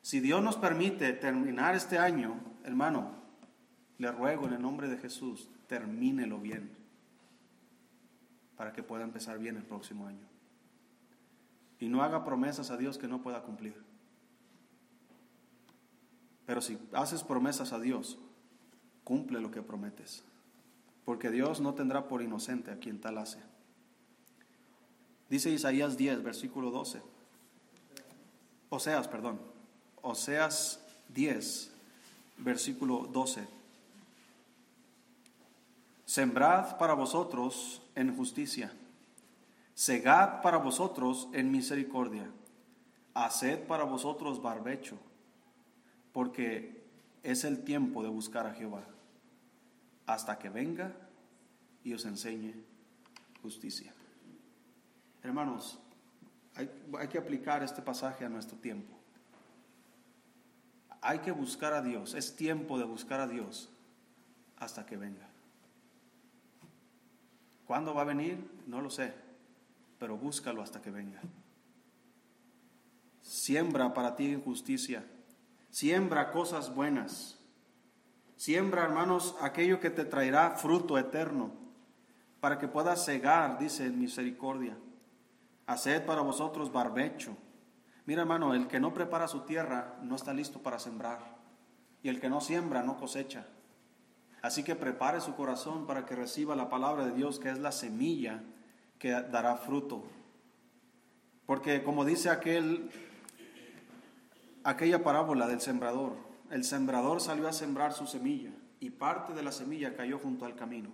Si 0.00 0.20
Dios 0.20 0.42
nos 0.42 0.56
permite 0.56 1.12
terminar 1.12 1.74
este 1.74 1.98
año, 1.98 2.40
hermano, 2.64 3.16
le 3.98 4.10
ruego 4.10 4.46
en 4.46 4.54
el 4.54 4.62
nombre 4.62 4.88
de 4.88 4.96
Jesús, 4.96 5.50
termínelo 5.66 6.38
bien 6.38 6.74
para 8.56 8.72
que 8.72 8.82
pueda 8.82 9.04
empezar 9.04 9.38
bien 9.38 9.58
el 9.58 9.64
próximo 9.64 10.06
año. 10.06 10.26
Y 11.78 11.90
no 11.90 12.02
haga 12.02 12.24
promesas 12.24 12.70
a 12.70 12.78
Dios 12.78 12.96
que 12.96 13.08
no 13.08 13.20
pueda 13.20 13.42
cumplir. 13.42 13.91
Pero 16.46 16.60
si 16.60 16.78
haces 16.92 17.22
promesas 17.22 17.72
a 17.72 17.78
Dios, 17.78 18.18
cumple 19.04 19.40
lo 19.40 19.50
que 19.50 19.62
prometes. 19.62 20.24
Porque 21.04 21.30
Dios 21.30 21.60
no 21.60 21.74
tendrá 21.74 22.08
por 22.08 22.22
inocente 22.22 22.70
a 22.70 22.78
quien 22.78 23.00
tal 23.00 23.18
hace. 23.18 23.38
Dice 25.28 25.50
Isaías 25.50 25.96
10, 25.96 26.22
versículo 26.22 26.70
12. 26.70 27.02
Oseas, 28.70 29.08
perdón. 29.08 29.40
Oseas 30.02 30.80
10, 31.14 31.70
versículo 32.38 33.08
12. 33.12 33.46
Sembrad 36.04 36.76
para 36.76 36.92
vosotros 36.92 37.80
en 37.94 38.14
justicia, 38.14 38.70
segad 39.74 40.42
para 40.42 40.58
vosotros 40.58 41.28
en 41.32 41.50
misericordia, 41.50 42.30
haced 43.14 43.60
para 43.66 43.84
vosotros 43.84 44.42
barbecho, 44.42 44.98
porque 46.12 46.82
es 47.22 47.44
el 47.44 47.64
tiempo 47.64 48.02
de 48.02 48.08
buscar 48.08 48.46
a 48.46 48.54
Jehová, 48.54 48.84
hasta 50.06 50.38
que 50.38 50.50
venga 50.50 50.92
y 51.84 51.94
os 51.94 52.04
enseñe 52.04 52.54
justicia. 53.40 53.92
Hermanos, 55.22 55.78
hay, 56.54 57.08
que 57.08 57.18
aplicar 57.18 57.62
este 57.62 57.80
pasaje 57.80 58.24
a 58.24 58.28
nuestro 58.28 58.58
tiempo. 58.58 58.98
Hay 61.00 61.20
que 61.20 61.32
buscar 61.32 61.72
a 61.72 61.82
Dios, 61.82 62.14
es 62.14 62.36
tiempo 62.36 62.78
de 62.78 62.84
buscar 62.84 63.20
a 63.20 63.26
Dios 63.26 63.70
hasta 64.58 64.86
que 64.86 64.96
venga. 64.96 65.28
¿Cuándo 67.66 67.94
va 67.94 68.02
a 68.02 68.06
venir? 68.06 68.38
No 68.66 68.80
lo 68.80 68.90
sé, 68.90 69.14
pero 69.98 70.16
búscalo 70.16 70.62
hasta 70.62 70.82
que 70.82 70.90
venga. 70.90 71.20
Siembra 73.22 73.94
para 73.94 74.14
ti 74.14 74.40
justicia, 74.44 75.04
siembra 75.72 76.30
cosas 76.30 76.74
buenas, 76.74 77.38
siembra, 78.36 78.84
hermanos, 78.84 79.34
aquello 79.40 79.80
que 79.80 79.88
te 79.88 80.04
traerá 80.04 80.50
fruto 80.50 80.98
eterno, 80.98 81.50
para 82.40 82.58
que 82.58 82.68
puedas 82.68 83.04
cegar, 83.04 83.58
dice 83.58 83.86
en 83.86 83.98
misericordia. 83.98 84.76
Haced 85.66 86.04
para 86.04 86.20
vosotros 86.20 86.72
barbecho. 86.72 87.36
Mira, 88.04 88.22
hermano, 88.22 88.52
el 88.52 88.66
que 88.66 88.80
no 88.80 88.92
prepara 88.92 89.28
su 89.28 89.40
tierra 89.40 89.96
no 90.02 90.16
está 90.16 90.34
listo 90.34 90.60
para 90.60 90.78
sembrar, 90.78 91.38
y 92.02 92.08
el 92.08 92.20
que 92.20 92.28
no 92.28 92.40
siembra 92.40 92.82
no 92.82 92.98
cosecha. 92.98 93.46
Así 94.42 94.64
que 94.64 94.76
prepare 94.76 95.20
su 95.20 95.34
corazón 95.34 95.86
para 95.86 96.04
que 96.04 96.16
reciba 96.16 96.54
la 96.54 96.68
palabra 96.68 97.06
de 97.06 97.12
Dios, 97.12 97.38
que 97.38 97.48
es 97.48 97.60
la 97.60 97.72
semilla 97.72 98.42
que 98.98 99.12
dará 99.12 99.56
fruto. 99.56 100.04
Porque 101.46 101.82
como 101.82 102.04
dice 102.04 102.28
aquel, 102.28 102.90
aquella 104.64 105.02
parábola 105.02 105.46
del 105.46 105.60
sembrador, 105.60 106.16
el 106.50 106.64
sembrador 106.64 107.20
salió 107.20 107.48
a 107.48 107.52
sembrar 107.52 107.92
su 107.92 108.06
semilla 108.06 108.50
y 108.80 108.90
parte 108.90 109.32
de 109.32 109.42
la 109.42 109.52
semilla 109.52 109.96
cayó 109.96 110.18
junto 110.18 110.44
al 110.44 110.54
camino. 110.54 110.90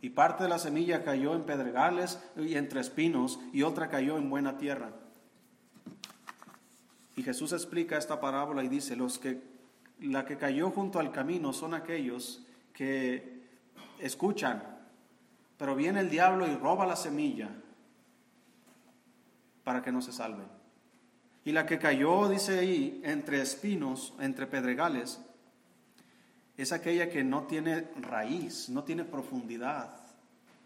Y 0.00 0.10
parte 0.10 0.44
de 0.44 0.48
la 0.48 0.58
semilla 0.58 1.04
cayó 1.04 1.34
en 1.34 1.42
pedregales 1.42 2.20
y 2.36 2.54
entre 2.54 2.80
espinos 2.80 3.40
y 3.52 3.62
otra 3.62 3.88
cayó 3.88 4.16
en 4.16 4.30
buena 4.30 4.56
tierra. 4.56 4.92
Y 7.16 7.22
Jesús 7.24 7.52
explica 7.52 7.98
esta 7.98 8.20
parábola 8.20 8.62
y 8.62 8.68
dice, 8.68 8.94
los 8.94 9.18
que 9.18 9.42
la 10.00 10.24
que 10.24 10.36
cayó 10.36 10.70
junto 10.70 11.00
al 11.00 11.10
camino 11.10 11.52
son 11.52 11.74
aquellos 11.74 12.46
que 12.72 13.42
escuchan, 13.98 14.62
pero 15.56 15.74
viene 15.74 16.00
el 16.00 16.10
diablo 16.10 16.46
y 16.46 16.54
roba 16.54 16.86
la 16.86 16.94
semilla 16.94 17.50
para 19.64 19.82
que 19.82 19.90
no 19.90 20.00
se 20.00 20.12
salven. 20.12 20.57
Y 21.48 21.52
la 21.52 21.64
que 21.64 21.78
cayó, 21.78 22.28
dice 22.28 22.58
ahí, 22.58 23.00
entre 23.02 23.40
espinos, 23.40 24.12
entre 24.20 24.46
pedregales, 24.46 25.18
es 26.58 26.72
aquella 26.72 27.08
que 27.08 27.24
no 27.24 27.44
tiene 27.44 27.88
raíz, 28.02 28.68
no 28.68 28.84
tiene 28.84 29.06
profundidad 29.06 29.98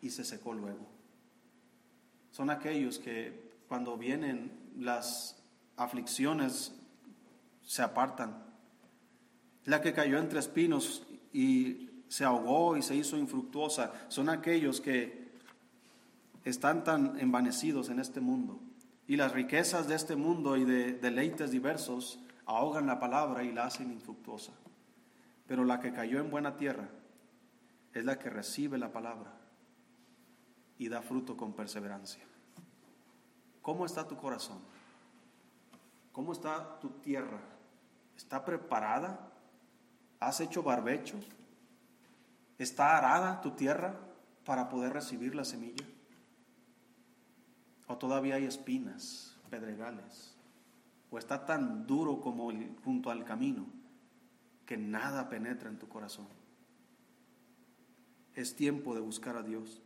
y 0.01 0.11
se 0.11 0.25
secó 0.25 0.53
luego. 0.53 0.85
Son 2.33 2.51
aquellos 2.51 2.99
que 2.99 3.53
cuando 3.69 3.97
vienen 3.97 4.51
las 4.77 5.41
aflicciones 5.77 6.75
se 7.65 7.83
apartan. 7.83 8.43
La 9.67 9.81
que 9.81 9.93
cayó 9.93 10.19
entre 10.19 10.41
espinos 10.41 11.07
y 11.33 11.91
se 12.09 12.25
ahogó 12.25 12.77
y 12.77 12.83
se 12.83 12.97
hizo 12.97 13.17
infructuosa, 13.17 13.93
son 14.09 14.29
aquellos 14.29 14.81
que 14.81 15.31
están 16.45 16.83
tan 16.83 17.21
envanecidos 17.21 17.89
en 17.89 18.01
este 18.01 18.21
mundo. 18.21 18.59
Y 19.07 19.17
las 19.17 19.33
riquezas 19.33 19.89
de 19.89 19.95
este 19.95 20.17
mundo 20.17 20.57
y 20.57 20.65
de 20.65 20.93
deleites 20.93 21.51
diversos 21.51 22.21
ahogan 22.47 22.87
la 22.87 22.99
palabra 22.99 23.43
y 23.43 23.53
la 23.53 23.65
hacen 23.65 23.93
infructuosa. 23.93 24.53
Pero 25.47 25.65
la 25.65 25.81
que 25.81 25.93
cayó 25.93 26.21
en 26.21 26.31
buena 26.31 26.57
tierra 26.57 26.89
es 27.93 28.05
la 28.05 28.19
que 28.19 28.31
recibe 28.31 28.79
la 28.79 28.93
palabra 28.93 29.33
y 30.79 30.89
da 30.89 31.03
fruto 31.03 31.37
con 31.37 31.53
perseverancia. 31.53 32.23
¿Cómo 33.61 33.87
está 33.87 34.07
tu 34.07 34.17
corazón? 34.17 34.61
¿Cómo 36.13 36.33
está 36.33 36.81
tu 36.81 36.91
tierra? 36.91 37.41
¿Está 38.17 38.45
preparada? 38.45 39.31
¿Has 40.21 40.41
hecho 40.41 40.63
barbecho? 40.63 41.19
¿Está 42.59 42.99
arada 42.99 43.41
tu 43.41 43.53
tierra 43.53 43.95
para 44.45 44.69
poder 44.69 44.93
recibir 44.93 45.35
la 45.35 45.45
semilla? 45.45 45.85
¿O 47.87 47.97
todavía 47.97 48.37
hay 48.37 48.45
espinas, 48.45 49.37
pedregales? 49.51 50.35
¿O 51.11 51.19
está 51.19 51.45
tan 51.45 51.87
duro 51.87 52.21
como 52.21 52.51
junto 52.85 53.11
al 53.11 53.25
camino 53.25 53.67
que 54.67 54.77
nada 54.77 55.29
penetra 55.29 55.69
en 55.69 55.79
tu 55.79 55.89
corazón? 55.89 56.27
Es 58.35 58.57
tiempo 58.57 58.95
de 58.95 59.01
buscar 59.01 59.37
a 59.37 59.43
Dios. 59.43 59.83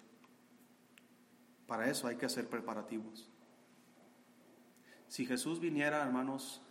Para 1.67 1.91
eso 1.91 2.07
hay 2.07 2.17
que 2.17 2.27
hacer 2.27 2.49
preparativos. 2.49 3.29
Si 5.09 5.27
Jesús 5.27 5.59
viniera, 5.59 6.03
hermanos, 6.03 6.63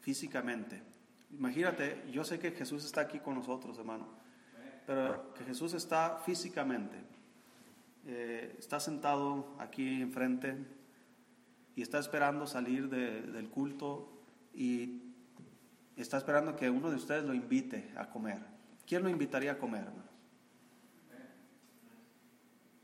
físicamente, 0.00 0.82
imagínate, 1.30 2.04
yo 2.10 2.24
sé 2.24 2.38
que 2.40 2.50
Jesús 2.50 2.84
está 2.84 3.02
aquí 3.02 3.20
con 3.20 3.34
nosotros, 3.34 3.78
hermano 3.78 4.20
pero 4.90 5.32
que 5.34 5.44
Jesús 5.44 5.74
está 5.74 6.18
físicamente, 6.24 6.98
eh, 8.06 8.56
está 8.58 8.80
sentado 8.80 9.54
aquí 9.58 10.02
enfrente 10.02 10.56
y 11.76 11.82
está 11.82 11.98
esperando 11.98 12.46
salir 12.46 12.88
del 12.88 13.48
culto 13.48 14.22
y 14.54 15.02
está 15.96 16.18
esperando 16.18 16.56
que 16.56 16.70
uno 16.70 16.90
de 16.90 16.96
ustedes 16.96 17.24
lo 17.24 17.34
invite 17.34 17.92
a 17.96 18.10
comer. 18.10 18.60
¿quién 18.90 19.04
lo 19.04 19.08
invitaría 19.08 19.52
a 19.52 19.58
comer, 19.58 19.84
hermano? 19.84 20.10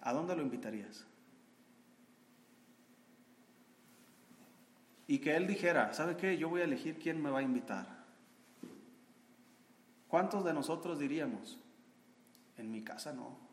¿A 0.03 0.13
dónde 0.13 0.37
lo 0.37 0.43
invitarías? 0.43 1.05
Y 5.09 5.19
que 5.19 5.35
él 5.37 5.49
dijera, 5.49 5.93
¿sabe 5.93 6.17
qué? 6.17 6.39
Yo 6.39 6.49
voy 6.49 6.61
a 6.61 6.65
elegir 6.65 7.01
quién 7.01 7.21
me 7.21 7.29
va 7.29 7.41
a 7.41 7.43
invitar. 7.43 8.05
¿Cuántos 10.07 10.45
de 10.45 10.53
nosotros 10.53 11.01
diríamos? 11.01 11.59
En 12.57 12.71
mi 12.71 12.85
casa 12.85 13.13
no. 13.13 13.46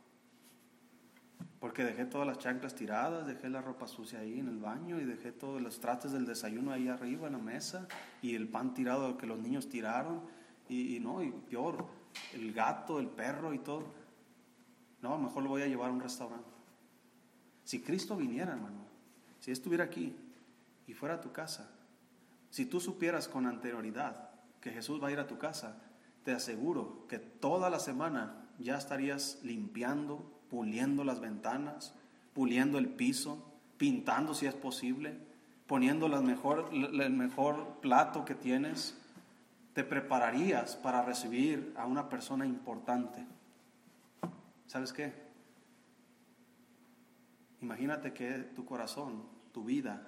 Porque 1.64 1.86
dejé 1.86 2.04
todas 2.04 2.28
las 2.28 2.40
chanclas 2.40 2.76
tiradas, 2.76 3.26
dejé 3.26 3.48
la 3.48 3.62
ropa 3.62 3.88
sucia 3.88 4.20
ahí 4.20 4.38
en 4.38 4.50
el 4.50 4.58
baño 4.58 5.00
y 5.00 5.06
dejé 5.06 5.32
todos 5.32 5.62
los 5.62 5.80
trastes 5.80 6.12
del 6.12 6.26
desayuno 6.26 6.74
ahí 6.74 6.90
arriba 6.90 7.28
en 7.28 7.34
la 7.34 7.40
mesa 7.40 7.88
y 8.22 8.36
el 8.36 8.50
pan 8.50 8.74
tirado 8.74 9.16
que 9.16 9.26
los 9.26 9.40
niños 9.40 9.70
tiraron 9.70 10.24
y, 10.68 10.98
y 10.98 11.00
no, 11.00 11.24
y 11.24 11.32
peor, 11.32 11.86
el 12.34 12.52
gato, 12.52 13.00
el 13.00 13.08
perro 13.08 13.54
y 13.54 13.60
todo. 13.60 13.86
No, 15.02 15.18
mejor 15.18 15.44
lo 15.44 15.52
voy 15.52 15.62
a 15.62 15.68
llevar 15.68 15.90
a 15.90 15.94
un 15.94 16.02
restaurante. 16.02 16.50
Si 17.64 17.82
Cristo 17.82 18.18
viniera, 18.18 18.52
hermano, 18.52 18.86
si 19.40 19.52
estuviera 19.52 19.86
aquí 19.86 20.14
y 20.86 20.94
fuera 20.94 21.16
a 21.16 21.22
tu 21.22 21.32
casa, 21.32 21.72
si 22.50 22.66
tú 22.66 22.82
supieras 22.82 23.30
con 23.30 23.48
anterioridad 23.48 24.32
que 24.60 24.72
Jesús 24.72 25.02
va 25.02 25.08
a 25.08 25.12
ir 25.14 25.20
a 25.20 25.28
tu 25.28 25.38
casa, 25.38 25.82
te 26.26 26.34
aseguro 26.34 27.08
que 27.08 27.20
toda 27.20 27.70
la 27.70 27.80
semana 27.80 28.50
ya 28.60 28.78
estarías 28.78 29.40
limpiando, 29.44 30.33
puliendo 30.54 31.04
las 31.04 31.20
ventanas, 31.20 31.96
puliendo 32.36 32.78
el 32.78 32.88
piso, 32.88 33.44
pintando 33.78 34.36
si 34.36 34.46
es 34.46 34.54
posible, 34.54 35.18
poniendo 35.66 36.06
el 36.06 37.10
mejor 37.12 37.80
plato 37.82 38.24
que 38.24 38.36
tienes. 38.36 38.96
Te 39.74 39.84
prepararías 39.84 40.76
para 40.76 41.02
recibir 41.02 41.74
a 41.76 41.88
una 41.88 42.08
persona 42.08 42.46
importante. 42.46 43.26
¿Sabes 44.68 44.94
qué? 44.94 45.12
Imagínate 47.60 48.14
que 48.14 48.34
tu 48.56 48.64
corazón, 48.64 49.24
tu 49.54 49.64
vida, 49.64 50.06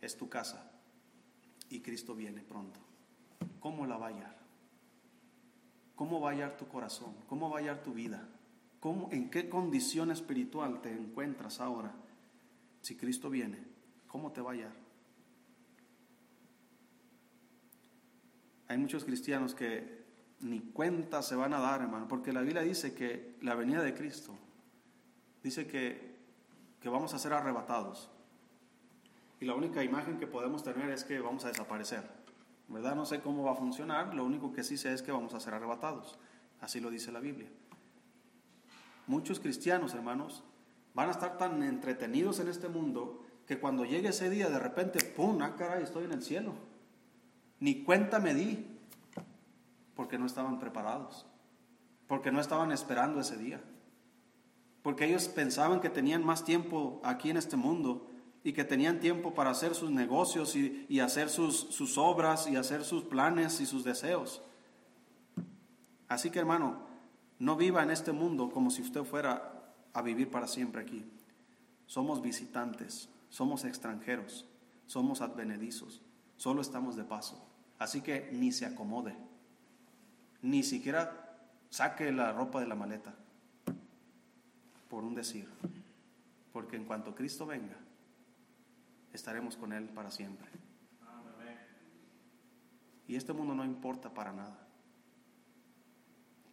es 0.00 0.16
tu 0.16 0.28
casa 0.28 0.68
y 1.68 1.78
Cristo 1.78 2.16
viene 2.16 2.40
pronto. 2.40 2.80
¿Cómo 3.60 3.86
la 3.86 3.96
va 3.98 4.06
a 4.06 4.08
hallar? 4.08 4.36
¿Cómo 5.94 6.20
va 6.20 6.30
a 6.30 6.32
hallar 6.32 6.56
tu 6.56 6.66
corazón? 6.66 7.14
¿Cómo 7.28 7.48
va 7.48 7.58
a 7.58 7.60
hallar 7.60 7.84
tu 7.84 7.92
vida? 7.92 8.26
¿En 8.82 9.28
qué 9.28 9.48
condición 9.48 10.10
espiritual 10.10 10.80
te 10.80 10.90
encuentras 10.90 11.60
ahora? 11.60 11.92
Si 12.80 12.96
Cristo 12.96 13.28
viene, 13.28 13.58
¿cómo 14.06 14.32
te 14.32 14.40
va 14.40 14.50
a 14.50 14.54
hallar? 14.54 14.72
Hay 18.68 18.78
muchos 18.78 19.04
cristianos 19.04 19.54
que 19.54 20.00
ni 20.40 20.60
cuenta 20.60 21.22
se 21.22 21.36
van 21.36 21.52
a 21.52 21.60
dar, 21.60 21.82
hermano, 21.82 22.08
porque 22.08 22.32
la 22.32 22.40
Biblia 22.40 22.62
dice 22.62 22.94
que 22.94 23.36
la 23.42 23.54
venida 23.54 23.82
de 23.82 23.94
Cristo, 23.94 24.34
dice 25.42 25.66
que, 25.66 26.16
que 26.80 26.88
vamos 26.88 27.12
a 27.12 27.18
ser 27.18 27.34
arrebatados. 27.34 28.10
Y 29.40 29.44
la 29.44 29.54
única 29.54 29.84
imagen 29.84 30.18
que 30.18 30.26
podemos 30.26 30.62
tener 30.62 30.90
es 30.90 31.04
que 31.04 31.20
vamos 31.20 31.44
a 31.44 31.48
desaparecer. 31.48 32.08
¿Verdad? 32.68 32.94
No 32.94 33.04
sé 33.04 33.20
cómo 33.20 33.42
va 33.42 33.52
a 33.52 33.56
funcionar, 33.56 34.14
lo 34.14 34.24
único 34.24 34.52
que 34.52 34.62
sí 34.62 34.78
sé 34.78 34.94
es 34.94 35.02
que 35.02 35.12
vamos 35.12 35.34
a 35.34 35.40
ser 35.40 35.52
arrebatados. 35.52 36.18
Así 36.60 36.80
lo 36.80 36.88
dice 36.88 37.10
la 37.10 37.20
Biblia. 37.20 37.48
Muchos 39.10 39.40
cristianos, 39.40 39.92
hermanos, 39.92 40.44
van 40.94 41.08
a 41.08 41.10
estar 41.10 41.36
tan 41.36 41.64
entretenidos 41.64 42.38
en 42.38 42.46
este 42.46 42.68
mundo 42.68 43.24
que 43.44 43.58
cuando 43.58 43.84
llegue 43.84 44.10
ese 44.10 44.30
día, 44.30 44.48
de 44.48 44.60
repente, 44.60 45.00
¡pum! 45.04 45.42
¡Ah, 45.42 45.56
caray! 45.56 45.82
Estoy 45.82 46.04
en 46.04 46.12
el 46.12 46.22
cielo. 46.22 46.52
Ni 47.58 47.82
cuenta 47.82 48.20
me 48.20 48.34
di, 48.34 48.64
porque 49.96 50.16
no 50.16 50.26
estaban 50.26 50.60
preparados, 50.60 51.26
porque 52.06 52.30
no 52.30 52.40
estaban 52.40 52.70
esperando 52.70 53.18
ese 53.18 53.36
día, 53.36 53.60
porque 54.80 55.06
ellos 55.06 55.26
pensaban 55.26 55.80
que 55.80 55.90
tenían 55.90 56.24
más 56.24 56.44
tiempo 56.44 57.00
aquí 57.02 57.30
en 57.30 57.36
este 57.36 57.56
mundo 57.56 58.06
y 58.44 58.52
que 58.52 58.62
tenían 58.62 59.00
tiempo 59.00 59.34
para 59.34 59.50
hacer 59.50 59.74
sus 59.74 59.90
negocios 59.90 60.54
y, 60.54 61.00
hacer 61.00 61.30
sus, 61.30 61.56
sus 61.56 61.98
obras 61.98 62.46
y 62.46 62.54
hacer 62.54 62.84
sus 62.84 63.02
planes 63.02 63.60
y 63.60 63.66
sus 63.66 63.82
deseos. 63.82 64.40
Así 66.06 66.30
que 66.30 66.38
hermano, 66.38 66.89
no 67.40 67.56
viva 67.56 67.82
en 67.82 67.90
este 67.90 68.12
mundo 68.12 68.50
como 68.50 68.70
si 68.70 68.82
usted 68.82 69.02
fuera 69.02 69.74
a 69.94 70.02
vivir 70.02 70.30
para 70.30 70.46
siempre 70.46 70.82
aquí. 70.82 71.10
Somos 71.86 72.22
visitantes, 72.22 73.08
somos 73.30 73.64
extranjeros, 73.64 74.46
somos 74.86 75.22
advenedizos, 75.22 76.02
solo 76.36 76.60
estamos 76.60 76.96
de 76.96 77.04
paso. 77.04 77.42
Así 77.78 78.02
que 78.02 78.28
ni 78.32 78.52
se 78.52 78.66
acomode, 78.66 79.16
ni 80.42 80.62
siquiera 80.62 81.38
saque 81.70 82.12
la 82.12 82.30
ropa 82.32 82.60
de 82.60 82.66
la 82.66 82.74
maleta, 82.74 83.14
por 84.88 85.02
un 85.02 85.14
decir. 85.14 85.48
Porque 86.52 86.76
en 86.76 86.84
cuanto 86.84 87.14
Cristo 87.14 87.46
venga, 87.46 87.78
estaremos 89.14 89.56
con 89.56 89.72
Él 89.72 89.88
para 89.88 90.10
siempre. 90.10 90.48
Y 93.08 93.16
este 93.16 93.32
mundo 93.32 93.54
no 93.54 93.64
importa 93.64 94.12
para 94.12 94.32
nada 94.32 94.69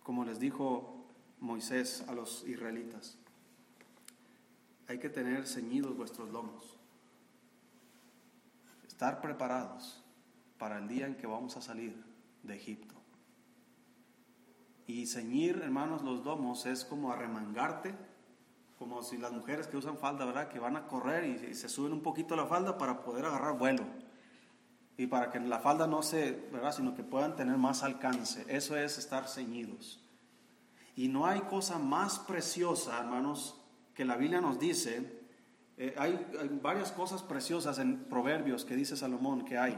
como 0.07 0.23
les 0.23 0.39
dijo 0.39 1.03
Moisés 1.41 2.05
a 2.07 2.13
los 2.13 2.47
israelitas, 2.47 3.17
hay 4.87 4.99
que 4.99 5.09
tener 5.09 5.45
ceñidos 5.45 5.97
vuestros 5.97 6.29
lomos, 6.29 6.77
estar 8.87 9.19
preparados 9.19 10.01
para 10.57 10.77
el 10.77 10.87
día 10.87 11.07
en 11.07 11.17
que 11.17 11.27
vamos 11.27 11.57
a 11.57 11.61
salir 11.61 12.01
de 12.43 12.55
Egipto. 12.55 12.95
Y 14.85 15.07
ceñir, 15.07 15.59
hermanos, 15.61 16.03
los 16.03 16.23
lomos 16.23 16.65
es 16.65 16.85
como 16.85 17.11
arremangarte, 17.11 17.93
como 18.79 19.03
si 19.03 19.17
las 19.17 19.33
mujeres 19.33 19.67
que 19.67 19.75
usan 19.75 19.97
falda, 19.97 20.23
¿verdad? 20.23 20.47
Que 20.47 20.59
van 20.59 20.77
a 20.77 20.87
correr 20.87 21.25
y, 21.25 21.53
se 21.53 21.67
suben 21.67 21.91
un 21.91 22.01
poquito 22.01 22.37
la 22.37 22.45
falda 22.45 22.77
para 22.77 23.03
poder 23.03 23.25
agarrar 23.25 23.57
vuelo. 23.57 23.83
Y 24.97 25.05
para 25.05 25.31
que 25.31 25.39
la 25.39 25.59
falda 25.59 25.85
no 25.85 26.01
se, 26.01 26.31
¿verdad? 26.51 26.73
Sino 26.73 26.95
que 26.95 27.03
puedan 27.03 27.35
tener 27.35 27.55
más 27.57 27.83
alcance. 27.83 28.43
Eso 28.47 28.75
es 28.75 28.97
estar 28.97 29.27
ceñidos. 29.27 29.99
Y 30.95 31.07
no 31.07 31.27
hay 31.27 31.41
cosa 31.41 31.77
más 31.77 32.17
preciosa, 32.17 32.99
hermanos, 32.99 33.55
que 33.93 34.03
la 34.03 34.17
Biblia 34.17 34.41
nos 34.41 34.57
dice. 34.57 35.21
Eh, 35.77 35.93
hay, 35.95 36.25
varias 36.63 36.91
cosas 36.91 37.21
preciosas 37.21 37.77
en 37.77 38.05
Proverbios 38.05 38.65
que 38.65 38.75
dice 38.75 38.97
Salomón 38.97 39.45
que 39.45 39.59
hay. 39.59 39.77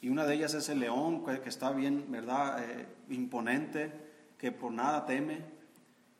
Y 0.00 0.08
una 0.08 0.24
de 0.24 0.34
ellas 0.34 0.54
es 0.54 0.68
el 0.68 0.78
león 0.78 1.24
que, 1.24 1.48
está 1.48 1.72
bien, 1.72 2.06
¿verdad? 2.08 2.62
Eh, 2.62 2.86
imponente, 3.08 3.92
que 4.38 4.52
por 4.52 4.70
nada 4.70 5.04
teme. 5.04 5.44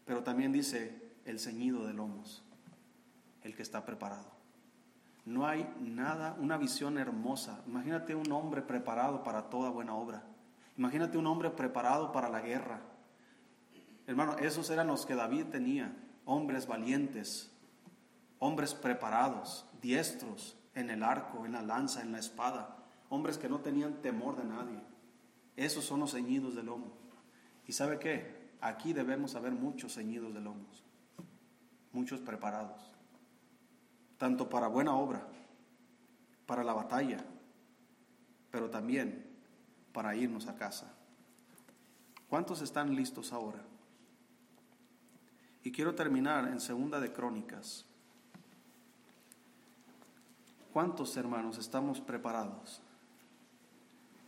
Pero 0.04 0.24
también 0.24 0.50
dice 0.50 1.00
el 1.24 1.38
ceñido 1.38 1.86
de 1.86 1.92
lomos, 1.92 2.42
el 3.44 3.54
que 3.54 3.62
está 3.62 3.86
preparado. 3.86 4.41
No 5.24 5.46
hay 5.46 5.72
nada, 5.80 6.36
una 6.38 6.56
visión 6.56 6.98
hermosa. 6.98 7.62
Imagínate 7.66 8.14
un 8.14 8.30
hombre 8.32 8.62
preparado 8.62 9.22
para 9.22 9.50
toda 9.50 9.70
buena 9.70 9.94
obra. 9.94 10.24
Imagínate 10.76 11.18
un 11.18 11.26
hombre 11.26 11.50
preparado 11.50 12.12
para 12.12 12.28
la 12.28 12.40
guerra. 12.40 12.80
Hermano, 14.06 14.36
esos 14.38 14.68
eran 14.70 14.88
los 14.88 15.06
que 15.06 15.14
David 15.14 15.46
tenía, 15.46 15.94
hombres 16.24 16.66
valientes, 16.66 17.52
hombres 18.38 18.74
preparados, 18.74 19.66
diestros 19.80 20.56
en 20.74 20.90
el 20.90 21.02
arco, 21.02 21.46
en 21.46 21.52
la 21.52 21.62
lanza, 21.62 22.02
en 22.02 22.12
la 22.12 22.18
espada, 22.18 22.76
hombres 23.08 23.38
que 23.38 23.48
no 23.48 23.60
tenían 23.60 24.02
temor 24.02 24.36
de 24.36 24.44
nadie. 24.44 24.80
Esos 25.56 25.84
son 25.84 26.00
los 26.00 26.12
ceñidos 26.12 26.56
de 26.56 26.62
lomo. 26.62 26.92
¿Y 27.66 27.72
sabe 27.72 27.98
qué? 27.98 28.50
Aquí 28.60 28.92
debemos 28.92 29.34
haber 29.34 29.52
muchos 29.52 29.94
ceñidos 29.94 30.32
de 30.34 30.40
lomos, 30.40 30.84
muchos 31.92 32.20
preparados, 32.20 32.91
tanto 34.22 34.48
para 34.48 34.68
buena 34.68 34.94
obra, 34.94 35.20
para 36.46 36.62
la 36.62 36.72
batalla, 36.72 37.24
pero 38.52 38.70
también 38.70 39.26
para 39.92 40.14
irnos 40.14 40.46
a 40.46 40.54
casa. 40.54 40.94
¿Cuántos 42.28 42.62
están 42.62 42.94
listos 42.94 43.32
ahora? 43.32 43.58
Y 45.64 45.72
quiero 45.72 45.96
terminar 45.96 46.46
en 46.46 46.60
segunda 46.60 47.00
de 47.00 47.12
Crónicas. 47.12 47.84
¿Cuántos 50.72 51.16
hermanos 51.16 51.58
estamos 51.58 52.00
preparados? 52.00 52.80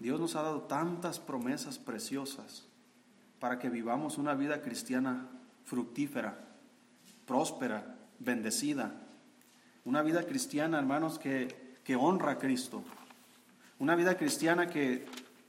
Dios 0.00 0.18
nos 0.18 0.34
ha 0.34 0.42
dado 0.42 0.62
tantas 0.62 1.20
promesas 1.20 1.78
preciosas 1.78 2.66
para 3.38 3.60
que 3.60 3.70
vivamos 3.70 4.18
una 4.18 4.34
vida 4.34 4.60
cristiana 4.60 5.28
fructífera, 5.64 6.36
próspera, 7.28 7.94
bendecida. 8.18 9.03
Una 9.84 10.02
vida 10.02 10.24
cristiana, 10.24 10.78
hermanos, 10.78 11.18
que, 11.18 11.76
que 11.84 11.96
honra 11.96 12.32
a 12.32 12.38
Cristo. 12.38 12.82
Una 13.78 13.94
vida 13.94 14.16
cristiana 14.16 14.68
que 14.68 15.06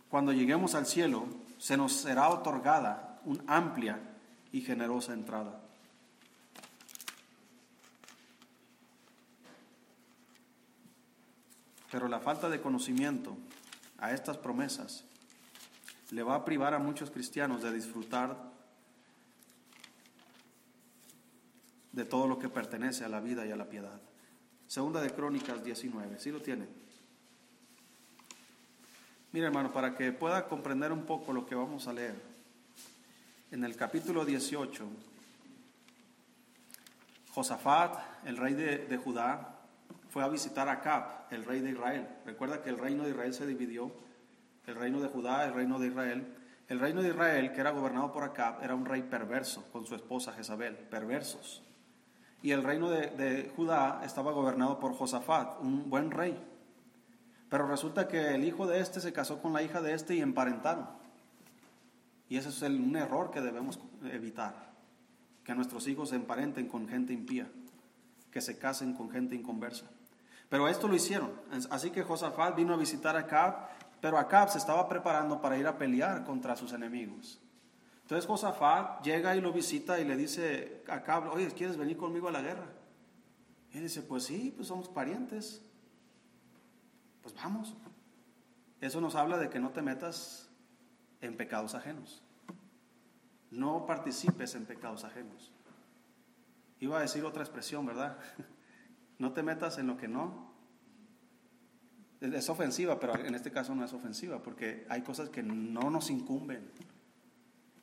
cuando 0.09 0.33
lleguemos 0.33 0.75
al 0.75 0.85
cielo 0.85 1.25
se 1.57 1.77
nos 1.77 1.93
será 1.93 2.29
otorgada 2.29 3.19
una 3.25 3.43
amplia 3.47 3.99
y 4.51 4.61
generosa 4.61 5.13
entrada. 5.13 5.61
Pero 11.91 12.07
la 12.07 12.19
falta 12.19 12.49
de 12.49 12.59
conocimiento 12.59 13.37
a 13.99 14.11
estas 14.11 14.37
promesas 14.37 15.05
le 16.11 16.23
va 16.23 16.35
a 16.35 16.45
privar 16.45 16.73
a 16.73 16.79
muchos 16.79 17.09
cristianos 17.09 17.61
de 17.63 17.71
disfrutar 17.71 18.37
de 21.93 22.03
todo 22.03 22.27
lo 22.27 22.37
que 22.37 22.49
pertenece 22.49 23.05
a 23.05 23.09
la 23.09 23.21
vida 23.21 23.45
y 23.45 23.51
a 23.51 23.55
la 23.55 23.69
piedad. 23.69 23.99
Segunda 24.67 25.01
de 25.01 25.11
Crónicas 25.11 25.63
19, 25.63 26.19
¿sí 26.19 26.31
lo 26.31 26.41
tienen? 26.41 26.67
Mira 29.31 29.47
hermano, 29.47 29.71
para 29.71 29.95
que 29.95 30.11
pueda 30.11 30.47
comprender 30.47 30.91
un 30.91 31.05
poco 31.05 31.33
lo 31.33 31.45
que 31.45 31.55
vamos 31.55 31.87
a 31.87 31.93
leer, 31.93 32.15
en 33.51 33.63
el 33.63 33.75
capítulo 33.75 34.25
18, 34.25 34.85
Josafat, 37.33 37.99
el 38.25 38.37
rey 38.37 38.53
de, 38.53 38.97
Judá, 38.97 39.59
fue 40.09 40.23
a 40.23 40.29
visitar 40.29 40.69
a 40.69 40.81
Cap, 40.81 41.31
el 41.31 41.43
rey 41.43 41.59
de 41.59 41.71
Israel. 41.71 42.07
Recuerda 42.25 42.63
que 42.63 42.69
el 42.69 42.77
reino 42.77 43.03
de 43.03 43.09
Israel 43.09 43.33
se 43.33 43.45
dividió, 43.45 43.91
el 44.65 44.75
reino 44.75 45.01
de 45.01 45.09
Judá, 45.09 45.45
el 45.45 45.53
reino 45.53 45.79
de 45.79 45.87
Israel. 45.87 46.33
El 46.67 46.79
reino 46.79 47.03
de 47.03 47.09
Israel, 47.09 47.51
que 47.53 47.61
era 47.61 47.71
gobernado 47.71 48.11
por 48.11 48.23
Acab, 48.23 48.63
era 48.63 48.73
un 48.73 48.85
rey 48.85 49.03
perverso 49.03 49.69
con 49.71 49.85
su 49.85 49.95
esposa 49.95 50.33
Jezabel, 50.33 50.75
perversos. 50.75 51.61
Y 52.45 52.51
el 52.51 52.61
reino 52.61 52.91
de, 52.91 53.51
Judá 53.55 54.03
estaba 54.05 54.31
gobernado 54.31 54.77
por 54.77 54.93
Josafat, 54.93 55.59
un 55.61 55.89
buen 55.89 56.11
rey. 56.11 56.39
Pero 57.49 57.65
resulta 57.65 58.07
que 58.07 58.35
el 58.35 58.43
hijo 58.43 58.67
de 58.67 58.81
este 58.81 58.99
se 58.99 59.11
casó 59.11 59.41
con 59.41 59.51
la 59.51 59.63
hija 59.63 59.81
de 59.81 59.95
este 59.95 60.13
y 60.13 60.21
emparentaron. 60.21 60.87
Y 62.29 62.37
ese 62.37 62.49
es 62.49 62.61
un 62.61 62.95
error 62.97 63.31
que 63.31 63.41
debemos 63.41 63.79
evitar. 64.11 64.53
Que 65.43 65.55
nuestros 65.55 65.87
hijos 65.87 66.09
se 66.09 66.17
emparenten 66.17 66.67
con 66.67 66.87
gente 66.87 67.13
impía, 67.13 67.49
que 68.29 68.41
se 68.41 68.59
casen 68.59 68.93
con 68.93 69.09
gente 69.09 69.33
inconversa. 69.33 69.87
Pero 70.47 70.67
esto 70.67 70.87
lo 70.87 70.93
hicieron. 70.93 71.31
Así 71.71 71.89
que 71.89 72.03
Josafat 72.03 72.55
vino 72.55 72.75
a 72.75 72.77
visitar 72.77 73.15
a 73.15 73.21
Acab 73.21 73.69
pero 74.01 74.19
Acab 74.19 74.51
se 74.51 74.59
estaba 74.59 74.87
preparando 74.87 75.41
para 75.41 75.57
ir 75.57 75.65
a 75.65 75.79
pelear 75.79 76.23
contra 76.25 76.55
sus 76.55 76.73
enemigos. 76.73 77.41
Entonces 78.05 78.27
Josafat 78.27 79.03
llega 79.03 79.35
y 79.35 79.41
lo 79.41 79.51
visita 79.51 79.99
y 79.99 80.05
le 80.05 80.15
dice 80.15 80.83
a 80.87 80.97
Acab, 80.97 81.33
oye, 81.33 81.47
¿quieres 81.47 81.75
venir 81.75 81.97
conmigo 81.97 82.27
a 82.27 82.31
la 82.31 82.43
guerra? 82.43 82.67
Y 83.73 83.77
él 83.77 83.83
dice, 83.83 84.03
pues 84.03 84.25
sí, 84.25 84.53
pues 84.55 84.67
somos 84.67 84.87
parientes. 84.87 85.63
Pues 87.23 87.33
vamos. 87.33 87.75
Eso 88.79 89.01
nos 89.01 89.15
habla 89.15 89.39
de 89.39 89.49
que 89.49 89.59
no 89.59 89.71
te 89.71 89.81
metas 89.81 90.51
en 91.19 91.35
pecados 91.35 91.73
ajenos. 91.73 92.21
No 93.49 93.87
participes 93.87 94.53
en 94.53 94.67
pecados 94.67 95.03
ajenos. 95.03 95.51
Iba 96.79 96.99
a 96.99 97.01
decir 97.01 97.25
otra 97.25 97.41
expresión, 97.41 97.85
¿verdad? 97.85 98.19
No 99.17 99.31
te 99.31 99.43
metas 99.43 99.77
en 99.77 99.87
lo 99.87 99.95
que 99.95 100.09
no 100.09 100.53
es 102.19 102.49
ofensiva, 102.49 102.99
pero 102.99 103.15
en 103.15 103.33
este 103.33 103.49
caso 103.49 103.73
no 103.73 103.85
es 103.85 103.93
ofensiva, 103.93 104.43
porque 104.43 104.85
hay 104.89 105.03
cosas 105.03 105.29
que 105.29 105.41
no 105.41 105.89
nos 105.89 106.09
incumben. 106.09 106.69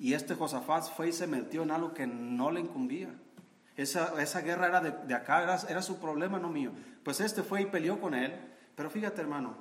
Y 0.02 0.14
este 0.14 0.34
Josafat 0.34 0.92
fue 0.96 1.10
y 1.10 1.12
se 1.12 1.28
metió 1.28 1.62
en 1.62 1.70
algo 1.70 1.94
que 1.94 2.08
no 2.08 2.50
le 2.50 2.58
incumbía. 2.58 3.14
Esa, 3.76 4.40
guerra 4.40 4.66
era 4.66 4.80
de, 4.80 5.14
acá, 5.14 5.60
era, 5.68 5.80
su 5.80 6.00
problema, 6.00 6.40
no 6.40 6.48
mío. 6.48 6.72
Pues 7.04 7.20
este 7.20 7.44
fue 7.44 7.62
y 7.62 7.66
peleó 7.66 8.00
con 8.00 8.12
él. 8.12 8.34
Pero 8.74 8.90
fíjate, 8.90 9.20
hermano, 9.20 9.54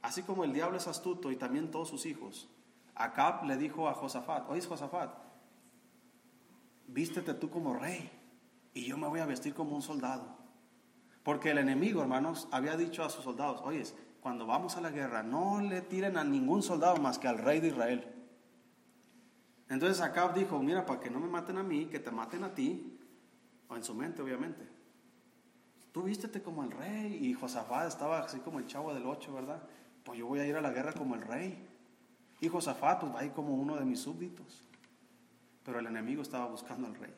así 0.00 0.22
como 0.22 0.44
el 0.44 0.52
diablo 0.52 0.76
es 0.76 0.86
astuto 0.86 1.32
y 1.32 1.36
también 1.36 1.72
todos 1.72 1.88
sus 1.88 2.06
hijos, 2.06 2.48
Acab 2.94 3.44
le 3.46 3.56
dijo 3.56 3.88
a 3.88 3.94
Josafat, 3.94 4.48
oye 4.48 4.64
Josafat, 4.64 5.10
vístete 6.86 7.34
tú 7.34 7.50
como 7.50 7.74
rey 7.74 8.12
y 8.72 8.84
yo 8.84 8.96
me 8.96 9.08
voy 9.08 9.18
a 9.18 9.26
vestir 9.26 9.54
como 9.54 9.74
un 9.74 9.82
soldado. 9.82 10.36
Porque 11.24 11.50
el 11.50 11.58
enemigo, 11.58 12.00
hermanos, 12.00 12.46
había 12.52 12.76
dicho 12.76 13.02
a 13.02 13.10
sus 13.10 13.24
soldados, 13.24 13.60
oye, 13.64 13.82
cuando 14.20 14.46
vamos 14.46 14.76
a 14.76 14.82
la 14.82 14.90
guerra, 14.90 15.24
no 15.24 15.60
le 15.60 15.80
tiren 15.80 16.16
a 16.16 16.22
ningún 16.22 16.62
soldado 16.62 16.98
más 16.98 17.18
que 17.18 17.26
al 17.26 17.38
rey 17.38 17.58
de 17.58 17.68
Israel. 17.68 18.19
Entonces 19.70 20.00
Acab 20.00 20.34
dijo, 20.34 20.58
mira, 20.58 20.84
para 20.84 20.98
que 20.98 21.08
no 21.08 21.20
me 21.20 21.28
maten 21.28 21.56
a 21.56 21.62
mí, 21.62 21.86
que 21.86 22.00
te 22.00 22.10
maten 22.10 22.42
a 22.42 22.52
ti, 22.52 22.98
o 23.68 23.76
en 23.76 23.84
su 23.84 23.94
mente 23.94 24.20
obviamente. 24.20 24.68
Tú 25.92 26.02
vístete 26.02 26.42
como 26.42 26.64
el 26.64 26.72
rey, 26.72 27.24
y 27.24 27.32
Josafat 27.32 27.86
estaba 27.86 28.18
así 28.18 28.40
como 28.40 28.58
el 28.58 28.66
chavo 28.66 28.92
del 28.92 29.06
ocho, 29.06 29.32
¿verdad? 29.32 29.62
Pues 30.04 30.18
yo 30.18 30.26
voy 30.26 30.40
a 30.40 30.46
ir 30.46 30.56
a 30.56 30.60
la 30.60 30.70
guerra 30.70 30.92
como 30.92 31.14
el 31.14 31.22
rey. 31.22 31.68
Y 32.40 32.48
Josafat 32.48 33.00
pues 33.00 33.14
va 33.14 33.20
a 33.20 33.24
ir 33.24 33.32
como 33.32 33.54
uno 33.54 33.76
de 33.76 33.84
mis 33.84 34.00
súbditos. 34.00 34.64
Pero 35.64 35.78
el 35.78 35.86
enemigo 35.86 36.22
estaba 36.22 36.46
buscando 36.46 36.88
al 36.88 36.96
rey. 36.96 37.14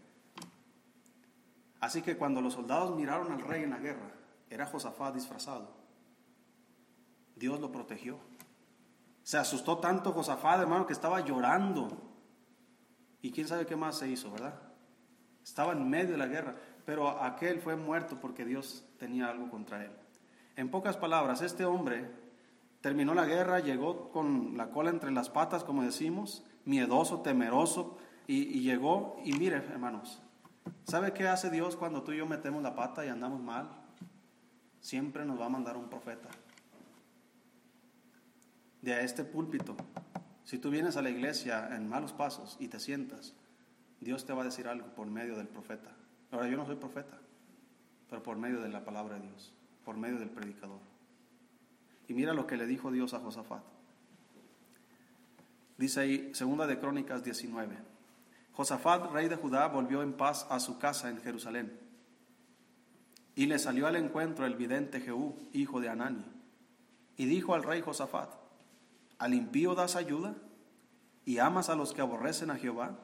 Así 1.81 2.03
que 2.03 2.19
cuando 2.19 2.43
los 2.43 2.53
soldados 2.53 2.95
miraron 2.95 3.33
al 3.33 3.41
rey 3.41 3.63
en 3.63 3.71
la 3.71 3.79
guerra, 3.79 4.13
era 4.51 4.67
Josafat 4.67 5.15
disfrazado. 5.15 5.75
Dios 7.35 7.59
lo 7.61 7.73
protegió. 7.73 8.19
Se 9.23 9.39
asustó 9.39 9.79
tanto 9.79 10.13
Josafat, 10.13 10.61
hermano, 10.61 10.87
que 10.87 10.93
estaba 10.93 11.21
llorando. 11.21 12.12
Y 13.23 13.31
quién 13.31 13.49
sabe 13.49 13.67
qué 13.67 13.77
más 13.77 13.99
se 13.99 14.09
hizo, 14.09 14.31
¿verdad? 14.33 14.55
Estaba 15.43 15.73
en 15.73 15.89
medio 15.89 16.13
de 16.13 16.19
la 16.19 16.27
guerra, 16.27 16.57
pero 16.85 17.09
aquel 17.23 17.61
fue 17.61 17.77
muerto 17.77 18.19
porque 18.21 18.45
Dios 18.45 18.85
tenía 18.99 19.29
algo 19.29 19.49
contra 19.49 19.85
él. 19.85 19.93
En 20.57 20.71
pocas 20.71 20.97
palabras, 20.97 21.41
este 21.41 21.65
hombre 21.65 22.11
terminó 22.81 23.15
la 23.15 23.25
guerra, 23.25 23.61
llegó 23.61 24.11
con 24.11 24.57
la 24.57 24.71
cola 24.71 24.91
entre 24.91 25.11
las 25.13 25.31
patas, 25.31 25.65
como 25.65 25.83
decimos, 25.83 26.45
miedoso, 26.65 27.21
temeroso, 27.23 27.97
y, 28.27 28.61
llegó, 28.61 29.17
y 29.25 29.33
mire, 29.33 29.57
hermanos, 29.57 30.23
¿sabe 30.85 31.13
qué 31.13 31.29
hace 31.29 31.51
Dios 31.51 31.77
cuando 31.77 32.03
tú 32.03 32.13
y 32.13 32.19
yo 32.19 32.27
metemos 32.27 32.63
la 32.63 32.75
pata 32.75 33.05
y 33.05 33.09
andamos 33.09 33.41
mal? 33.43 33.69
Siempre 34.81 35.25
nos 35.25 35.41
va 35.41 35.47
a 35.47 35.51
mandar 35.51 35.77
un 35.77 35.89
profeta 35.89 36.29
de 38.81 39.05
este 39.05 39.25
púlpito, 39.25 39.77
si 40.45 40.59
tú 40.59 40.71
vienes 40.71 40.97
a 40.97 41.03
la 41.03 41.11
iglesia 41.11 41.75
en 41.75 41.89
malos 41.89 42.13
pasos 42.13 42.57
y 42.59 42.69
te 42.69 42.81
sientas, 42.81 43.35
Dios 44.01 44.25
te 44.25 44.33
va 44.33 44.43
a 44.43 44.47
decir 44.47 44.67
algo 44.67 44.89
por 44.89 45.07
medio 45.07 45.37
del 45.37 45.49
profeta. 45.49 45.93
Ahora 46.31 46.49
yo 46.49 46.57
no 46.57 46.67
soy 46.67 46.77
profeta, 46.77 47.19
pero 48.11 48.23
por 48.23 48.37
medio 48.37 48.61
de 48.61 48.69
la 48.69 48.85
palabra 48.85 49.17
de 49.17 49.29
Dios, 49.29 49.53
por 49.85 49.97
medio 49.97 50.19
del 50.19 50.31
predicador. 50.31 50.81
Y 52.09 52.15
mira 52.15 52.35
lo 52.35 52.47
que 52.47 52.57
le 52.57 52.67
dijo 52.67 52.91
Dios 52.91 53.15
a 53.15 53.21
Josafat. 53.21 53.63
Dice 55.79 56.01
ahí, 56.01 56.35
segunda 56.35 56.67
de 56.67 56.79
Crónicas 56.79 57.23
19. 57.23 57.77
Josafat, 58.53 59.11
rey 59.13 59.29
de 59.29 59.37
Judá, 59.37 59.69
volvió 59.69 60.03
en 60.03 60.13
paz 60.13 60.47
a 60.51 60.61
su 60.61 60.79
casa 60.79 61.09
en 61.09 61.21
Jerusalén. 61.21 61.79
Y 63.35 63.47
le 63.47 63.59
salió 63.59 63.87
al 63.87 63.97
encuentro 63.97 64.45
el 64.45 64.57
vidente 64.57 65.01
Jehú, 65.01 65.37
hijo 65.53 65.81
de 65.81 65.89
Anani. 65.89 66.25
Y 67.17 67.27
dijo 67.27 67.55
al 67.55 67.63
rey 67.63 67.81
Josafat, 67.81 68.42
¿Al 69.23 69.35
impío 69.35 69.77
das 69.77 69.95
ayuda? 69.95 70.35
¿Y 71.25 71.39
amas 71.39 71.69
a 71.69 71.77
los 71.77 71.93
que 71.93 72.01
aborrecen 72.01 72.51
a 72.51 72.57
Jehová? 72.57 72.99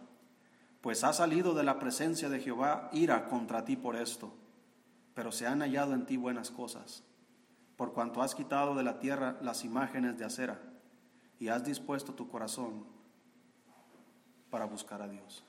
Pues 0.81 1.05
ha 1.05 1.13
salido 1.13 1.55
de 1.55 1.63
la 1.63 1.79
presencia 1.79 2.29
de 2.29 2.41
Jehová 2.41 2.91
ira 2.93 3.29
contra 3.29 3.65
ti 3.65 3.77
por 3.77 3.95
esto, 3.95 4.35
pero 5.15 5.31
se 5.31 5.47
han 5.47 5.61
hallado 5.61 5.95
en 5.95 6.07
ti 6.07 6.17
buenas 6.17 6.51
cosas, 6.51 7.05
por 7.77 7.93
cuanto 7.93 8.21
has 8.21 8.35
quitado 8.35 8.75
de 8.75 8.83
la 8.83 8.99
tierra 8.99 9.39
las 9.43 9.65
imágenes 9.65 10.19
de 10.19 10.25
acera 10.25 10.61
y 11.39 11.51
has 11.51 11.65
dispuesto 11.65 12.13
tu 12.15 12.29
corazón 12.29 12.85
para 14.51 14.65
buscar 14.65 15.01
a 15.01 15.09
Dios. 15.09 15.45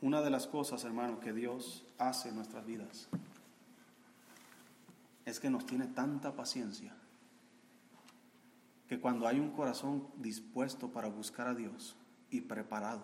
Una 0.00 0.22
de 0.22 0.30
las 0.30 0.46
cosas, 0.46 0.82
hermano, 0.84 1.20
que 1.20 1.34
Dios 1.34 1.84
hace 1.98 2.30
en 2.30 2.36
nuestras 2.36 2.64
vidas 2.64 3.10
es 5.26 5.40
que 5.40 5.50
nos 5.50 5.66
tiene 5.66 5.88
tanta 5.88 6.34
paciencia 6.34 6.96
que 8.92 9.00
cuando 9.00 9.26
hay 9.26 9.40
un 9.40 9.52
corazón 9.52 10.06
dispuesto 10.18 10.92
para 10.92 11.08
buscar 11.08 11.46
a 11.46 11.54
Dios 11.54 11.96
y 12.28 12.42
preparado, 12.42 13.02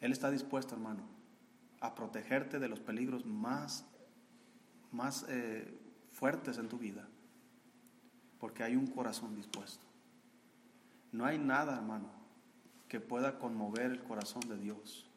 Él 0.00 0.10
está 0.10 0.28
dispuesto, 0.28 0.74
hermano, 0.74 1.04
a 1.78 1.94
protegerte 1.94 2.58
de 2.58 2.66
los 2.66 2.80
peligros 2.80 3.24
más, 3.24 3.86
más 4.90 5.24
eh, 5.28 5.72
fuertes 6.08 6.58
en 6.58 6.68
tu 6.68 6.78
vida, 6.78 7.06
porque 8.40 8.64
hay 8.64 8.74
un 8.74 8.88
corazón 8.88 9.36
dispuesto. 9.36 9.86
No 11.12 11.26
hay 11.26 11.38
nada, 11.38 11.76
hermano, 11.76 12.10
que 12.88 12.98
pueda 12.98 13.38
conmover 13.38 13.92
el 13.92 14.02
corazón 14.02 14.42
de 14.48 14.58
Dios 14.58 15.08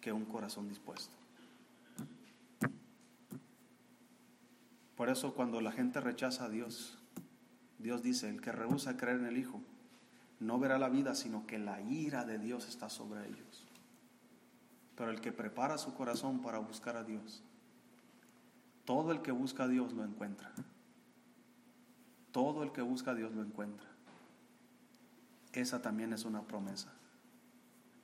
que 0.00 0.12
un 0.12 0.26
corazón 0.26 0.68
dispuesto. 0.68 1.23
Por 4.96 5.08
eso 5.10 5.34
cuando 5.34 5.60
la 5.60 5.72
gente 5.72 6.00
rechaza 6.00 6.44
a 6.44 6.48
Dios, 6.48 6.98
Dios 7.78 8.02
dice, 8.02 8.28
el 8.28 8.40
que 8.40 8.52
rehúsa 8.52 8.96
creer 8.96 9.18
en 9.18 9.26
el 9.26 9.38
Hijo, 9.38 9.60
no 10.40 10.58
verá 10.58 10.78
la 10.78 10.88
vida, 10.88 11.14
sino 11.14 11.46
que 11.46 11.58
la 11.58 11.80
ira 11.80 12.24
de 12.24 12.38
Dios 12.38 12.68
está 12.68 12.88
sobre 12.88 13.26
ellos. 13.26 13.66
Pero 14.96 15.10
el 15.10 15.20
que 15.20 15.32
prepara 15.32 15.78
su 15.78 15.94
corazón 15.94 16.40
para 16.40 16.58
buscar 16.58 16.96
a 16.96 17.04
Dios, 17.04 17.42
todo 18.84 19.12
el 19.12 19.22
que 19.22 19.32
busca 19.32 19.64
a 19.64 19.68
Dios 19.68 19.92
lo 19.92 20.04
encuentra. 20.04 20.52
Todo 22.30 22.62
el 22.62 22.72
que 22.72 22.82
busca 22.82 23.12
a 23.12 23.14
Dios 23.14 23.32
lo 23.32 23.42
encuentra. 23.42 23.86
Esa 25.52 25.80
también 25.80 26.12
es 26.12 26.24
una 26.24 26.42
promesa. 26.42 26.92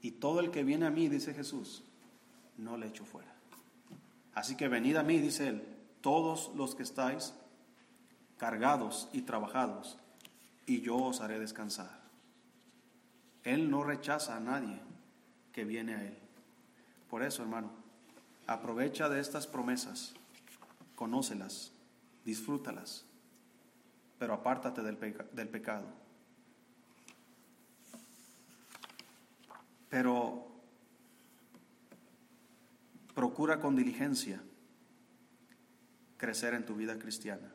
Y 0.02 0.12
todo 0.12 0.40
el 0.40 0.50
que 0.50 0.64
viene 0.64 0.86
a 0.86 0.90
mí, 0.90 1.08
dice 1.08 1.34
Jesús, 1.34 1.84
no 2.56 2.76
le 2.76 2.86
echo 2.86 3.04
fuera. 3.04 3.32
Así 4.34 4.56
que 4.56 4.68
venid 4.68 4.96
a 4.96 5.02
mí, 5.02 5.18
dice 5.18 5.48
él, 5.48 5.79
todos 6.00 6.50
los 6.54 6.74
que 6.74 6.82
estáis 6.82 7.34
cargados 8.38 9.08
y 9.12 9.22
trabajados, 9.22 9.98
y 10.66 10.80
yo 10.80 10.96
os 10.96 11.20
haré 11.20 11.38
descansar. 11.38 12.00
Él 13.44 13.70
no 13.70 13.84
rechaza 13.84 14.36
a 14.36 14.40
nadie 14.40 14.80
que 15.52 15.64
viene 15.64 15.94
a 15.94 16.04
Él. 16.04 16.16
Por 17.08 17.22
eso, 17.22 17.42
hermano, 17.42 17.70
aprovecha 18.46 19.08
de 19.08 19.20
estas 19.20 19.46
promesas, 19.46 20.14
conócelas, 20.94 21.72
disfrútalas, 22.24 23.04
pero 24.18 24.34
apártate 24.34 24.82
del, 24.82 24.98
del 25.32 25.48
pecado. 25.48 25.86
Pero 29.88 30.46
procura 33.14 33.60
con 33.60 33.74
diligencia 33.74 34.40
crecer 36.20 36.52
en 36.52 36.64
tu 36.64 36.74
vida 36.76 36.98
cristiana. 36.98 37.49